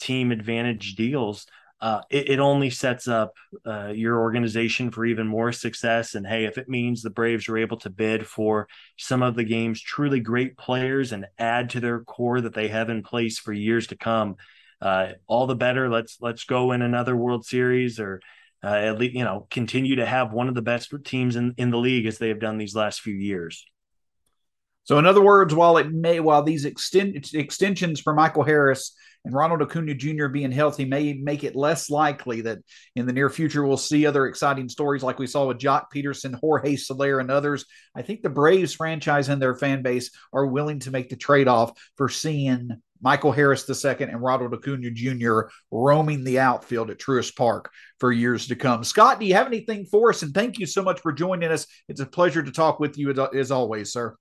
team 0.00 0.32
advantage 0.32 0.94
deals, 0.94 1.44
uh, 1.80 2.02
it, 2.10 2.30
it, 2.30 2.40
only 2.40 2.68
sets 2.68 3.08
up 3.08 3.32
uh, 3.66 3.88
your 3.88 4.20
organization 4.20 4.90
for 4.90 5.06
even 5.06 5.26
more 5.26 5.50
success. 5.50 6.14
And 6.14 6.26
hey, 6.26 6.44
if 6.44 6.58
it 6.58 6.68
means 6.68 7.00
the 7.00 7.08
Braves 7.08 7.48
are 7.48 7.56
able 7.56 7.78
to 7.78 7.90
bid 7.90 8.26
for 8.26 8.68
some 8.98 9.22
of 9.22 9.34
the 9.34 9.44
game's 9.44 9.80
truly 9.80 10.20
great 10.20 10.58
players 10.58 11.12
and 11.12 11.26
add 11.38 11.70
to 11.70 11.80
their 11.80 12.00
core 12.00 12.42
that 12.42 12.52
they 12.52 12.68
have 12.68 12.90
in 12.90 13.02
place 13.02 13.38
for 13.38 13.54
years 13.54 13.86
to 13.88 13.96
come, 13.96 14.36
uh, 14.82 15.12
all 15.26 15.46
the 15.46 15.56
better. 15.56 15.88
Let's 15.88 16.18
let's 16.20 16.44
go 16.44 16.72
in 16.72 16.82
another 16.82 17.16
World 17.16 17.46
Series 17.46 17.98
or 17.98 18.20
uh, 18.62 18.66
at 18.66 18.98
least 18.98 19.14
you 19.14 19.24
know 19.24 19.46
continue 19.50 19.96
to 19.96 20.06
have 20.06 20.32
one 20.34 20.48
of 20.48 20.54
the 20.54 20.62
best 20.62 20.92
teams 21.04 21.36
in, 21.36 21.54
in 21.56 21.70
the 21.70 21.78
league 21.78 22.04
as 22.04 22.18
they 22.18 22.28
have 22.28 22.40
done 22.40 22.58
these 22.58 22.76
last 22.76 23.00
few 23.00 23.14
years. 23.14 23.64
So, 24.90 24.98
in 24.98 25.06
other 25.06 25.22
words, 25.22 25.54
while 25.54 25.76
it 25.76 25.92
may 25.92 26.18
while 26.18 26.42
these 26.42 26.64
extend, 26.64 27.14
extensions 27.32 28.00
for 28.00 28.12
Michael 28.12 28.42
Harris 28.42 28.96
and 29.24 29.32
Ronald 29.32 29.62
Acuna 29.62 29.94
Jr. 29.94 30.26
being 30.26 30.50
healthy 30.50 30.84
may 30.84 31.12
make 31.12 31.44
it 31.44 31.54
less 31.54 31.90
likely 31.90 32.40
that 32.40 32.58
in 32.96 33.06
the 33.06 33.12
near 33.12 33.30
future 33.30 33.64
we'll 33.64 33.76
see 33.76 34.04
other 34.04 34.26
exciting 34.26 34.68
stories 34.68 35.04
like 35.04 35.20
we 35.20 35.28
saw 35.28 35.46
with 35.46 35.60
Joc 35.60 35.84
Pederson, 35.94 36.34
Jorge 36.34 36.74
Soler, 36.74 37.20
and 37.20 37.30
others. 37.30 37.66
I 37.94 38.02
think 38.02 38.22
the 38.22 38.30
Braves 38.30 38.74
franchise 38.74 39.28
and 39.28 39.40
their 39.40 39.54
fan 39.54 39.82
base 39.82 40.10
are 40.32 40.48
willing 40.48 40.80
to 40.80 40.90
make 40.90 41.08
the 41.08 41.14
trade 41.14 41.46
off 41.46 41.70
for 41.96 42.08
seeing 42.08 42.70
Michael 43.00 43.30
Harris 43.30 43.70
II 43.70 43.94
and 44.00 44.20
Ronald 44.20 44.54
Acuna 44.54 44.90
Jr. 44.90 45.42
roaming 45.70 46.24
the 46.24 46.40
outfield 46.40 46.90
at 46.90 46.98
Truist 46.98 47.36
Park 47.36 47.70
for 48.00 48.10
years 48.10 48.48
to 48.48 48.56
come. 48.56 48.82
Scott, 48.82 49.20
do 49.20 49.26
you 49.26 49.34
have 49.34 49.46
anything 49.46 49.86
for 49.86 50.10
us? 50.10 50.22
And 50.24 50.34
thank 50.34 50.58
you 50.58 50.66
so 50.66 50.82
much 50.82 50.98
for 50.98 51.12
joining 51.12 51.52
us. 51.52 51.68
It's 51.88 52.00
a 52.00 52.06
pleasure 52.06 52.42
to 52.42 52.50
talk 52.50 52.80
with 52.80 52.98
you 52.98 53.14
as 53.32 53.52
always, 53.52 53.92
sir. 53.92 54.16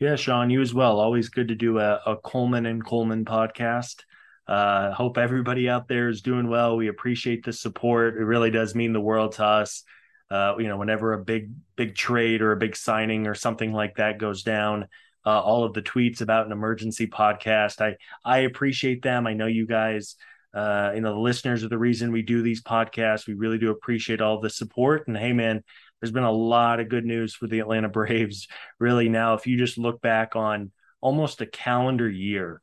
Yeah, 0.00 0.16
Shawn, 0.16 0.50
you 0.50 0.60
as 0.60 0.74
well. 0.74 0.98
Always 1.00 1.28
good 1.28 1.48
to 1.48 1.54
do 1.54 1.78
a, 1.78 2.00
a 2.06 2.16
Coleman 2.16 2.66
and 2.66 2.84
Coleman 2.84 3.24
podcast. 3.24 4.02
Uh, 4.46 4.92
hope 4.92 5.16
everybody 5.16 5.68
out 5.68 5.88
there 5.88 6.08
is 6.08 6.20
doing 6.20 6.48
well. 6.48 6.76
We 6.76 6.88
appreciate 6.88 7.44
the 7.44 7.52
support. 7.52 8.16
It 8.16 8.24
really 8.24 8.50
does 8.50 8.74
mean 8.74 8.92
the 8.92 9.00
world 9.00 9.32
to 9.32 9.44
us. 9.44 9.84
Uh, 10.30 10.54
you 10.58 10.68
know, 10.68 10.76
whenever 10.76 11.12
a 11.12 11.24
big 11.24 11.50
big 11.76 11.94
trade 11.94 12.42
or 12.42 12.52
a 12.52 12.56
big 12.56 12.76
signing 12.76 13.26
or 13.26 13.34
something 13.34 13.72
like 13.72 13.96
that 13.96 14.18
goes 14.18 14.42
down, 14.42 14.88
uh, 15.24 15.40
all 15.40 15.64
of 15.64 15.74
the 15.74 15.82
tweets 15.82 16.20
about 16.20 16.46
an 16.46 16.52
emergency 16.52 17.06
podcast, 17.06 17.80
I 17.80 17.96
I 18.24 18.40
appreciate 18.40 19.02
them. 19.02 19.26
I 19.26 19.34
know 19.34 19.46
you 19.46 19.66
guys, 19.66 20.16
uh, 20.52 20.92
you 20.94 21.00
know, 21.02 21.14
the 21.14 21.20
listeners 21.20 21.62
are 21.62 21.68
the 21.68 21.78
reason 21.78 22.10
we 22.10 22.22
do 22.22 22.42
these 22.42 22.62
podcasts. 22.62 23.26
We 23.26 23.34
really 23.34 23.58
do 23.58 23.70
appreciate 23.70 24.20
all 24.20 24.40
the 24.40 24.50
support. 24.50 25.06
And 25.08 25.16
hey, 25.16 25.32
man, 25.32 25.62
there's 26.04 26.12
been 26.12 26.22
a 26.22 26.30
lot 26.30 26.80
of 26.80 26.90
good 26.90 27.06
news 27.06 27.34
for 27.34 27.46
the 27.46 27.60
Atlanta 27.60 27.88
Braves. 27.88 28.46
Really, 28.78 29.08
now, 29.08 29.32
if 29.32 29.46
you 29.46 29.56
just 29.56 29.78
look 29.78 30.02
back 30.02 30.36
on 30.36 30.70
almost 31.00 31.40
a 31.40 31.46
calendar 31.46 32.10
year, 32.10 32.60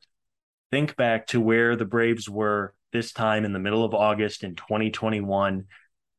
think 0.70 0.94
back 0.94 1.26
to 1.28 1.40
where 1.40 1.74
the 1.74 1.84
Braves 1.84 2.28
were 2.28 2.72
this 2.92 3.12
time 3.12 3.44
in 3.44 3.52
the 3.52 3.58
middle 3.58 3.84
of 3.84 3.94
August 3.94 4.44
in 4.44 4.54
2021, 4.54 5.64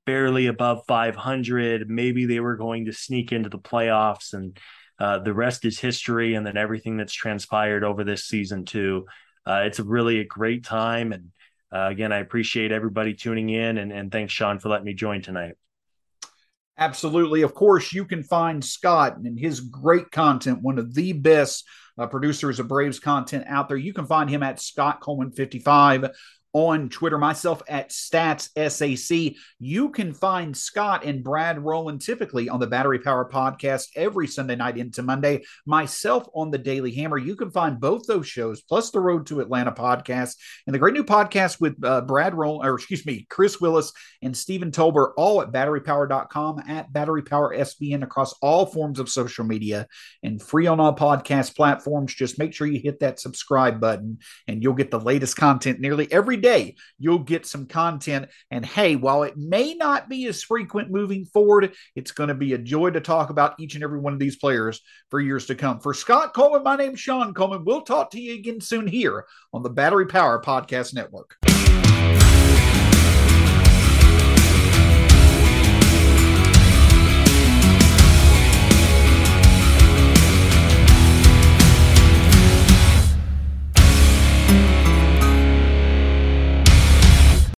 barely 0.06 0.48
above 0.48 0.84
500. 0.86 1.90
Maybe 1.90 2.26
they 2.26 2.42
were 2.42 2.58
going 2.58 2.86
to 2.86 2.92
sneak 2.92 3.32
into 3.32 3.48
the 3.48 3.58
playoffs, 3.58 4.34
and 4.34 4.60
uh, 5.00 5.20
the 5.20 5.34
rest 5.34 5.64
is 5.64 5.80
history. 5.80 6.34
And 6.34 6.46
then 6.46 6.58
everything 6.58 6.98
that's 6.98 7.14
transpired 7.14 7.86
over 7.86 8.04
this 8.04 8.26
season, 8.26 8.66
too. 8.66 9.06
Uh, 9.46 9.62
it's 9.66 9.80
really 9.80 10.20
a 10.20 10.26
great 10.26 10.66
time. 10.66 11.14
And 11.14 11.32
uh, 11.72 11.88
again, 11.90 12.12
I 12.12 12.18
appreciate 12.18 12.74
everybody 12.74 13.14
tuning 13.14 13.50
in, 13.50 13.78
and, 13.78 13.94
and 13.94 14.12
thanks, 14.12 14.34
Shawn, 14.34 14.60
for 14.60 14.68
letting 14.68 14.86
me 14.86 14.94
join 14.94 15.22
tonight. 15.22 15.56
Absolutely. 16.84 17.44
Of 17.44 17.54
course, 17.54 17.94
you 17.94 18.04
can 18.04 18.24
find 18.24 18.64
Scott 18.64 19.16
and 19.16 19.40
his 19.40 19.62
great 19.62 20.12
content, 20.12 20.62
one 20.62 20.78
of 20.78 20.94
the 20.94 21.14
best 21.14 21.66
uh, 21.98 22.08
producers 22.08 22.60
of 22.60 22.68
Braves 22.68 23.00
content 23.00 23.46
out 23.48 23.70
there. 23.70 23.78
You 23.78 23.94
can 23.94 24.06
find 24.06 24.30
him 24.30 24.44
at 24.44 24.60
Scott 24.60 25.00
Coleman 25.00 25.32
55 25.32 26.10
on 26.54 26.88
Twitter, 26.90 27.18
myself 27.18 27.64
at 27.68 27.90
Stats 27.90 28.50
SAC. 28.56 29.36
You 29.60 29.90
can 29.90 30.14
find 30.14 30.56
Scott 30.56 31.04
and 31.04 31.24
Brad 31.24 31.60
Rowland 31.60 32.02
typically 32.02 32.48
on 32.48 32.60
the 32.60 32.68
Battery 32.68 33.00
Power 33.00 33.28
podcast 33.30 33.88
every 33.96 34.28
Sunday 34.28 34.56
night 34.56 34.78
into 34.78 35.02
Monday. 35.02 35.44
Myself 35.66 36.28
on 36.36 36.52
the 36.52 36.60
Daily 36.60 36.94
Hammer. 36.94 37.18
You 37.18 37.36
can 37.36 37.50
find 37.50 37.80
both 37.80 38.06
those 38.06 38.28
shows 38.28 38.62
plus 38.62 38.92
the 38.92 39.00
Road 39.00 39.26
to 39.28 39.42
Atlanta 39.42 39.72
podcast 39.72 40.36
and 40.68 40.74
the 40.74 40.80
great 40.80 40.94
new 40.94 41.04
podcast 41.04 41.60
with 41.60 41.84
uh, 41.84 42.02
Brad 42.02 42.36
Rowland, 42.36 42.70
or 42.70 42.76
excuse 42.76 43.06
me, 43.06 43.26
Chris 43.30 43.60
Willis 43.60 43.92
and 44.22 44.38
Stephen 44.38 44.72
Tolbert, 44.72 45.14
all 45.18 45.42
at 45.42 45.52
batterypower.com 45.52 46.64
at 46.68 46.94
Battery 46.94 47.24
Power 47.24 47.56
SBN 47.56 48.04
across 48.04 48.34
all 48.42 48.68
forms 48.68 49.00
of 49.00 49.10
social 49.10 49.44
media 49.44 49.88
and 50.22 50.42
free 50.42 50.68
on 50.68 50.80
all 50.80 50.96
podcast 50.96 51.56
platforms. 51.56 52.14
Just 52.14 52.38
make 52.38 52.54
sure 52.54 52.68
you 52.68 52.80
hit 52.80 53.00
that 53.00 53.20
subscribe 53.20 53.80
button 53.80 54.20
and 54.48 54.62
you'll 54.62 54.74
get 54.74 54.92
the 54.92 55.00
latest 55.00 55.36
content 55.36 55.80
nearly 55.80 56.12
every 56.12 56.43
day 56.44 56.76
you'll 57.00 57.18
get 57.20 57.48
some 57.48 57.66
content. 57.66 58.28
And 58.52 58.64
hey, 58.64 58.96
while 58.96 59.24
it 59.24 59.36
may 59.36 59.74
not 59.74 60.10
be 60.10 60.28
as 60.28 60.44
frequent 60.44 60.92
moving 60.92 61.26
forward, 61.26 61.74
it's 61.96 62.12
going 62.12 62.28
to 62.28 62.36
be 62.36 62.54
a 62.54 62.60
joy 62.60 62.92
to 62.92 63.02
talk 63.02 63.32
about 63.32 63.60
each 63.60 63.74
and 63.74 63.84
every 63.84 64.00
one 64.00 64.14
of 64.14 64.20
these 64.20 64.36
players 64.36 64.82
for 65.10 65.20
years 65.20 65.48
to 65.48 65.56
come. 65.56 65.80
For 65.80 65.94
Scott 65.94 66.36
Coleman, 66.36 66.64
my 66.64 66.76
name's 66.76 67.00
Shawn 67.00 67.34
Coleman. 67.34 67.66
We'll 67.66 67.82
talk 67.82 68.12
to 68.12 68.22
you 68.22 68.36
again 68.36 68.62
soon 68.62 68.86
here 68.86 69.26
on 69.54 69.64
the 69.64 69.70
Battery 69.70 70.06
Power 70.06 70.42
Podcast 70.42 70.94
Network. 70.94 71.38